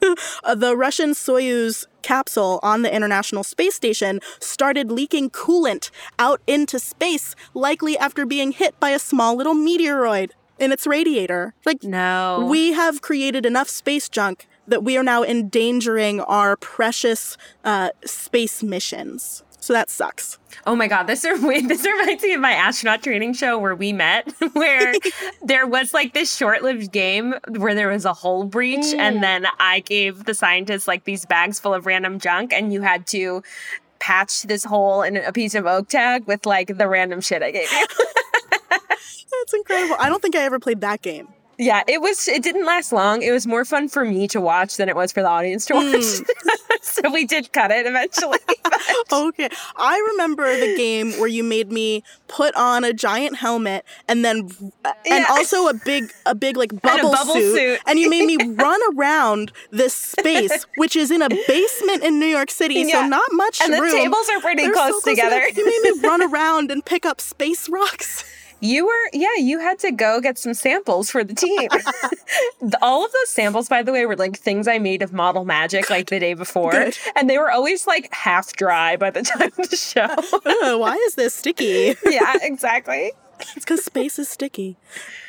the 0.54 0.76
Russian 0.76 1.10
Soyuz 1.10 1.84
capsule 2.02 2.60
on 2.62 2.82
the 2.82 2.94
International 2.94 3.42
Space 3.42 3.74
Station 3.74 4.20
started 4.38 4.90
leaking 4.90 5.30
coolant 5.30 5.90
out 6.18 6.40
into 6.46 6.78
space, 6.78 7.34
likely 7.52 7.98
after 7.98 8.24
being 8.24 8.52
hit 8.52 8.78
by 8.78 8.90
a 8.90 8.98
small 8.98 9.34
little 9.34 9.54
meteoroid 9.54 10.30
in 10.58 10.72
its 10.72 10.86
radiator. 10.86 11.54
Like, 11.64 11.82
no. 11.82 12.46
We 12.48 12.72
have 12.72 13.02
created 13.02 13.46
enough 13.46 13.68
space 13.68 14.08
junk 14.08 14.46
that 14.66 14.84
we 14.84 14.96
are 14.96 15.02
now 15.02 15.22
endangering 15.22 16.20
our 16.20 16.56
precious 16.56 17.36
uh, 17.64 17.90
space 18.04 18.62
missions. 18.62 19.42
So 19.60 19.72
that 19.72 19.90
sucks. 19.90 20.38
Oh 20.66 20.76
my 20.76 20.86
god, 20.86 21.04
this 21.04 21.22
this 21.22 21.84
reminds 21.84 22.22
me 22.22 22.32
of 22.34 22.40
my 22.40 22.52
astronaut 22.52 23.02
training 23.02 23.34
show 23.34 23.58
where 23.58 23.74
we 23.74 23.92
met, 23.92 24.32
where 24.52 24.94
there 25.42 25.66
was 25.66 25.92
like 25.92 26.14
this 26.14 26.34
short-lived 26.34 26.92
game 26.92 27.34
where 27.56 27.74
there 27.74 27.88
was 27.88 28.04
a 28.04 28.12
hole 28.12 28.44
breach, 28.44 28.78
mm. 28.78 28.98
and 28.98 29.22
then 29.22 29.46
I 29.58 29.80
gave 29.80 30.24
the 30.24 30.34
scientists 30.34 30.86
like 30.86 31.04
these 31.04 31.26
bags 31.26 31.58
full 31.58 31.74
of 31.74 31.86
random 31.86 32.18
junk, 32.18 32.52
and 32.52 32.72
you 32.72 32.82
had 32.82 33.06
to 33.08 33.42
patch 33.98 34.42
this 34.42 34.64
hole 34.64 35.02
in 35.02 35.16
a 35.16 35.32
piece 35.32 35.54
of 35.54 35.66
oak 35.66 35.88
tag 35.88 36.26
with 36.26 36.46
like 36.46 36.78
the 36.78 36.88
random 36.88 37.20
shit 37.20 37.42
I 37.42 37.50
gave 37.50 37.70
you. 37.70 37.86
That's 38.70 39.54
incredible. 39.54 39.96
I 39.98 40.08
don't 40.08 40.22
think 40.22 40.36
I 40.36 40.42
ever 40.42 40.58
played 40.58 40.80
that 40.80 41.02
game. 41.02 41.28
Yeah, 41.60 41.82
it 41.88 42.00
was. 42.00 42.28
It 42.28 42.44
didn't 42.44 42.66
last 42.66 42.92
long. 42.92 43.20
It 43.22 43.32
was 43.32 43.44
more 43.44 43.64
fun 43.64 43.88
for 43.88 44.04
me 44.04 44.28
to 44.28 44.40
watch 44.40 44.76
than 44.76 44.88
it 44.88 44.94
was 44.94 45.10
for 45.10 45.22
the 45.22 45.28
audience 45.28 45.66
to 45.66 45.74
watch. 45.74 45.86
Mm. 45.86 46.26
so 46.82 47.10
we 47.10 47.24
did 47.24 47.52
cut 47.52 47.72
it 47.72 47.84
eventually. 47.84 48.38
Okay. 49.10 49.48
I 49.76 49.98
remember 50.12 50.44
the 50.58 50.76
game 50.76 51.12
where 51.12 51.28
you 51.28 51.42
made 51.42 51.72
me 51.72 52.04
put 52.28 52.54
on 52.54 52.84
a 52.84 52.92
giant 52.92 53.36
helmet 53.36 53.84
and 54.06 54.24
then 54.24 54.50
and 55.10 55.24
also 55.30 55.68
a 55.68 55.74
big 55.74 56.12
a 56.26 56.34
big 56.34 56.56
like 56.56 56.70
bubble, 56.82 57.10
bubble 57.10 57.34
suit, 57.34 57.56
suit. 57.56 57.80
and 57.86 57.98
you 57.98 58.08
made 58.08 58.26
me 58.26 58.36
run 58.54 58.80
around 58.94 59.50
this 59.70 59.94
space 59.94 60.66
which 60.76 60.94
is 60.94 61.10
in 61.10 61.22
a 61.22 61.28
basement 61.48 62.04
in 62.04 62.20
New 62.20 62.26
York 62.26 62.50
City 62.50 62.88
so 62.88 63.06
not 63.06 63.26
much 63.32 63.60
And 63.62 63.72
the 63.72 63.90
tables 63.90 64.28
are 64.30 64.40
pretty 64.40 64.70
close 64.70 65.02
so 65.02 65.10
together. 65.10 65.48
You 65.48 65.64
made 65.64 65.92
me 65.92 66.06
run 66.06 66.22
around 66.22 66.70
and 66.70 66.84
pick 66.84 67.04
up 67.06 67.20
space 67.20 67.68
rocks. 67.68 68.24
You 68.60 68.86
were, 68.86 69.10
yeah, 69.12 69.36
you 69.38 69.60
had 69.60 69.78
to 69.80 69.92
go 69.92 70.20
get 70.20 70.36
some 70.36 70.52
samples 70.54 71.10
for 71.10 71.22
the 71.22 71.34
team. 71.34 71.68
All 72.82 73.04
of 73.04 73.12
those 73.12 73.28
samples, 73.28 73.68
by 73.68 73.82
the 73.82 73.92
way, 73.92 74.04
were 74.04 74.16
like 74.16 74.36
things 74.36 74.66
I 74.66 74.78
made 74.78 75.00
of 75.02 75.12
model 75.12 75.44
magic 75.44 75.88
like 75.90 76.08
the 76.10 76.18
day 76.18 76.34
before. 76.34 76.72
Good. 76.72 76.96
And 77.14 77.30
they 77.30 77.38
were 77.38 77.50
always 77.52 77.86
like 77.86 78.12
half 78.12 78.52
dry 78.54 78.96
by 78.96 79.10
the 79.10 79.22
time 79.38 79.52
of 79.58 79.70
the 79.70 79.76
show. 79.76 80.08
Why 80.78 80.94
is 81.06 81.14
this 81.14 81.34
sticky? 81.34 81.94
yeah, 82.04 82.34
exactly. 82.42 83.12
It's 83.40 83.54
because 83.64 83.84
space 83.84 84.18
is 84.18 84.28
sticky. 84.28 84.76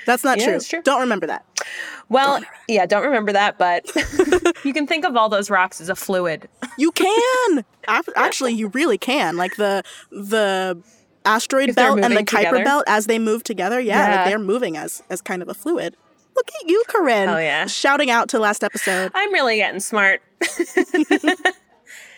That's 0.08 0.24
not 0.24 0.40
Yeah, 0.40 0.46
true. 0.58 0.60
true. 0.62 0.82
Don't 0.82 1.02
remember 1.02 1.28
that. 1.28 1.46
Well, 2.10 2.42
yeah, 2.68 2.88
don't 2.88 3.04
remember 3.04 3.32
that, 3.34 3.60
but 3.60 3.86
you 4.66 4.74
can 4.74 4.88
think 4.88 5.06
of 5.06 5.16
all 5.16 5.30
those 5.30 5.52
rocks 5.52 5.80
as 5.80 5.90
a 5.90 5.96
fluid. 5.96 6.50
You 6.80 6.92
can. 6.92 7.64
Ac- 7.88 8.12
Actually, 8.16 8.54
you 8.54 8.70
really 8.70 8.98
can. 8.98 9.38
Like 9.38 9.58
the 9.58 9.84
the 10.10 10.82
asteroid 11.30 11.76
belt 11.76 12.00
and 12.00 12.16
the 12.16 12.24
Kuiper 12.24 12.38
together. 12.38 12.64
belt 12.64 12.84
as 12.88 13.08
they 13.08 13.20
move 13.20 13.44
together, 13.44 13.80
yeah, 13.80 14.16
like 14.16 14.26
they're 14.26 14.40
moving 14.40 14.78
as 14.78 15.04
as 15.10 15.22
kind 15.22 15.42
of 15.42 15.50
a 15.50 15.54
fluid. 15.54 15.96
Look 16.36 16.50
at 16.62 16.70
you, 16.70 16.84
Corinne. 16.88 17.28
Hell 17.28 17.42
yeah. 17.42 17.66
Shouting 17.66 18.10
out 18.10 18.30
to 18.30 18.40
last 18.40 18.64
episode. 18.64 19.12
I'm 19.14 19.34
really 19.34 19.58
getting 19.58 19.82
smart. 19.82 20.22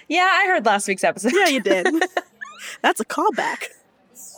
yeah, 0.08 0.30
I 0.32 0.46
heard 0.48 0.66
last 0.66 0.88
week's 0.88 1.04
episode. 1.04 1.34
Yeah, 1.34 1.48
you 1.48 1.60
did. 1.60 1.88
That's 2.82 3.00
a 3.00 3.06
callback. 3.06 3.68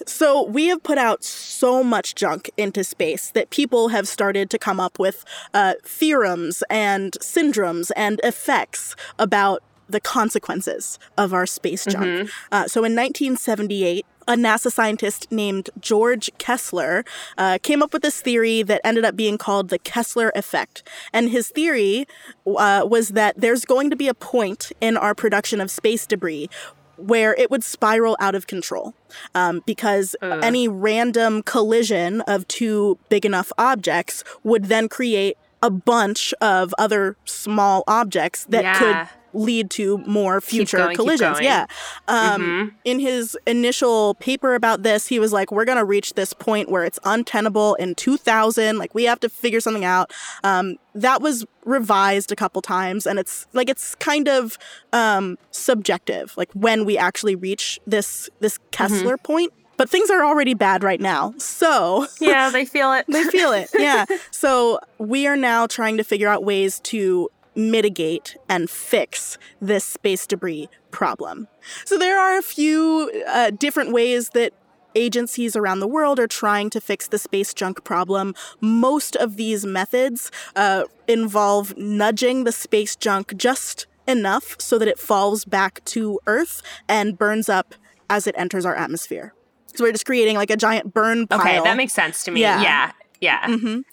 So, 0.07 0.43
we 0.45 0.67
have 0.67 0.81
put 0.83 0.97
out 0.97 1.23
so 1.23 1.83
much 1.83 2.15
junk 2.15 2.49
into 2.55 2.83
space 2.83 3.31
that 3.31 3.49
people 3.49 3.89
have 3.89 4.07
started 4.07 4.49
to 4.51 4.57
come 4.57 4.79
up 4.79 4.97
with 4.97 5.25
uh, 5.53 5.73
theorems 5.83 6.63
and 6.69 7.11
syndromes 7.19 7.91
and 7.95 8.21
effects 8.23 8.95
about 9.19 9.61
the 9.89 9.99
consequences 9.99 10.97
of 11.17 11.33
our 11.33 11.45
space 11.45 11.85
junk. 11.85 12.29
Uh, 12.51 12.67
so, 12.67 12.79
in 12.79 12.95
1978, 12.95 14.05
a 14.27 14.33
NASA 14.33 14.71
scientist 14.71 15.31
named 15.31 15.69
George 15.79 16.31
Kessler 16.37 17.03
uh, 17.37 17.57
came 17.61 17.81
up 17.81 17.93
with 17.93 18.01
this 18.01 18.21
theory 18.21 18.63
that 18.63 18.81
ended 18.83 19.05
up 19.05 19.15
being 19.15 19.37
called 19.37 19.69
the 19.69 19.79
Kessler 19.79 20.31
effect. 20.35 20.83
And 21.11 21.29
his 21.29 21.49
theory 21.49 22.07
uh, 22.45 22.85
was 22.89 23.09
that 23.09 23.35
there's 23.37 23.65
going 23.65 23.89
to 23.89 23.95
be 23.95 24.07
a 24.07 24.13
point 24.13 24.71
in 24.81 24.97
our 24.97 25.15
production 25.15 25.61
of 25.61 25.71
space 25.71 26.05
debris 26.05 26.49
where 26.97 27.33
it 27.35 27.49
would 27.49 27.63
spiral 27.63 28.15
out 28.19 28.35
of 28.35 28.47
control 28.47 28.93
um, 29.33 29.61
because 29.65 30.15
any 30.21 30.67
random 30.67 31.41
collision 31.41 32.21
of 32.21 32.47
two 32.47 32.97
big 33.09 33.25
enough 33.25 33.51
objects 33.57 34.23
would 34.43 34.65
then 34.65 34.87
create 34.87 35.37
a 35.63 35.71
bunch 35.71 36.33
of 36.41 36.75
other 36.77 37.15
small 37.25 37.83
objects 37.87 38.45
that 38.49 38.63
Yeah. 38.63 38.77
could 38.77 39.07
lead 39.35 39.71
to 39.71 39.97
more 40.05 40.39
future 40.39 40.77
going, 40.77 40.95
collisions. 40.95 41.41
Yeah. 41.41 41.65
Um, 42.07 42.75
In 42.85 42.99
his 42.99 43.35
initial 43.47 44.13
paper 44.15 44.53
about 44.53 44.83
this, 44.83 45.07
he 45.07 45.17
was 45.17 45.33
like, 45.33 45.51
"We're 45.51 45.65
gonna 45.65 45.83
reach 45.85 46.13
this 46.13 46.33
point 46.33 46.69
where 46.69 46.83
it's 46.83 46.99
untenable 47.03 47.73
in 47.75 47.95
2000. 47.95 48.77
Like, 48.77 48.93
we 48.93 49.05
have 49.05 49.19
to 49.21 49.29
figure 49.29 49.59
something 49.59 49.85
out." 49.85 50.11
Um, 50.43 50.75
that 50.93 51.19
was 51.21 51.45
revised 51.65 52.31
a 52.31 52.35
couple 52.35 52.61
times, 52.61 53.07
and 53.07 53.17
it's 53.17 53.47
like 53.53 53.69
it's 53.69 53.95
kind 53.95 54.27
of 54.27 54.59
um, 54.91 55.39
subjective, 55.49 56.33
like 56.37 56.51
when 56.53 56.85
we 56.85 56.95
actually 56.97 57.35
reach 57.35 57.79
this 57.87 58.29
this 58.39 58.59
Kessler 58.71 59.17
point. 59.17 59.51
But 59.77 59.89
things 59.89 60.09
are 60.09 60.23
already 60.23 60.53
bad 60.53 60.83
right 60.83 61.01
now, 61.01 61.33
so 61.37 62.07
Yeah, 62.21 62.49
they 62.49 62.65
feel 62.65 62.93
it. 62.93 63.05
they 63.07 63.23
feel 63.23 63.51
it. 63.51 63.69
Yeah. 63.79 64.05
So 64.31 64.79
we 64.97 65.27
are 65.27 65.35
now 65.35 65.67
trying 65.67 65.97
to 65.97 66.03
figure 66.03 66.27
out 66.27 66.43
ways 66.43 66.79
to 66.81 67.29
mitigate 67.55 68.35
and 68.49 68.69
fix 68.69 69.37
this 69.61 69.83
space 69.85 70.25
debris 70.25 70.69
problem. 70.91 71.47
So 71.85 71.97
there 71.97 72.19
are 72.19 72.37
a 72.37 72.41
few 72.41 73.11
uh, 73.27 73.51
different 73.51 73.91
ways 73.93 74.29
that 74.29 74.53
agencies 74.95 75.55
around 75.55 75.79
the 75.79 75.87
world 75.87 76.19
are 76.19 76.27
trying 76.27 76.69
to 76.71 76.79
fix 76.81 77.07
the 77.07 77.17
space 77.17 77.53
junk 77.53 77.83
problem. 77.83 78.35
Most 78.61 79.15
of 79.15 79.37
these 79.37 79.65
methods 79.65 80.31
uh, 80.55 80.83
involve 81.07 81.75
nudging 81.77 82.43
the 82.43 82.51
space 82.51 82.95
junk 82.95 83.35
just 83.37 83.87
enough 84.07 84.55
so 84.59 84.77
that 84.77 84.87
it 84.87 84.99
falls 84.99 85.45
back 85.45 85.83
to 85.85 86.19
Earth 86.27 86.61
and 86.87 87.17
burns 87.17 87.49
up 87.49 87.73
as 88.09 88.27
it 88.27 88.35
enters 88.37 88.65
our 88.65 88.75
atmosphere. 88.75 89.33
So 89.75 89.83
we're 89.83 89.91
just 89.91 90.05
creating 90.05 90.35
like 90.37 90.49
a 90.49 90.57
giant 90.57 90.93
burn 90.93 91.27
pile. 91.27 91.41
Okay, 91.41 91.59
that 91.61 91.77
makes 91.77 91.93
sense 91.93 92.23
to 92.25 92.31
me. 92.31 92.41
Yeah. 92.41 92.61
Yeah. 92.61 92.91
Yeah. 93.23 93.39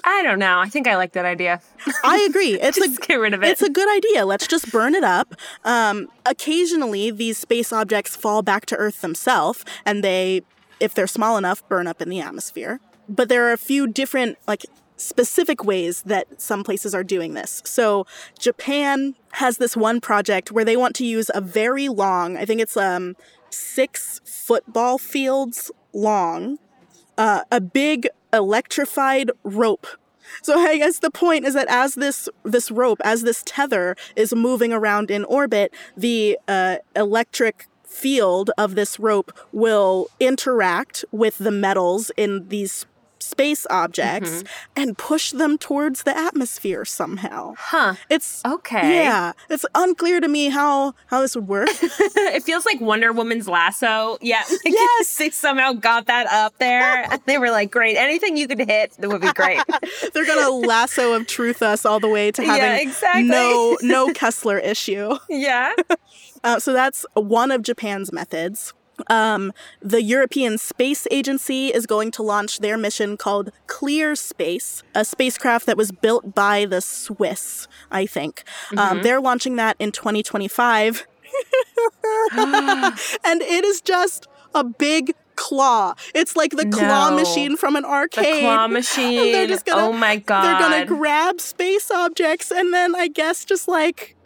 I 0.02 0.24
don't 0.24 0.40
know. 0.40 0.58
I 0.58 0.68
think 0.68 0.88
I 0.88 0.96
like 0.96 1.12
that 1.12 1.24
idea. 1.24 1.62
I 2.04 2.26
agree. 2.28 2.60
It's 2.60 2.78
a 2.98 3.06
get 3.06 3.14
rid 3.14 3.32
of 3.32 3.44
it. 3.44 3.48
It's 3.48 3.62
a 3.62 3.70
good 3.70 3.88
idea. 3.96 4.26
Let's 4.26 4.48
just 4.48 4.72
burn 4.72 4.96
it 4.96 5.04
up. 5.04 5.36
Um, 5.64 6.08
occasionally, 6.26 7.12
these 7.12 7.38
space 7.38 7.72
objects 7.72 8.16
fall 8.16 8.42
back 8.42 8.66
to 8.66 8.76
Earth 8.76 9.02
themselves, 9.02 9.64
and 9.86 10.02
they, 10.02 10.42
if 10.80 10.94
they're 10.94 11.06
small 11.06 11.36
enough, 11.36 11.66
burn 11.68 11.86
up 11.86 12.02
in 12.02 12.08
the 12.08 12.20
atmosphere. 12.20 12.80
But 13.08 13.28
there 13.28 13.46
are 13.48 13.52
a 13.52 13.58
few 13.58 13.86
different, 13.86 14.36
like, 14.48 14.66
specific 14.96 15.64
ways 15.64 16.02
that 16.02 16.40
some 16.40 16.64
places 16.64 16.92
are 16.92 17.04
doing 17.04 17.34
this. 17.34 17.62
So, 17.64 18.08
Japan 18.36 19.14
has 19.34 19.58
this 19.58 19.76
one 19.76 20.00
project 20.00 20.50
where 20.50 20.64
they 20.64 20.76
want 20.76 20.96
to 20.96 21.06
use 21.06 21.30
a 21.32 21.40
very 21.40 21.88
long, 21.88 22.36
I 22.36 22.44
think 22.44 22.60
it's 22.60 22.76
um, 22.76 23.14
six 23.50 24.20
football 24.24 24.98
fields 24.98 25.70
long, 25.92 26.58
uh, 27.18 27.42
a 27.50 27.60
big 27.60 28.08
electrified 28.32 29.30
rope. 29.44 29.86
So 30.42 30.58
I 30.58 30.78
guess 30.78 31.00
the 31.00 31.10
point 31.10 31.44
is 31.44 31.54
that 31.54 31.68
as 31.68 31.96
this 31.96 32.28
this 32.44 32.70
rope, 32.70 33.00
as 33.04 33.22
this 33.22 33.42
tether 33.44 33.96
is 34.14 34.32
moving 34.34 34.72
around 34.72 35.10
in 35.10 35.24
orbit, 35.24 35.74
the 35.96 36.38
uh, 36.46 36.76
electric 36.94 37.66
field 37.84 38.50
of 38.56 38.76
this 38.76 39.00
rope 39.00 39.36
will 39.52 40.08
interact 40.20 41.04
with 41.10 41.38
the 41.38 41.50
metals 41.50 42.12
in 42.16 42.48
these 42.48 42.86
space 43.30 43.66
objects 43.70 44.44
and 44.76 44.98
push 44.98 45.30
them 45.30 45.56
towards 45.56 46.02
the 46.02 46.16
atmosphere 46.16 46.84
somehow. 46.84 47.54
Huh. 47.58 47.94
It's 48.10 48.42
Okay. 48.44 49.04
Yeah, 49.04 49.32
it's 49.48 49.64
unclear 49.74 50.20
to 50.20 50.28
me 50.28 50.48
how 50.50 50.94
how 51.06 51.20
this 51.20 51.34
would 51.36 51.48
work. 51.48 51.68
it 51.82 52.42
feels 52.42 52.66
like 52.66 52.80
Wonder 52.80 53.12
Woman's 53.12 53.48
lasso. 53.48 54.18
Yeah. 54.20 54.42
Yes. 54.64 55.16
they 55.16 55.30
somehow 55.30 55.72
got 55.72 56.06
that 56.06 56.26
up 56.28 56.56
there. 56.58 57.06
they 57.26 57.38
were 57.38 57.50
like, 57.50 57.70
great. 57.70 57.96
Anything 57.96 58.36
you 58.36 58.46
could 58.48 58.58
hit, 58.60 58.92
that 58.98 59.08
would 59.08 59.20
be 59.20 59.32
great. 59.32 59.60
They're 60.14 60.26
gonna 60.26 60.50
lasso 60.50 61.12
of 61.14 61.26
truth 61.26 61.62
us 61.62 61.84
all 61.84 62.00
the 62.00 62.08
way 62.08 62.30
to 62.32 62.42
Yeah, 62.42 62.56
having 62.56 62.88
exactly. 62.88 63.24
no 63.24 63.78
no 63.82 64.12
Kessler 64.12 64.58
issue. 64.58 65.16
yeah. 65.28 65.72
Uh, 66.42 66.58
so 66.58 66.72
that's 66.72 67.04
one 67.14 67.50
of 67.50 67.62
Japan's 67.62 68.12
methods. 68.12 68.72
Um, 69.08 69.52
the 69.80 70.02
European 70.02 70.58
Space 70.58 71.06
Agency 71.10 71.68
is 71.68 71.86
going 71.86 72.10
to 72.12 72.22
launch 72.22 72.58
their 72.58 72.76
mission 72.76 73.16
called 73.16 73.50
Clear 73.66 74.14
Space, 74.16 74.82
a 74.94 75.04
spacecraft 75.04 75.66
that 75.66 75.76
was 75.76 75.92
built 75.92 76.34
by 76.34 76.64
the 76.64 76.80
Swiss, 76.80 77.68
I 77.90 78.06
think. 78.06 78.44
Um, 78.76 79.02
they're 79.02 79.20
launching 79.20 79.56
that 79.56 79.76
in 79.78 79.92
2025. 79.92 81.06
and 82.32 83.42
it 83.42 83.64
is 83.64 83.80
just 83.80 84.26
a 84.54 84.64
big 84.64 85.14
claw. 85.36 85.94
It's 86.14 86.36
like 86.36 86.52
the 86.52 86.66
claw 86.66 87.10
No. 87.10 87.16
machine 87.16 87.56
from 87.56 87.76
an 87.76 87.84
arcade. 87.84 88.24
The 88.26 88.40
claw 88.40 88.64
And 88.64 88.72
machine. 88.74 89.32
they're 89.32 89.46
just 89.46 89.64
gonna, 89.64 89.82
oh 89.86 89.92
my 89.92 90.16
god. 90.16 90.44
They're 90.44 90.58
gonna 90.60 90.86
grab 90.86 91.40
space 91.40 91.90
objects 91.90 92.50
and 92.50 92.74
then 92.74 92.94
I 92.94 93.08
guess 93.08 93.44
just 93.44 93.66
like 93.68 94.16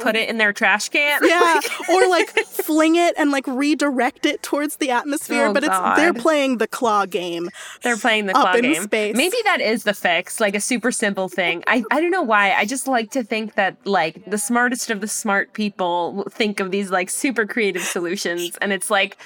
put 0.00 0.16
it 0.16 0.28
in 0.28 0.38
their 0.38 0.52
trash 0.52 0.88
can. 0.88 1.20
yeah, 1.26 1.60
or 1.90 2.08
like 2.10 2.28
fling 2.30 2.96
it 2.96 3.14
and 3.16 3.30
like 3.30 3.46
redirect 3.46 4.26
it 4.26 4.42
towards 4.42 4.76
the 4.76 4.90
atmosphere. 4.90 5.46
Oh, 5.46 5.52
but 5.52 5.64
it's 5.64 5.78
they're 5.96 6.14
playing 6.14 6.58
the 6.58 6.66
claw 6.68 7.06
game. 7.06 7.48
They're 7.82 7.96
playing 7.96 8.26
the 8.26 8.32
claw 8.34 8.56
game. 8.56 8.82
space. 8.82 9.16
Maybe 9.16 9.36
that 9.44 9.60
is 9.60 9.84
the 9.84 9.94
fix, 9.94 10.40
like 10.40 10.54
a 10.54 10.60
super 10.60 10.92
simple 10.92 11.28
thing. 11.28 11.62
I, 11.66 11.84
I 11.90 12.00
don't 12.00 12.10
know 12.10 12.22
why. 12.22 12.52
I 12.52 12.64
just 12.64 12.86
like 12.88 13.10
to 13.12 13.22
think 13.22 13.54
that 13.54 13.76
like 13.86 14.24
the 14.30 14.38
smartest 14.38 14.90
of 14.90 15.00
the 15.00 15.08
smart 15.08 15.52
people 15.52 16.24
think 16.30 16.60
of 16.60 16.70
these 16.70 16.90
like 16.90 17.10
super 17.10 17.46
creative 17.46 17.82
solutions, 17.82 18.56
and 18.60 18.72
it's 18.72 18.90
like, 18.90 19.16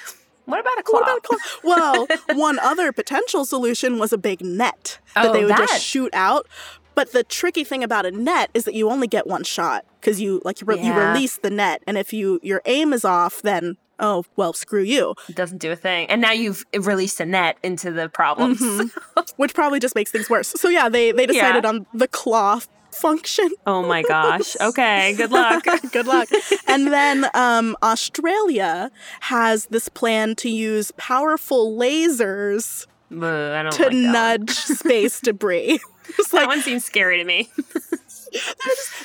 what 0.45 0.59
about 0.59 0.77
a 0.79 0.83
claw? 0.83 0.99
What 0.99 1.03
about 1.03 1.17
a 1.17 1.21
claw? 1.21 1.37
Well, 1.63 2.07
one 2.33 2.59
other 2.59 2.91
potential 2.91 3.45
solution 3.45 3.99
was 3.99 4.13
a 4.13 4.17
big 4.17 4.41
net 4.41 4.99
that 5.15 5.25
Oh, 5.27 5.33
they 5.33 5.41
would 5.41 5.51
that. 5.51 5.67
just 5.69 5.83
shoot 5.83 6.13
out. 6.13 6.47
But 6.95 7.11
the 7.11 7.23
tricky 7.23 7.63
thing 7.63 7.83
about 7.83 8.05
a 8.07 8.11
net 8.11 8.49
is 8.55 8.63
that 8.63 8.73
you 8.73 8.89
only 8.89 9.07
get 9.07 9.27
one 9.27 9.43
shot 9.43 9.85
because 10.07 10.21
you 10.21 10.41
like 10.45 10.61
you, 10.61 10.65
re- 10.67 10.79
you 10.81 10.93
release 10.93 11.35
the 11.37 11.49
net, 11.49 11.83
and 11.85 11.97
if 11.97 12.13
you 12.13 12.39
your 12.41 12.61
aim 12.65 12.93
is 12.93 13.03
off, 13.03 13.41
then 13.41 13.75
oh, 13.99 14.23
well, 14.37 14.53
screw 14.53 14.83
you. 14.83 15.15
It 15.27 15.35
doesn't 15.35 15.57
do 15.57 15.69
a 15.71 15.75
thing. 15.75 16.07
And 16.09 16.21
now 16.21 16.31
you've 16.31 16.63
released 16.79 17.19
a 17.19 17.25
net 17.25 17.57
into 17.63 17.91
the 17.91 18.07
problems. 18.07 18.61
Mm-hmm. 18.61 19.19
Which 19.37 19.53
probably 19.53 19.79
just 19.79 19.95
makes 19.95 20.11
things 20.11 20.29
worse. 20.29 20.49
So 20.49 20.69
yeah, 20.69 20.87
they, 20.87 21.11
they 21.11 21.25
decided 21.25 21.63
Yeah. 21.63 21.69
on 21.69 21.87
the 21.95 22.07
claw 22.07 22.59
function. 22.91 23.49
oh 23.65 23.81
my 23.85 24.03
gosh. 24.03 24.55
Okay, 24.61 25.13
good 25.17 25.31
luck. 25.31 25.65
Good 25.91 26.05
luck. 26.07 26.29
and 26.67 26.87
then 26.87 27.25
um, 27.33 27.75
Australia 27.83 28.91
has 29.21 29.65
this 29.71 29.89
plan 29.89 30.35
to 30.35 30.49
use 30.49 30.91
powerful 30.97 31.75
lasers 31.77 32.85
don't 33.09 33.71
to 33.73 33.83
like 33.83 33.93
nudge 33.93 34.51
space 34.51 35.19
debris. 35.21 35.79
It's 36.19 36.29
That 36.29 36.37
like 36.37 36.47
one 36.47 36.61
seems 36.61 36.85
scary 36.85 37.17
to 37.17 37.23
me. 37.25 37.49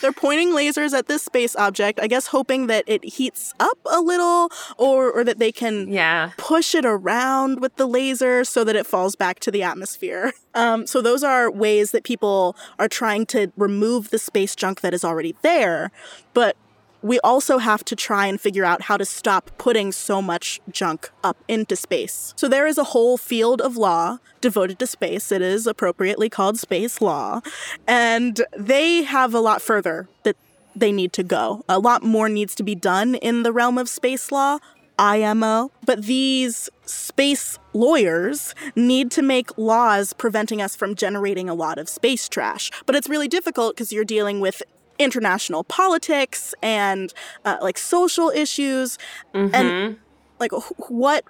They're 0.00 0.12
pointing 0.12 0.50
lasers 0.50 0.92
at 0.92 1.06
this 1.06 1.22
space 1.22 1.56
object, 1.56 2.00
I 2.00 2.06
guess 2.06 2.28
hoping 2.28 2.66
that 2.66 2.84
it 2.86 3.04
heats 3.04 3.54
up 3.60 3.78
a 3.90 4.00
little 4.00 4.50
or 4.78 5.10
or 5.10 5.24
that 5.24 5.38
they 5.38 5.52
can 5.52 5.88
yeah. 5.88 6.32
push 6.36 6.74
it 6.74 6.84
around 6.84 7.60
with 7.60 7.76
the 7.76 7.86
laser 7.86 8.44
so 8.44 8.64
that 8.64 8.76
it 8.76 8.86
falls 8.86 9.16
back 9.16 9.40
to 9.40 9.50
the 9.50 9.62
atmosphere. 9.62 10.32
Um, 10.54 10.86
so 10.86 11.00
those 11.00 11.24
are 11.24 11.50
ways 11.50 11.92
that 11.92 12.04
people 12.04 12.54
are 12.78 12.88
trying 12.88 13.24
to 13.26 13.50
remove 13.56 14.10
the 14.10 14.18
space 14.18 14.54
junk 14.54 14.82
that 14.82 14.92
is 14.92 15.02
already 15.02 15.34
there, 15.40 15.90
but 16.34 16.56
we 17.02 17.18
also 17.20 17.58
have 17.58 17.84
to 17.86 17.96
try 17.96 18.26
and 18.26 18.40
figure 18.40 18.64
out 18.64 18.82
how 18.82 18.96
to 18.96 19.04
stop 19.04 19.50
putting 19.58 19.92
so 19.92 20.22
much 20.22 20.60
junk 20.70 21.10
up 21.22 21.36
into 21.48 21.76
space. 21.76 22.32
So 22.36 22.48
there 22.48 22.66
is 22.66 22.78
a 22.78 22.84
whole 22.84 23.18
field 23.18 23.60
of 23.60 23.76
law 23.76 24.18
devoted 24.40 24.78
to 24.78 24.86
space. 24.86 25.32
It 25.32 25.42
is 25.42 25.66
appropriately 25.66 26.28
called 26.28 26.58
space 26.58 27.00
law. 27.00 27.40
And 27.86 28.40
they 28.56 29.02
have 29.02 29.34
a 29.34 29.40
lot 29.40 29.60
further 29.60 30.08
that 30.22 30.36
they 30.74 30.92
need 30.92 31.12
to 31.14 31.22
go. 31.22 31.64
A 31.68 31.78
lot 31.78 32.02
more 32.02 32.28
needs 32.28 32.54
to 32.54 32.62
be 32.62 32.74
done 32.74 33.16
in 33.16 33.42
the 33.42 33.52
realm 33.52 33.78
of 33.78 33.88
space 33.88 34.32
law. 34.32 34.58
IMO. 34.98 35.72
But 35.84 36.04
these 36.04 36.68
space 36.84 37.58
lawyers 37.72 38.54
need 38.76 39.10
to 39.12 39.22
make 39.22 39.56
laws 39.58 40.12
preventing 40.12 40.60
us 40.60 40.76
from 40.76 40.94
generating 40.94 41.48
a 41.48 41.54
lot 41.54 41.78
of 41.78 41.88
space 41.88 42.28
trash. 42.28 42.70
But 42.86 42.94
it's 42.94 43.08
really 43.08 43.26
difficult 43.26 43.74
because 43.74 43.92
you're 43.92 44.04
dealing 44.04 44.38
with 44.38 44.62
international 44.98 45.64
politics 45.64 46.54
and 46.62 47.12
uh, 47.44 47.56
like 47.60 47.78
social 47.78 48.30
issues 48.30 48.98
and 49.34 49.96
like 50.38 50.52
wh- 50.52 50.90
what 50.90 51.24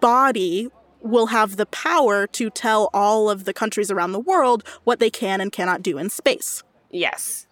body 0.00 0.68
will 1.00 1.26
have 1.26 1.56
the 1.56 1.66
power 1.66 2.26
to 2.28 2.48
tell 2.50 2.88
all 2.94 3.28
of 3.28 3.44
the 3.44 3.52
countries 3.52 3.90
around 3.90 4.12
the 4.12 4.20
world 4.20 4.64
what 4.84 4.98
they 5.00 5.10
can 5.10 5.40
and 5.40 5.52
cannot 5.52 5.82
do 5.82 5.98
in 5.98 6.08
space 6.10 6.62
Yes. 6.90 7.46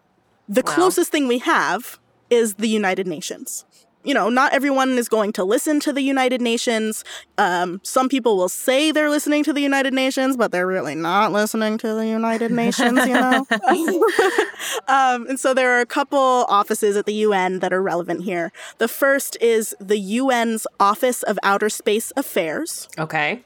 the 0.48 0.62
Wow. 0.64 0.72
closest 0.74 1.10
thing 1.10 1.26
we 1.28 1.38
have 1.38 1.98
is 2.30 2.54
the 2.54 2.68
United 2.68 3.06
Nations. 3.06 3.64
You 4.04 4.14
know, 4.14 4.28
not 4.28 4.52
everyone 4.52 4.98
is 4.98 5.08
going 5.08 5.32
to 5.34 5.44
listen 5.44 5.80
to 5.80 5.92
the 5.92 6.02
United 6.02 6.40
Nations. 6.40 7.04
Um, 7.38 7.80
some 7.84 8.08
people 8.08 8.36
will 8.36 8.48
say 8.48 8.90
they're 8.90 9.10
listening 9.10 9.44
to 9.44 9.52
the 9.52 9.60
United 9.60 9.94
Nations, 9.94 10.36
but 10.36 10.50
they're 10.52 10.66
really 10.66 10.94
not 10.94 11.32
listening 11.32 11.78
to 11.78 11.94
the 11.94 12.06
United 12.06 12.50
Nations, 12.50 12.98
you 13.06 13.14
know? 13.14 13.46
um, 14.88 15.26
and 15.28 15.38
so 15.38 15.54
there 15.54 15.76
are 15.76 15.80
a 15.80 15.86
couple 15.86 16.18
offices 16.18 16.96
at 16.96 17.06
the 17.06 17.14
UN 17.14 17.60
that 17.60 17.72
are 17.72 17.82
relevant 17.82 18.24
here. 18.24 18.52
The 18.78 18.88
first 18.88 19.36
is 19.40 19.74
the 19.80 20.18
UN's 20.18 20.66
Office 20.80 21.22
of 21.22 21.38
Outer 21.42 21.68
Space 21.68 22.12
Affairs. 22.16 22.88
Okay. 22.98 23.42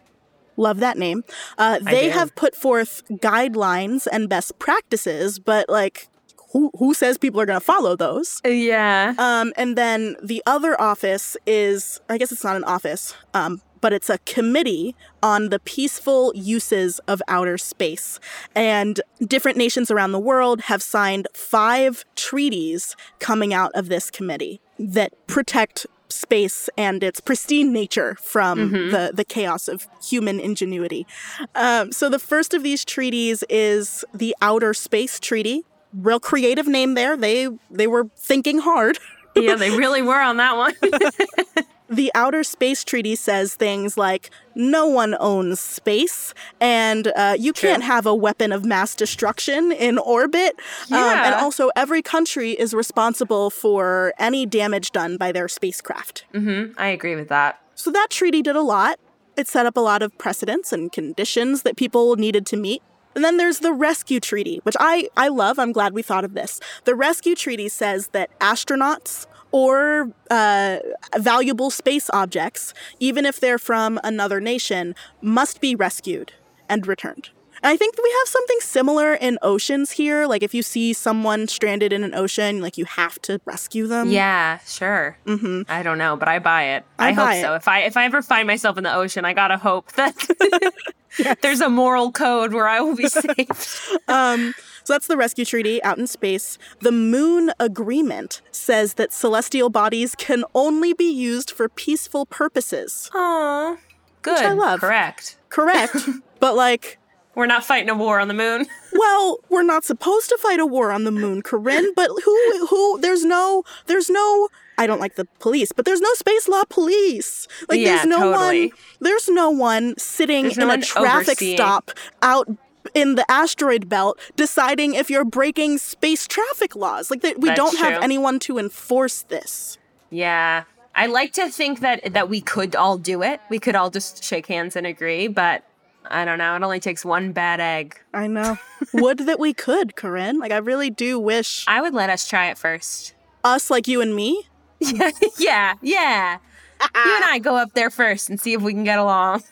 Love 0.57 0.81
that 0.81 0.97
name. 0.97 1.23
Uh, 1.59 1.79
they 1.81 2.09
have 2.09 2.35
put 2.35 2.55
forth 2.55 3.03
guidelines 3.11 4.07
and 4.11 4.29
best 4.29 4.59
practices, 4.59 5.39
but 5.39 5.69
like, 5.69 6.09
who 6.57 6.71
who 6.79 6.95
says 6.95 7.19
people 7.19 7.39
are 7.39 7.47
going 7.47 7.61
to 7.61 7.65
follow 7.65 7.97
those? 7.97 8.41
Yeah. 8.45 9.13
Um, 9.19 9.53
and 9.57 9.77
then 9.77 10.17
the 10.23 10.43
other 10.47 10.81
office 10.81 11.37
is, 11.47 12.01
I 12.09 12.17
guess 12.17 12.33
it's 12.33 12.45
not 12.45 12.57
an 12.57 12.65
office, 12.65 13.15
um, 13.35 13.61
but 13.83 13.93
it's 13.93 14.09
a 14.09 14.17
committee 14.19 14.97
on 15.23 15.51
the 15.51 15.59
peaceful 15.59 16.33
uses 16.35 16.99
of 17.01 17.21
outer 17.29 17.59
space. 17.59 18.19
And 18.55 19.03
different 19.21 19.59
nations 19.59 19.91
around 19.91 20.13
the 20.13 20.19
world 20.19 20.63
have 20.63 20.83
signed 20.83 21.29
five 21.35 22.07
treaties 22.15 22.97
coming 23.19 23.53
out 23.53 23.73
of 23.75 23.89
this 23.89 24.11
committee 24.11 24.63
that 24.79 25.13
protect 25.27 25.87
space 26.09 26.71
and 26.79 27.03
its 27.03 27.21
pristine 27.21 27.71
nature 27.71 28.17
from 28.23 28.71
the, 28.91 29.11
the 29.13 29.25
chaos 29.25 29.69
of 29.69 29.87
human 30.03 30.41
ingenuity. 30.41 31.07
Um, 31.55 31.93
so 31.93 32.09
the 32.09 32.19
first 32.19 32.55
of 32.55 32.63
these 32.63 32.83
treaties 32.85 33.45
is 33.51 34.05
the 34.15 34.35
Outer 34.41 34.73
Space 34.73 35.21
Treaty. 35.21 35.65
Real 35.97 36.21
creative 36.21 36.67
name 36.67 36.95
there. 36.95 37.17
They 37.17 37.49
they 37.71 37.87
were 37.87 38.09
thinking 38.17 38.59
hard. 38.59 38.99
yeah, 39.37 39.55
they 39.55 39.71
really 39.71 40.03
were 40.03 40.21
on 40.21 40.37
that 40.37 40.57
one. 40.57 40.75
The 41.89 42.11
Outer 42.15 42.43
Space 42.43 42.83
Treaty 42.83 43.15
says 43.15 43.55
things 43.55 43.97
like 43.97 44.31
no 44.55 44.89
one 44.89 45.17
owns 45.21 45.61
space, 45.61 46.35
and 46.61 47.13
uh, 47.15 47.37
you 47.39 47.53
can't 47.53 47.85
have 47.85 48.07
a 48.07 48.15
weapon 48.15 48.51
of 48.51 48.65
mass 48.65 48.95
destruction 48.97 49.71
in 49.71 49.99
orbit. 49.99 50.57
Um, 50.91 50.99
and 50.99 51.35
also, 51.35 51.71
every 51.77 52.03
country 52.03 52.53
is 52.53 52.75
responsible 52.75 53.51
for 53.51 54.13
any 54.19 54.47
damage 54.47 54.91
done 54.91 55.17
by 55.17 55.31
their 55.31 55.47
spacecraft. 55.47 56.25
Mm-hmm. 56.35 56.73
I 56.79 56.89
agree 56.89 57.15
with 57.15 57.29
that. 57.29 57.61
So 57.77 57.93
that 57.93 58.09
treaty 58.11 58.43
did 58.43 58.57
a 58.57 58.63
lot. 58.63 58.99
It 59.37 59.47
set 59.47 59.67
up 59.67 59.77
a 59.77 59.81
lot 59.81 60.03
of 60.03 60.17
precedents 60.19 60.73
and 60.73 60.91
conditions 60.91 61.63
that 61.63 61.77
people 61.77 62.17
needed 62.17 62.47
to 62.47 62.57
meet. 62.57 62.83
And 63.17 63.25
then 63.25 63.39
there's 63.39 63.61
the 63.61 63.73
Rescue 63.73 64.21
Treaty, 64.21 64.61
which 64.63 64.77
I, 64.79 65.09
I 65.17 65.29
love. 65.29 65.59
I'm 65.59 65.73
glad 65.73 65.95
we 65.95 66.03
thought 66.03 66.25
of 66.25 66.35
this. 66.35 66.61
The 66.85 66.95
Rescue 66.95 67.35
Treaty 67.35 67.69
says 67.69 68.09
that 68.09 68.39
astronauts 68.41 69.27
or 69.53 70.13
uh, 70.31 70.79
valuable 71.17 71.71
space 71.71 72.11
objects, 72.13 72.75
even 73.01 73.25
if 73.25 73.41
they're 73.41 73.59
from 73.59 73.99
another 74.05 74.39
nation, 74.39 74.95
must 75.23 75.63
be 75.63 75.75
rescued 75.75 76.33
and 76.69 76.87
returned. 76.87 77.31
And 77.63 77.73
I 77.73 77.77
think 77.77 77.97
we 77.97 78.15
have 78.21 78.29
something 78.29 78.59
similar 78.61 79.15
in 79.15 79.39
oceans 79.41 79.93
here. 79.93 80.27
Like 80.27 80.43
if 80.43 80.53
you 80.53 80.63
see 80.63 80.93
someone 80.93 81.49
stranded 81.49 81.93
in 81.93 82.05
an 82.05 82.15
ocean, 82.15 82.61
like 82.61 82.77
you 82.77 82.85
have 82.85 83.21
to 83.23 83.41
rescue 83.45 83.87
them. 83.87 84.11
Yeah, 84.11 84.59
sure. 84.67 85.17
Mm-hmm. 85.25 85.63
I 85.69 85.83
don't 85.83 85.99
know, 85.99 86.17
but 86.17 86.29
I 86.29 86.39
buy 86.39 86.65
it. 86.65 86.85
I 86.99 87.09
I, 87.09 87.13
hope 87.13 87.25
buy 87.25 87.41
so. 87.41 87.55
If 87.55 87.67
I 87.67 87.81
if 87.81 87.97
I 87.97 88.05
ever 88.05 88.21
find 88.21 88.47
myself 88.47 88.77
in 88.77 88.85
the 88.85 88.95
ocean, 88.95 89.25
I 89.25 89.33
gotta 89.33 89.57
hope 89.57 89.93
that 89.93 90.15
there's 91.43 91.61
a 91.61 91.69
moral 91.69 92.13
code 92.13 92.53
where 92.53 92.69
I 92.69 92.81
will 92.81 92.97
be 92.97 93.09
safe. 93.09 93.97
Um, 94.09 94.55
so 94.85 94.93
that's 94.93 95.07
the 95.09 95.17
rescue 95.17 95.45
treaty 95.45 95.83
out 95.83 95.99
in 95.99 96.07
space. 96.07 96.59
The 96.81 96.93
Moon 96.93 97.51
Agreement 97.59 98.41
says 98.53 98.95
that 98.95 99.13
celestial 99.13 99.69
bodies 99.69 100.15
can 100.15 100.45
only 100.55 100.93
be 100.93 101.11
used 101.11 101.51
for 101.51 101.69
peaceful 101.69 102.25
purposes. 102.27 103.11
Aw, 103.15 103.77
good. 104.23 104.45
I 104.45 104.53
love. 104.53 104.81
Correct. 104.81 105.39
Correct. 105.49 105.97
but 106.41 106.55
like, 106.55 106.99
We're 107.35 107.47
not 107.47 107.65
fighting 107.65 107.89
a 107.91 107.95
war 107.97 108.21
on 108.21 108.29
the 108.29 108.35
moon. 108.35 108.67
well, 108.93 109.39
we're 109.49 109.65
not 109.65 109.85
supposed 109.85 110.29
to 110.29 110.39
fight 110.39 110.61
a 110.61 110.67
war 110.67 110.93
on 110.93 111.03
the 111.05 111.11
moon, 111.11 111.43
Corinne, 111.43 111.93
but 111.97 112.11
who 112.25 112.67
who 112.69 113.01
there's 113.01 113.25
no 113.25 113.65
there's 113.87 114.09
no 114.09 114.49
I 114.79 114.87
don't 114.87 115.01
like 115.01 115.15
the 115.17 115.25
police, 115.39 115.73
but 115.73 115.85
there's 115.85 116.01
no 116.01 116.13
space 116.15 116.49
law 116.49 116.65
police. 116.69 117.49
Like 117.69 117.81
Yeah, 117.81 117.97
there's 117.97 118.07
no 118.07 118.19
totally. 118.33 118.69
one 118.69 118.79
there's 119.01 119.29
no 119.29 119.51
one 119.51 119.97
sitting 119.99 120.51
in 120.51 120.71
a 120.71 120.81
traffic 120.83 121.29
overseeing. 121.29 121.57
stop 121.57 121.91
out 122.23 122.49
in 122.95 123.15
the 123.17 123.29
asteroid 123.31 123.89
belt 123.89 124.19
deciding 124.37 124.95
if 124.95 125.11
you're 125.11 125.25
breaking 125.25 125.79
space 125.79 126.27
traffic 126.27 126.77
laws. 126.77 127.11
Like 127.11 127.23
that 127.23 127.41
we 127.41 127.49
That's 127.49 127.57
don't 127.57 127.79
have 127.79 128.03
anyone 128.03 128.39
to 128.41 128.59
enforce 128.59 129.23
this. 129.23 129.79
Yeah. 130.11 130.65
I 130.95 131.07
like 131.07 131.33
to 131.35 131.51
think 131.51 131.81
that 131.81 132.13
that 132.15 132.29
we 132.29 132.41
could 132.41 132.75
all 132.77 132.97
do 132.97 133.23
it. 133.23 133.41
We 133.51 133.59
could 133.59 133.75
all 133.77 133.91
just 133.91 134.23
shake 134.25 134.47
hands 134.47 134.77
and 134.77 134.87
agree, 134.87 135.29
but 135.29 135.63
I 136.09 136.25
don't 136.25 136.39
know. 136.39 136.55
It 136.57 136.63
only 136.63 136.81
takes 136.81 137.05
one 137.05 137.33
bad 137.33 137.61
egg. 137.61 138.01
I 138.15 138.29
know. 138.29 138.57
Would 138.95 139.19
that 139.21 139.39
we 139.41 139.53
could, 139.53 139.97
Corinne. 139.97 140.39
Like 140.39 140.53
I 140.53 140.59
really 140.59 140.89
do 140.89 141.19
wish 141.19 141.65
I 141.67 141.81
would 141.83 141.93
let 141.95 142.09
us 142.11 142.27
try 142.29 142.47
it 142.49 142.57
first. 142.57 143.15
us 143.45 143.71
like 143.71 143.89
you 143.89 144.01
and 144.01 144.15
me 144.15 144.47
Yeah, 144.81 145.11
yeah, 145.39 145.75
yeah. 145.83 146.35
you 146.35 146.87
and 146.95 147.25
I 147.25 147.39
go 147.43 147.57
up 147.57 147.73
there 147.75 147.91
first 147.91 148.29
and 148.31 148.41
see 148.41 148.53
if 148.53 148.63
we 148.63 148.73
can 148.73 148.85
get 148.85 148.99
along. 148.99 149.43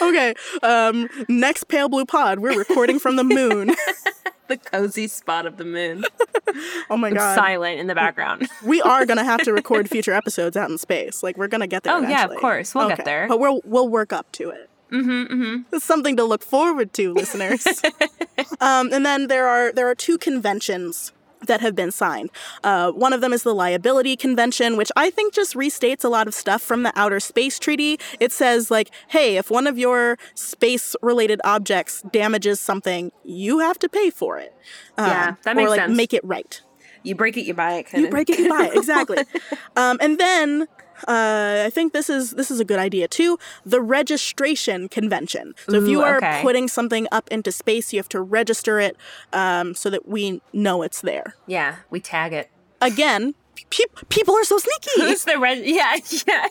Okay. 0.00 0.34
Um 0.62 1.08
next 1.28 1.64
Pale 1.68 1.88
Blue 1.88 2.04
Pod, 2.04 2.38
we're 2.38 2.56
recording 2.56 2.98
from 2.98 3.16
the 3.16 3.24
moon. 3.24 3.74
The 4.46 4.58
cozy 4.58 5.06
spot 5.08 5.46
of 5.46 5.56
the 5.56 5.64
moon. 5.64 6.04
oh 6.90 6.98
my 6.98 7.10
god. 7.10 7.34
Silent 7.34 7.80
in 7.80 7.86
the 7.86 7.94
background. 7.94 8.46
we 8.62 8.82
are 8.82 9.06
gonna 9.06 9.24
have 9.24 9.40
to 9.44 9.54
record 9.54 9.88
future 9.88 10.12
episodes 10.12 10.54
out 10.54 10.68
in 10.68 10.76
space. 10.76 11.22
Like 11.22 11.38
we're 11.38 11.48
gonna 11.48 11.66
get 11.66 11.82
there. 11.84 11.94
Oh, 11.94 12.00
yeah, 12.02 12.26
of 12.26 12.36
course. 12.36 12.74
We'll 12.74 12.88
get 12.88 13.06
there. 13.06 13.26
But 13.26 13.40
we'll 13.40 13.62
we'll 13.64 13.88
work 13.88 14.12
up 14.12 14.30
to 14.32 14.50
it. 14.50 14.68
Mm-hmm, 14.92 15.32
mm-hmm. 15.32 15.74
It's 15.74 15.86
something 15.86 16.14
to 16.18 16.24
look 16.24 16.42
forward 16.42 16.92
to, 16.92 17.14
listeners. 17.14 17.66
um, 18.60 18.92
and 18.92 19.06
then 19.06 19.28
there 19.28 19.48
are 19.48 19.72
there 19.72 19.88
are 19.88 19.94
two 19.94 20.18
conventions 20.18 21.13
that 21.46 21.60
have 21.60 21.74
been 21.74 21.90
signed. 21.92 22.30
Uh, 22.62 22.90
one 22.92 23.12
of 23.12 23.20
them 23.20 23.32
is 23.32 23.42
the 23.42 23.54
Liability 23.54 24.16
Convention, 24.16 24.76
which 24.76 24.90
I 24.96 25.10
think 25.10 25.34
just 25.34 25.54
restates 25.54 26.04
a 26.04 26.08
lot 26.08 26.26
of 26.26 26.34
stuff 26.34 26.62
from 26.62 26.82
the 26.82 26.92
Outer 26.96 27.20
Space 27.20 27.58
Treaty. 27.58 27.98
It 28.20 28.32
says 28.32 28.70
like, 28.70 28.90
hey, 29.08 29.36
if 29.36 29.50
one 29.50 29.66
of 29.66 29.78
your 29.78 30.18
space-related 30.34 31.40
objects 31.44 32.02
damages 32.10 32.60
something, 32.60 33.12
you 33.24 33.58
have 33.60 33.78
to 33.80 33.88
pay 33.88 34.10
for 34.10 34.38
it. 34.38 34.54
Um, 34.96 35.06
Yeah, 35.08 35.34
that 35.42 35.56
makes 35.56 35.66
or 35.66 35.70
like 35.70 35.80
sense. 35.80 35.96
make 35.96 36.12
it 36.14 36.24
right. 36.24 36.60
You 37.02 37.14
break 37.14 37.36
it, 37.36 37.42
you 37.42 37.52
buy 37.54 37.74
it. 37.74 37.92
You 37.92 38.08
break 38.08 38.30
it, 38.30 38.38
you 38.38 38.48
buy 38.48 38.66
it. 38.72 38.76
Exactly. 38.76 39.18
um, 39.76 39.98
and 40.00 40.18
then 40.18 40.66
uh, 41.08 41.64
I 41.66 41.70
think 41.70 41.92
this 41.92 42.08
is 42.08 42.32
this 42.32 42.50
is 42.50 42.60
a 42.60 42.64
good 42.64 42.78
idea 42.78 43.08
too. 43.08 43.38
The 43.64 43.80
registration 43.80 44.88
convention. 44.88 45.54
So 45.68 45.82
if 45.82 45.88
you 45.88 46.02
are 46.02 46.16
okay. 46.16 46.40
putting 46.42 46.68
something 46.68 47.06
up 47.12 47.28
into 47.30 47.52
space, 47.52 47.92
you 47.92 47.98
have 47.98 48.08
to 48.10 48.20
register 48.20 48.80
it 48.80 48.96
um, 49.32 49.74
so 49.74 49.90
that 49.90 50.08
we 50.08 50.40
know 50.52 50.82
it's 50.82 51.00
there. 51.00 51.36
Yeah, 51.46 51.76
we 51.90 52.00
tag 52.00 52.32
it. 52.32 52.50
Again, 52.80 53.34
pe- 53.70 54.04
people 54.08 54.34
are 54.34 54.44
so 54.44 54.58
sneaky. 54.58 54.90
Who's 55.02 55.24
the 55.24 55.38
red? 55.38 55.64
Yeah, 55.64 55.96
yeah, 56.26 56.48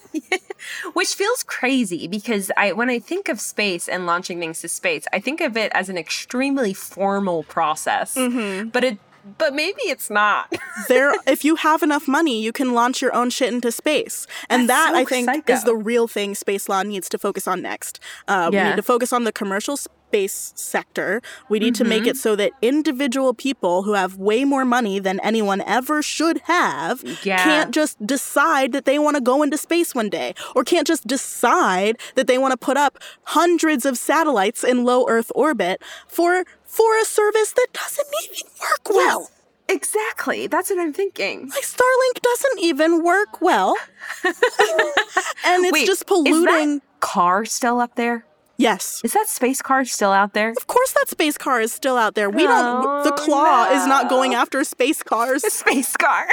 Which 0.93 1.13
feels 1.13 1.43
crazy 1.43 2.07
because 2.07 2.51
I, 2.57 2.71
when 2.73 2.89
I 2.89 2.99
think 2.99 3.29
of 3.29 3.39
space 3.39 3.87
and 3.87 4.05
launching 4.05 4.39
things 4.39 4.61
to 4.61 4.67
space, 4.67 5.05
I 5.13 5.19
think 5.19 5.41
of 5.41 5.57
it 5.57 5.71
as 5.73 5.89
an 5.89 5.97
extremely 5.97 6.73
formal 6.73 7.43
process. 7.43 8.15
Mm-hmm. 8.15 8.69
But 8.69 8.83
it, 8.83 8.97
but 9.37 9.53
maybe 9.53 9.81
it's 9.83 10.09
not. 10.09 10.53
there 10.87 11.13
if 11.27 11.45
you 11.45 11.55
have 11.55 11.81
enough 11.83 12.07
money 12.07 12.41
you 12.41 12.51
can 12.51 12.73
launch 12.73 13.01
your 13.01 13.13
own 13.15 13.29
shit 13.29 13.53
into 13.53 13.71
space 13.71 14.27
and 14.49 14.67
That's 14.69 14.91
that 14.91 14.95
so 14.95 15.01
i 15.01 15.05
think 15.05 15.25
psycho. 15.25 15.53
is 15.53 15.63
the 15.63 15.75
real 15.75 16.07
thing 16.07 16.35
space 16.35 16.67
law 16.67 16.83
needs 16.83 17.07
to 17.09 17.17
focus 17.17 17.47
on 17.47 17.61
next 17.61 17.99
uh, 18.27 18.49
we 18.51 18.61
need 18.61 18.75
to 18.75 18.81
focus 18.83 19.13
on 19.13 19.23
the 19.23 19.31
commercial 19.31 19.77
space 19.77 20.51
sector 20.55 21.21
we 21.49 21.59
need 21.59 21.73
to 21.75 21.83
Mm-hmm. 21.83 21.89
make 21.89 22.07
it 22.07 22.17
so 22.17 22.35
that 22.35 22.51
individual 22.61 23.33
people 23.33 23.83
who 23.83 23.93
have 23.93 24.17
way 24.17 24.45
more 24.45 24.63
money 24.65 24.99
than 24.99 25.19
anyone 25.21 25.61
ever 25.61 26.01
should 26.01 26.39
have 26.45 27.03
Yeah. 27.23 27.43
can't 27.43 27.71
just 27.73 28.05
decide 28.05 28.71
that 28.73 28.85
they 28.85 28.99
want 28.99 29.15
to 29.15 29.21
go 29.21 29.41
into 29.43 29.57
space 29.57 29.95
one 29.95 30.09
day 30.09 30.33
or 30.55 30.63
can't 30.63 30.85
just 30.87 31.07
decide 31.07 31.97
that 32.15 32.27
they 32.27 32.37
want 32.37 32.51
to 32.51 32.57
put 32.57 32.77
up 32.77 32.99
hundreds 33.23 33.85
of 33.85 33.97
satellites 33.97 34.63
in 34.63 34.83
low 34.83 35.05
earth 35.07 35.31
orbit 35.35 35.81
for 36.07 36.43
for 36.73 36.97
a 36.99 37.05
service 37.05 37.51
that 37.53 37.67
doesn't 37.73 38.07
even 38.25 38.47
work 38.61 38.89
well 38.89 39.29
exactly. 39.69 40.45
That's 40.47 40.69
what 40.69 40.79
I'm 40.79 40.93
thinking. 40.93 41.49
like 41.49 41.63
Starlink 41.63 42.21
doesn't 42.21 42.59
even 42.59 43.03
work 43.03 43.41
well. 43.41 43.75
and 44.23 45.65
it's 45.65 45.71
Wait, 45.71 45.87
just 45.87 46.01
Is 46.01 46.03
polluting. 46.03 46.45
that 46.75 46.81
car 46.99 47.45
still 47.45 47.79
up 47.79 47.95
there? 47.95 48.25
yes. 48.57 49.01
Is 49.03 49.13
that 49.13 49.27
space 49.27 49.61
car 49.61 49.83
still 49.85 50.11
out 50.11 50.33
there? 50.33 50.51
Of 50.51 50.67
course 50.67 50.91
that 50.93 51.09
space 51.09 51.37
car 51.37 51.59
is 51.61 51.73
still 51.73 51.97
out 51.97 52.13
there. 52.15 52.29
We 52.29 52.43
don't 52.43 53.03
the 53.03 53.13
Oh, 53.13 53.15
claw 53.17 53.71
is 53.71 53.87
not 53.87 54.09
going 54.09 54.33
after 54.35 54.63
space 54.63 55.01
cars. 55.01 55.41
Space 55.53 55.95
car. 55.97 56.27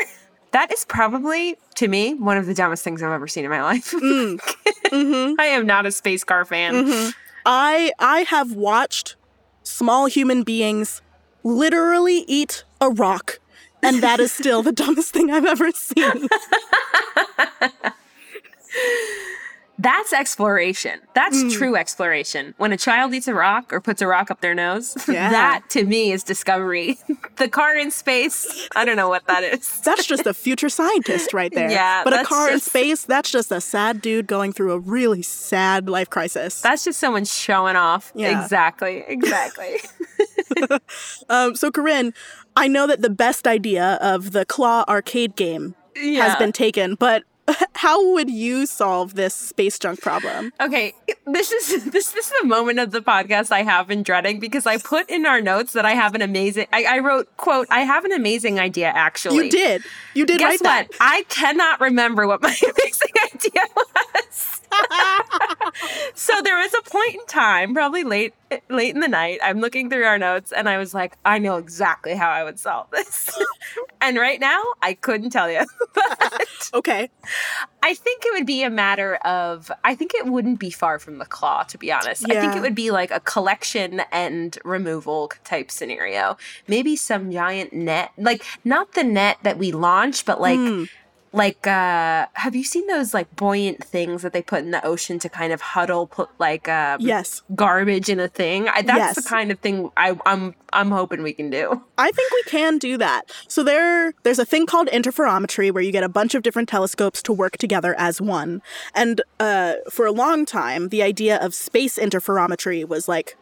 That 0.53 0.72
is 0.72 0.84
probably, 0.84 1.57
to 1.76 1.86
me, 1.88 2.14
one 2.14 2.36
of 2.36 2.47
the 2.47 2.55
dumbest 2.55 2.82
things 2.82 3.03
I've 3.03 3.12
ever 3.12 3.28
seen 3.28 3.45
in 3.45 3.51
my 3.51 3.62
life. 3.62 3.93
Mm. 3.93 4.38
Mm-hmm. 4.91 5.41
I 5.41 5.45
am 5.45 5.66
not 5.66 5.86
a 5.86 5.93
space 5.93 6.24
car 6.24 6.45
fan. 6.45 6.74
Mm-hmm. 6.74 7.11
I 7.47 7.93
I 8.01 8.22
have 8.22 8.55
watched 8.55 9.14
small 9.71 10.07
human 10.07 10.43
beings 10.43 11.01
literally 11.43 12.25
eat 12.27 12.64
a 12.81 12.91
rock. 12.91 13.39
And 13.83 14.03
that 14.03 14.21
is 14.21 14.31
still 14.33 14.62
the 14.62 14.73
dumbest 14.83 15.12
thing 15.12 15.31
I've 15.31 15.47
ever 15.47 15.71
seen. 15.73 16.29
That's 19.83 20.12
exploration. 20.12 21.01
That's 21.14 21.43
Mm. 21.43 21.53
true 21.57 21.74
exploration. 21.76 22.55
When 22.59 22.70
a 22.70 22.76
child 22.76 23.14
eats 23.14 23.28
a 23.28 23.35
rock 23.35 23.72
or 23.72 23.81
puts 23.81 24.03
a 24.03 24.07
rock 24.07 24.31
up 24.31 24.43
their 24.43 24.55
nose, 24.55 24.95
Yeah. 25.09 25.31
that 25.31 25.70
to 25.70 25.85
me 25.85 26.12
is 26.12 26.22
discovery. 26.22 26.99
the 27.37 27.49
car 27.49 27.74
in 27.74 27.91
space, 27.91 28.68
I 28.76 28.85
don't 28.85 28.97
know 28.97 29.09
what 29.09 29.26
that 29.26 29.43
is. 29.43 29.81
That's 29.85 30.05
just 30.07 30.26
a 30.26 30.35
future 30.35 30.68
scientist 30.68 31.33
right 31.33 31.53
there. 31.55 31.70
Yeah, 31.70 32.05
But 32.05 32.12
a 32.12 32.24
car 32.24 32.51
in 32.51 32.61
space, 32.61 33.05
that's 33.05 33.31
just 33.31 33.51
a 33.51 33.61
sad 33.61 34.03
dude 34.03 34.26
going 34.26 34.53
through 34.53 34.72
a 34.72 34.78
really 34.78 35.22
sad 35.22 35.89
life 35.89 36.11
crisis. 36.11 36.61
That's 36.61 36.85
just 36.85 36.99
someone 37.01 37.24
showing 37.24 37.76
off. 37.76 38.12
Yeah. 38.14 38.43
Exactly. 38.43 39.05
Exactly. 39.09 39.76
Um, 41.28 41.55
so, 41.55 41.70
Corinne, 41.70 42.12
I 42.57 42.68
know 42.68 42.87
that 42.87 43.03
the 43.03 43.11
best 43.11 43.47
idea 43.47 43.99
of 44.03 44.33
the 44.33 44.45
Claw 44.45 44.85
arcade 44.89 45.37
game 45.37 45.74
has 45.97 46.37
been 46.37 46.53
taken, 46.53 46.97
but 46.97 47.22
how 47.74 48.12
would 48.12 48.30
you 48.30 48.66
solve 48.66 49.14
this 49.14 49.34
space 49.34 49.78
junk 49.78 50.01
problem? 50.01 50.53
Okay, 50.61 50.94
this 51.26 51.53
is 51.53 51.68
this, 51.90 52.12
this 52.12 52.14
is 52.14 52.32
the 52.40 52.46
moment 52.46 52.78
of 52.78 52.90
the 52.90 53.01
podcast 53.01 53.51
I 53.51 53.62
have 53.62 53.88
been 53.88 54.03
dreading 54.03 54.40
because 54.40 54.66
I 54.66 54.78
put 54.78 55.09
in 55.11 55.26
our 55.26 55.40
notes 55.40 55.72
that 55.72 55.84
I 55.84 55.92
have 55.92 56.14
an 56.14 56.22
amazing. 56.22 56.66
I, 56.72 56.84
I 56.84 56.98
wrote 56.98 57.36
quote 57.36 57.66
I 57.70 57.80
have 57.80 58.05
an 58.05 58.12
amazing 58.12 58.59
idea 58.59 58.88
actually. 58.88 59.44
You 59.44 59.51
did. 59.51 59.82
You 60.14 60.26
did 60.26 60.38
Guess 60.38 60.51
write 60.51 60.62
that. 60.62 60.88
what? 60.88 60.96
I 61.01 61.24
cannot 61.28 61.80
remember 61.80 62.26
what 62.26 62.42
my 62.42 62.48
amazing 62.62 63.12
idea 63.34 63.64
was. 63.76 64.59
So 66.14 66.41
there 66.43 66.59
was 66.59 66.75
a 66.75 66.83
point 66.91 67.14
in 67.14 67.27
time, 67.27 67.75
probably 67.75 68.05
late 68.05 68.35
late 68.68 68.95
in 68.95 69.01
the 69.01 69.09
night. 69.09 69.39
I'm 69.45 69.61
looking 69.61 69.89
through 69.89 70.05
our 70.05 70.18
notes 70.18 70.53
and 70.53 70.68
I 70.68 70.77
was 70.77 70.93
like, 70.93 71.16
I 71.25 71.39
know 71.39 71.57
exactly 71.57 72.14
how 72.14 72.29
I 72.29 72.43
would 72.43 72.59
solve 72.59 72.91
this. 72.91 73.31
and 74.01 74.16
right 74.16 74.41
now, 74.41 74.61
I 74.83 74.95
couldn't 74.95 75.31
tell 75.31 75.51
you. 75.51 75.64
but 75.95 76.71
Okay. 76.75 77.11
I 77.83 77.95
think 77.95 78.25
it 78.25 78.33
would 78.35 78.47
be 78.47 78.62
a 78.62 78.71
matter 78.71 79.16
of 79.16 79.71
I 79.85 79.95
think 79.95 80.14
it 80.14 80.27
wouldn't 80.27 80.59
be 80.59 80.71
far 80.71 80.99
from 80.99 81.18
the 81.18 81.27
claw, 81.27 81.62
to 81.64 81.79
be 81.79 81.93
honest. 81.93 82.29
I 82.31 82.41
think 82.41 82.57
it 82.57 82.61
would 82.61 82.75
be 82.75 82.91
like 82.91 83.11
a 83.11 83.21
collection 83.21 84.03
and 84.12 84.59
removal 84.64 85.31
type 85.45 85.71
scenario. 85.71 86.37
Maybe 86.66 86.97
some 86.97 87.31
giant 87.31 87.73
net. 87.73 88.11
Like 88.18 88.45
not 88.64 88.93
the 88.93 89.05
net 89.05 89.39
that 89.43 89.59
we 89.59 89.73
launch, 89.73 90.25
but 90.25 90.41
like 90.41 90.59
Hmm. 90.59 90.85
Like 91.33 91.64
uh 91.66 92.26
have 92.33 92.57
you 92.57 92.64
seen 92.64 92.87
those 92.89 93.14
like 93.14 93.35
buoyant 93.37 93.85
things 93.85 94.22
that 94.22 94.33
they 94.33 94.43
put 94.43 94.61
in 94.64 94.72
the 94.72 94.85
ocean 94.85 95.18
to 95.20 95.28
kind 95.28 95.53
of 95.53 95.61
huddle 95.61 96.07
put 96.09 96.28
like 96.41 96.68
um 96.68 97.01
Yes. 97.01 97.43
garbage 97.55 98.09
in 98.09 98.18
a 98.18 98.26
thing? 98.26 98.68
I, 98.68 98.83
that's 98.83 98.99
Yes. 98.99 99.14
the 99.16 99.28
kind 99.28 99.53
of 99.53 99.61
thing 99.61 99.91
I, 99.97 100.18
I'm 100.26 100.55
I'm 100.72 100.91
hoping 100.91 101.22
we 101.22 101.33
can 101.33 101.49
do. 101.51 101.83
I 101.99 102.11
think 102.11 102.33
we 102.33 102.43
can 102.51 102.78
do 102.78 102.97
that. 102.99 103.22
So 103.47 103.62
there 103.62 104.12
there's 104.24 104.39
a 104.41 104.45
thing 104.45 104.66
called 104.66 104.89
interferometry 104.89 105.72
where 105.72 105.83
you 105.83 105.93
get 105.93 106.03
a 106.03 106.09
bunch 106.09 106.35
of 106.35 106.43
different 106.43 106.68
telescopes 106.68 107.22
to 107.22 107.33
work 107.33 107.59
together 107.59 107.95
as 107.99 108.20
one. 108.20 108.61
And 108.95 109.20
uh, 109.39 109.74
for 109.91 110.07
a 110.07 110.12
long 110.12 110.45
time, 110.47 110.89
the 110.89 111.03
idea 111.03 111.37
of 111.39 111.55
space 111.55 111.97
interferometry 111.99 112.87
was 112.87 113.07
like 113.09 113.37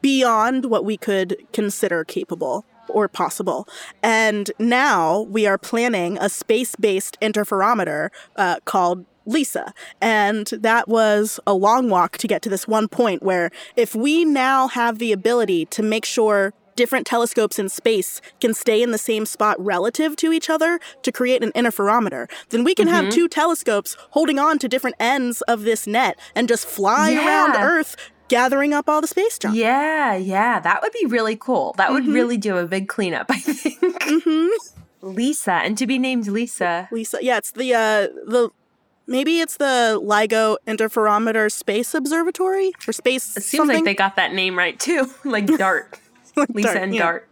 beyond 0.00 0.66
what 0.66 0.84
we 0.84 0.96
could 0.96 1.36
consider 1.52 2.02
capable 2.04 2.64
or 2.92 3.08
possible. 3.08 3.68
And 4.02 4.50
now 4.58 5.22
we 5.22 5.46
are 5.46 5.58
planning 5.58 6.18
a 6.18 6.28
space-based 6.28 7.18
interferometer 7.20 8.10
uh, 8.36 8.60
called 8.64 9.04
Lisa. 9.26 9.72
And 10.00 10.46
that 10.48 10.88
was 10.88 11.38
a 11.46 11.54
long 11.54 11.88
walk 11.88 12.18
to 12.18 12.26
get 12.26 12.42
to 12.42 12.48
this 12.48 12.66
one 12.66 12.88
point 12.88 13.22
where 13.22 13.50
if 13.76 13.94
we 13.94 14.24
now 14.24 14.68
have 14.68 14.98
the 14.98 15.12
ability 15.12 15.66
to 15.66 15.82
make 15.82 16.04
sure 16.04 16.52
different 16.74 17.06
telescopes 17.06 17.58
in 17.58 17.68
space 17.68 18.20
can 18.40 18.54
stay 18.54 18.82
in 18.82 18.92
the 18.92 18.98
same 18.98 19.26
spot 19.26 19.62
relative 19.62 20.16
to 20.16 20.32
each 20.32 20.48
other 20.48 20.80
to 21.02 21.12
create 21.12 21.42
an 21.42 21.52
interferometer, 21.52 22.30
then 22.48 22.64
we 22.64 22.74
can 22.74 22.88
have 22.88 23.10
two 23.10 23.28
telescopes 23.28 23.96
holding 24.10 24.38
on 24.38 24.58
to 24.58 24.68
different 24.68 24.96
ends 24.98 25.42
of 25.42 25.62
this 25.62 25.86
net 25.86 26.18
and 26.34 26.48
just 26.48 26.66
fly 26.66 27.12
around 27.14 27.54
Earth 27.56 27.94
gathering 28.32 28.72
up 28.72 28.88
all 28.88 29.00
the 29.02 29.06
space 29.06 29.38
junk. 29.38 29.54
Yeah, 29.54 30.14
yeah, 30.16 30.58
that 30.60 30.80
would 30.82 30.92
be 30.92 31.06
really 31.06 31.36
cool. 31.36 31.74
That 31.76 31.92
would 31.92 32.06
really 32.06 32.38
do 32.38 32.56
a 32.56 32.66
big 32.66 32.88
cleanup, 32.88 33.26
I 33.30 33.38
think. 33.38 34.52
Lisa, 35.02 35.52
and 35.52 35.76
to 35.76 35.86
be 35.86 35.98
named 35.98 36.26
Lisa. 36.28 36.88
Lisa, 36.90 37.18
yeah, 37.20 37.36
it's 37.36 37.50
the 37.52 37.74
uh 37.74 38.08
the 38.26 38.50
maybe 39.06 39.40
it's 39.40 39.56
the 39.58 40.00
LIGO 40.02 40.56
Interferometer 40.66 41.50
Space 41.52 41.92
Observatory 41.94 42.72
or 42.88 42.92
space 42.92 43.36
It 43.36 43.42
seems 43.42 43.58
something. 43.60 43.76
like 43.76 43.84
they 43.84 43.94
got 43.94 44.16
that 44.16 44.32
name 44.32 44.56
right 44.56 44.78
too, 44.78 45.10
like 45.24 45.46
Dart. 45.58 45.98
Lisa 46.48 46.68
Dart, 46.68 46.82
and 46.82 46.94
yeah. 46.94 47.02
Dart. 47.02 47.28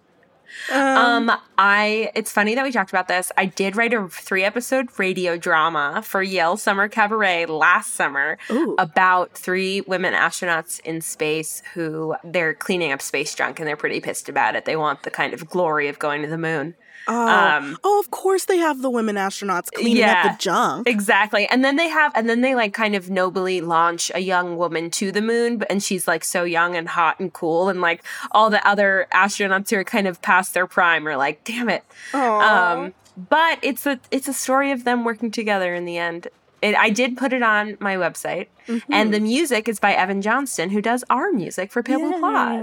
Um, 0.72 1.30
I 1.58 2.10
it's 2.14 2.32
funny 2.32 2.54
that 2.54 2.64
we 2.64 2.72
talked 2.72 2.90
about 2.90 3.08
this. 3.08 3.32
I 3.36 3.46
did 3.46 3.76
write 3.76 3.92
a 3.92 4.08
three 4.08 4.44
episode 4.44 4.88
radio 4.98 5.36
drama 5.36 6.02
for 6.04 6.22
Yale 6.22 6.56
Summer 6.56 6.88
Cabaret 6.88 7.46
last 7.46 7.94
summer 7.94 8.38
Ooh. 8.50 8.76
about 8.78 9.32
three 9.32 9.80
women 9.82 10.14
astronauts 10.14 10.80
in 10.80 11.00
space 11.00 11.62
who 11.74 12.14
they're 12.24 12.54
cleaning 12.54 12.92
up 12.92 13.02
space 13.02 13.34
junk 13.34 13.58
and 13.58 13.68
they're 13.68 13.76
pretty 13.76 14.00
pissed 14.00 14.28
about 14.28 14.56
it. 14.56 14.64
They 14.64 14.76
want 14.76 15.02
the 15.02 15.10
kind 15.10 15.34
of 15.34 15.48
glory 15.48 15.88
of 15.88 15.98
going 15.98 16.22
to 16.22 16.28
the 16.28 16.38
moon. 16.38 16.74
Oh. 17.08 17.28
um, 17.28 17.76
oh, 17.82 17.98
of 17.98 18.10
course 18.10 18.44
they 18.44 18.58
have 18.58 18.82
the 18.82 18.90
women 18.90 19.16
astronauts 19.16 19.70
cleaning 19.72 20.04
up 20.04 20.22
the 20.38 20.42
junk. 20.42 20.88
Exactly. 20.88 21.46
And 21.48 21.64
then 21.64 21.76
they 21.76 21.88
have, 21.88 22.12
and 22.14 22.28
then 22.28 22.40
they 22.40 22.54
like 22.54 22.72
kind 22.74 22.94
of 22.94 23.10
nobly 23.10 23.60
launch 23.60 24.10
a 24.14 24.20
young 24.20 24.56
woman 24.56 24.90
to 24.92 25.10
the 25.10 25.22
moon, 25.22 25.62
and 25.70 25.82
she's 25.82 26.06
like 26.06 26.24
so 26.24 26.44
young 26.44 26.76
and 26.76 26.88
hot 26.88 27.18
and 27.18 27.32
cool. 27.32 27.68
And 27.68 27.80
like 27.80 28.04
all 28.30 28.50
the 28.50 28.64
other 28.68 29.06
astronauts 29.12 29.70
who 29.70 29.76
are 29.76 29.84
kind 29.84 30.06
of 30.06 30.20
past 30.22 30.54
their 30.54 30.66
prime 30.66 31.06
are 31.08 31.16
like, 31.16 31.42
damn 31.44 31.68
it. 31.68 31.84
Um, 32.14 32.94
but 33.28 33.58
it's 33.62 33.86
a, 33.86 33.98
it's 34.10 34.28
a 34.28 34.32
story 34.34 34.70
of 34.70 34.84
them 34.84 35.04
working 35.04 35.30
together 35.30 35.74
in 35.74 35.84
the 35.84 35.98
end. 35.98 36.28
It, 36.62 36.74
I 36.76 36.90
did 36.90 37.16
put 37.16 37.32
it 37.32 37.42
on 37.42 37.76
my 37.80 37.96
website, 37.96 38.48
Mm-hmm. 38.68 38.92
and 38.92 39.12
the 39.12 39.18
music 39.18 39.68
is 39.68 39.80
by 39.80 39.94
Evan 39.94 40.22
Johnston, 40.22 40.70
who 40.70 40.80
does 40.80 41.02
our 41.10 41.32
music 41.32 41.72
for 41.72 41.82
Pale 41.82 41.98
Blue 41.98 42.20
Pod. 42.20 42.60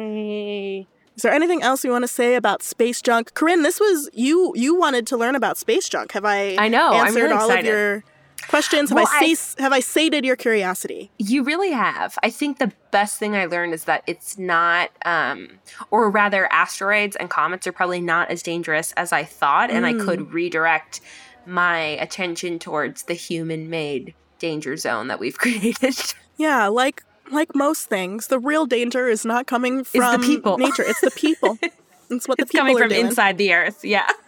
Is 1.18 1.24
there 1.24 1.34
anything 1.34 1.62
else 1.64 1.84
you 1.84 1.90
want 1.92 2.04
to 2.04 2.08
say 2.08 2.36
about 2.36 2.64
space 2.64 3.02
junk, 3.02 3.34
Corinne? 3.34 3.64
This 3.64 3.80
was 3.80 4.10
you. 4.14 4.54
You 4.56 4.76
wanted 4.76 5.06
to 5.08 5.18
learn 5.18 5.36
about 5.36 5.58
space 5.58 5.90
junk. 5.90 6.12
Have 6.14 6.24
I? 6.26 6.56
I 6.58 6.68
know, 6.70 6.94
Answered 6.94 7.22
really 7.24 7.34
all 7.34 7.48
excited. 7.50 7.68
of 7.68 7.74
your 7.74 8.04
questions. 8.50 8.90
Have 8.92 8.96
Well, 8.98 9.08
I, 9.12 9.36
I- 9.58 9.62
have 9.62 9.74
I 9.74 9.80
sated 9.80 10.24
your 10.24 10.36
curiosity? 10.36 11.10
You 11.18 11.44
really 11.44 11.72
have. 11.72 12.18
I 12.22 12.30
think 12.30 12.60
the 12.60 12.72
best 12.92 13.18
thing 13.18 13.36
I 13.36 13.46
learned 13.48 13.74
is 13.74 13.86
that 13.86 14.04
it's 14.06 14.38
not, 14.38 14.92
um, 15.06 15.58
or 15.90 16.10
rather, 16.12 16.48
asteroids 16.54 17.16
and 17.16 17.32
comets 17.32 17.66
are 17.66 17.72
probably 17.72 18.00
not 18.00 18.30
as 18.30 18.44
dangerous 18.44 18.92
as 18.94 19.12
I 19.12 19.24
thought, 19.24 19.72
and 19.72 19.88
I 19.88 19.94
could 19.94 20.32
redirect 20.32 21.02
my 21.48 21.80
attention 21.80 22.60
towards 22.60 23.04
the 23.04 23.16
human 23.16 23.70
made 23.72 24.14
danger 24.38 24.78
zone 24.78 25.08
that 25.08 25.20
we've 25.20 25.38
created. 25.40 25.96
Yeah, 26.38 26.68
like 26.68 27.04
like 27.32 27.56
most 27.56 27.88
things, 27.90 28.28
the 28.28 28.40
real 28.40 28.66
danger 28.66 29.08
is 29.08 29.26
not 29.26 29.48
coming 29.48 29.84
from 29.84 30.22
people. 30.22 30.58
nature. 30.58 30.84
It's 30.86 31.02
the 31.02 31.12
people. 31.12 31.58
It's 32.10 32.26
what 32.26 32.38
the 32.38 32.44
it's 32.44 32.54
people 32.54 32.68
coming 32.68 32.78
from 32.78 32.88
doing. 32.88 33.08
inside 33.08 33.38
the 33.38 33.52
earth. 33.54 33.84
Yeah. 33.84 34.08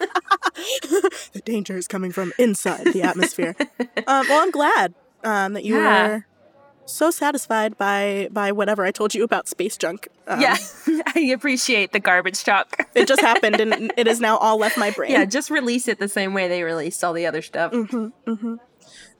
the 1.31 1.41
danger 1.45 1.77
is 1.77 1.87
coming 1.87 2.11
from 2.11 2.33
inside 2.37 2.83
the 2.87 3.03
atmosphere. 3.03 3.55
um, 3.79 4.27
well, 4.27 4.43
I'm 4.43 4.51
glad 4.51 4.93
um, 5.23 5.53
that 5.53 5.63
you 5.63 5.77
Yeah. 5.77 6.07
were 6.09 6.25
so 6.85 7.09
satisfied 7.09 7.77
by 7.77 8.27
by 8.33 8.51
whatever 8.51 8.83
I 8.83 8.91
told 8.91 9.13
you 9.15 9.23
about 9.23 9.47
space 9.47 9.77
junk. 9.77 10.09
Um, 10.27 10.41
yeah. 10.41 10.57
I 11.15 11.31
appreciate 11.33 11.93
the 11.93 12.01
garbage 12.01 12.43
talk. 12.43 12.85
it 12.95 13.07
just 13.07 13.21
happened, 13.21 13.61
and 13.61 13.93
it 13.95 14.07
has 14.07 14.19
now 14.19 14.35
all 14.37 14.57
left 14.57 14.77
my 14.77 14.91
brain. 14.91 15.11
yeah, 15.11 15.23
just 15.23 15.49
release 15.49 15.87
it 15.87 15.99
the 15.99 16.09
same 16.09 16.33
way 16.33 16.49
they 16.49 16.63
released 16.63 17.01
all 17.01 17.13
the 17.13 17.25
other 17.27 17.41
stuff. 17.41 17.71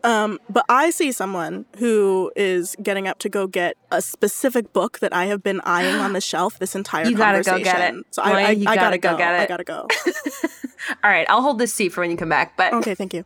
Um, 0.03 0.39
but 0.49 0.63
I 0.69 0.91
see 0.91 1.11
someone 1.11 1.65
who 1.77 2.31
is 2.35 2.75
getting 2.81 3.07
up 3.07 3.19
to 3.19 3.29
go 3.29 3.47
get 3.47 3.75
a 3.91 4.01
specific 4.01 4.71
book 4.71 4.99
that 4.99 5.13
I 5.13 5.25
have 5.25 5.43
been 5.43 5.59
eyeing 5.65 5.95
on 5.97 6.13
the 6.13 6.21
shelf 6.31 6.57
this 6.59 6.73
entire 6.73 7.05
You 7.05 7.17
gotta 7.17 7.41
go 7.41 7.59
get 7.61 7.93
it. 7.93 8.05
So 8.11 8.21
I, 8.21 8.29
I, 8.43 8.49
you 8.51 8.69
I 8.69 8.75
gotta 8.75 8.97
gotta 8.97 8.97
go 8.97 9.11
go. 9.11 9.17
get 9.17 9.35
it. 9.35 9.39
I 9.43 9.45
gotta 9.47 9.63
go. 9.65 9.87
All 11.03 11.09
right, 11.11 11.25
I'll 11.29 11.41
hold 11.41 11.59
this 11.59 11.73
seat 11.73 11.89
for 11.89 11.99
when 12.01 12.11
you 12.11 12.17
come 12.17 12.29
back. 12.29 12.55
But 12.55 12.73
Okay, 12.73 12.95
thank 12.95 13.13
you. 13.13 13.25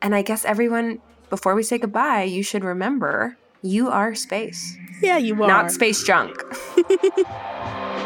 and 0.00 0.14
I 0.14 0.22
guess 0.22 0.44
everyone 0.44 1.00
before 1.28 1.54
we 1.56 1.64
say 1.64 1.76
goodbye, 1.78 2.22
you 2.22 2.44
should 2.44 2.62
remember 2.62 3.36
you 3.62 3.88
are 3.88 4.14
space, 4.14 4.76
Yeah, 5.02 5.16
you 5.18 5.34
are. 5.42 5.48
not 5.48 5.72
space 5.72 6.04
junk. 6.04 6.40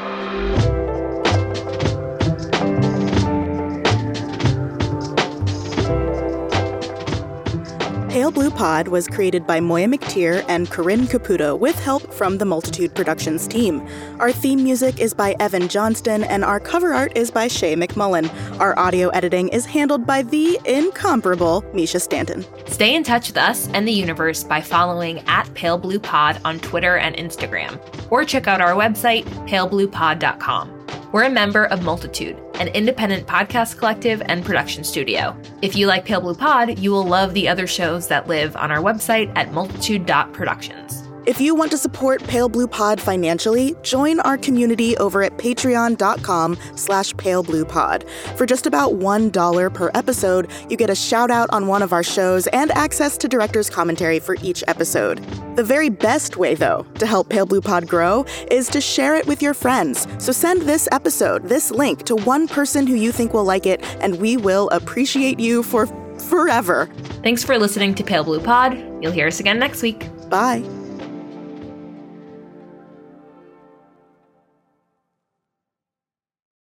Pale 8.11 8.33
Blue 8.33 8.51
Pod 8.51 8.89
was 8.89 9.07
created 9.07 9.47
by 9.47 9.61
Moiya 9.61 9.95
McTier 9.95 10.45
and 10.49 10.69
Corinne 10.69 11.07
Caputo 11.07 11.57
with 11.57 11.79
help 11.79 12.13
from 12.13 12.39
the 12.39 12.45
Multitude 12.45 12.93
Productions 12.93 13.47
team. 13.47 13.87
Our 14.19 14.33
theme 14.33 14.65
music 14.65 14.99
is 14.99 15.15
by 15.15 15.37
Evan 15.39 15.69
Johnston 15.69 16.25
and 16.25 16.45
our 16.45 16.59
cover 16.59 16.93
art 16.93 17.17
is 17.17 17.31
by 17.31 17.47
Shae 17.47 17.81
McMullin. 17.81 18.29
Our 18.59 18.77
audio 18.77 19.11
editing 19.11 19.47
is 19.51 19.65
handled 19.65 20.07
by 20.07 20.23
the 20.25 20.59
incomparable 20.65 21.63
Mischa 21.73 22.01
Stanton. 22.01 22.45
Stay 22.67 22.97
in 22.97 23.05
touch 23.05 23.29
with 23.29 23.37
us 23.37 23.69
and 23.75 23.87
the 23.87 23.93
universe 23.93 24.43
by 24.43 24.61
following 24.61 25.21
at 25.29 25.49
Pale 25.55 25.79
Blue 25.79 26.01
Pod 26.01 26.41
on 26.45 26.59
Twitter 26.59 26.97
and 26.97 27.15
Instagram, 27.15 27.79
or 28.11 28.25
check 28.25 28.49
out 28.49 28.61
our 28.61 28.73
website, 28.73 29.23
palebluepod.com. 29.47 30.80
We're 31.13 31.25
a 31.25 31.31
member 31.31 31.67
of 31.67 31.83
Multitude, 31.83 32.39
an 32.55 32.69
independent 32.69 33.27
podcast 33.27 33.79
collective 33.79 34.23
and 34.27 34.45
production 34.45 34.85
studio. 34.85 35.37
If 35.63 35.75
you 35.77 35.87
like 35.87 36.05
Pale 36.05 36.21
Blue 36.21 36.35
Pod, 36.35 36.79
you 36.79 36.91
will 36.91 37.05
love 37.05 37.35
the 37.35 37.49
other 37.49 37.67
shows 37.67 38.09
that 38.09 38.29
live 38.29 38.57
on 38.57 38.71
our 38.71 38.83
website 38.83 39.33
at 39.37 39.53
multitude.productions. 39.53 41.00
If 41.27 41.39
you 41.41 41.55
want 41.55 41.71
to 41.73 41.79
support 41.79 42.23
Pale 42.25 42.49
Blue 42.49 42.67
Pod 42.67 43.01
financially, 43.01 43.77
join 43.83 44.21
our 44.21 44.39
community 44.39 44.97
over 44.97 45.23
at 45.23 45.37
patreon.com 45.37 46.57
slash 46.77 47.13
palebluepod. 47.15 48.09
For 48.37 48.47
just 48.47 48.67
about 48.67 48.95
$1 48.95 49.75
per 49.75 49.91
episode, 49.95 50.51
you 50.71 50.79
get 50.79 50.89
a 50.89 50.95
shout 50.95 51.31
out 51.31 51.51
on 51.51 51.67
one 51.67 51.83
of 51.83 51.93
our 51.93 52.03
shows 52.03 52.47
and 52.49 52.71
access 52.71 53.19
to 53.19 53.29
director's 53.29 53.69
commentary 53.69 54.19
for 54.19 54.37
each 54.43 54.65
episode. 54.67 55.19
The 55.57 55.63
very 55.63 55.91
best 55.91 56.39
way, 56.39 56.55
though, 56.55 56.87
to 56.99 57.07
help 57.07 57.29
Pale 57.29 57.47
Blue 57.47 57.61
Pod 57.61 57.87
grow 57.87 58.25
is 58.51 58.69
to 58.69 58.81
share 58.81 59.15
it 59.15 59.27
with 59.27 59.43
your 59.43 59.53
friends. 59.55 60.07
So 60.19 60.33
send 60.33 60.63
this 60.63 60.89
episode, 60.91 61.49
this 61.49 61.71
link, 61.71 62.05
to 62.05 62.17
one 62.17 62.49
person 62.49 62.87
who 62.87 62.95
you 62.95 63.13
think 63.13 63.35
will 63.35 63.45
like 63.45 63.67
it, 63.67 63.83
and 64.01 64.19
we 64.21 64.39
will 64.39 64.71
appreciate 64.71 65.39
you 65.39 65.63
for 65.63 65.87
forever. 66.19 66.89
Thanks 67.23 67.45
for 67.45 67.59
listening 67.59 67.95
to 67.97 68.05
Pale 68.05 68.25
Blue 68.25 68.41
Pod. 68.41 68.79
You'll 69.03 69.13
hear 69.13 69.27
us 69.27 69.41
again 69.41 69.59
next 69.59 69.83
week. 69.83 70.09
Bye. 70.31 70.80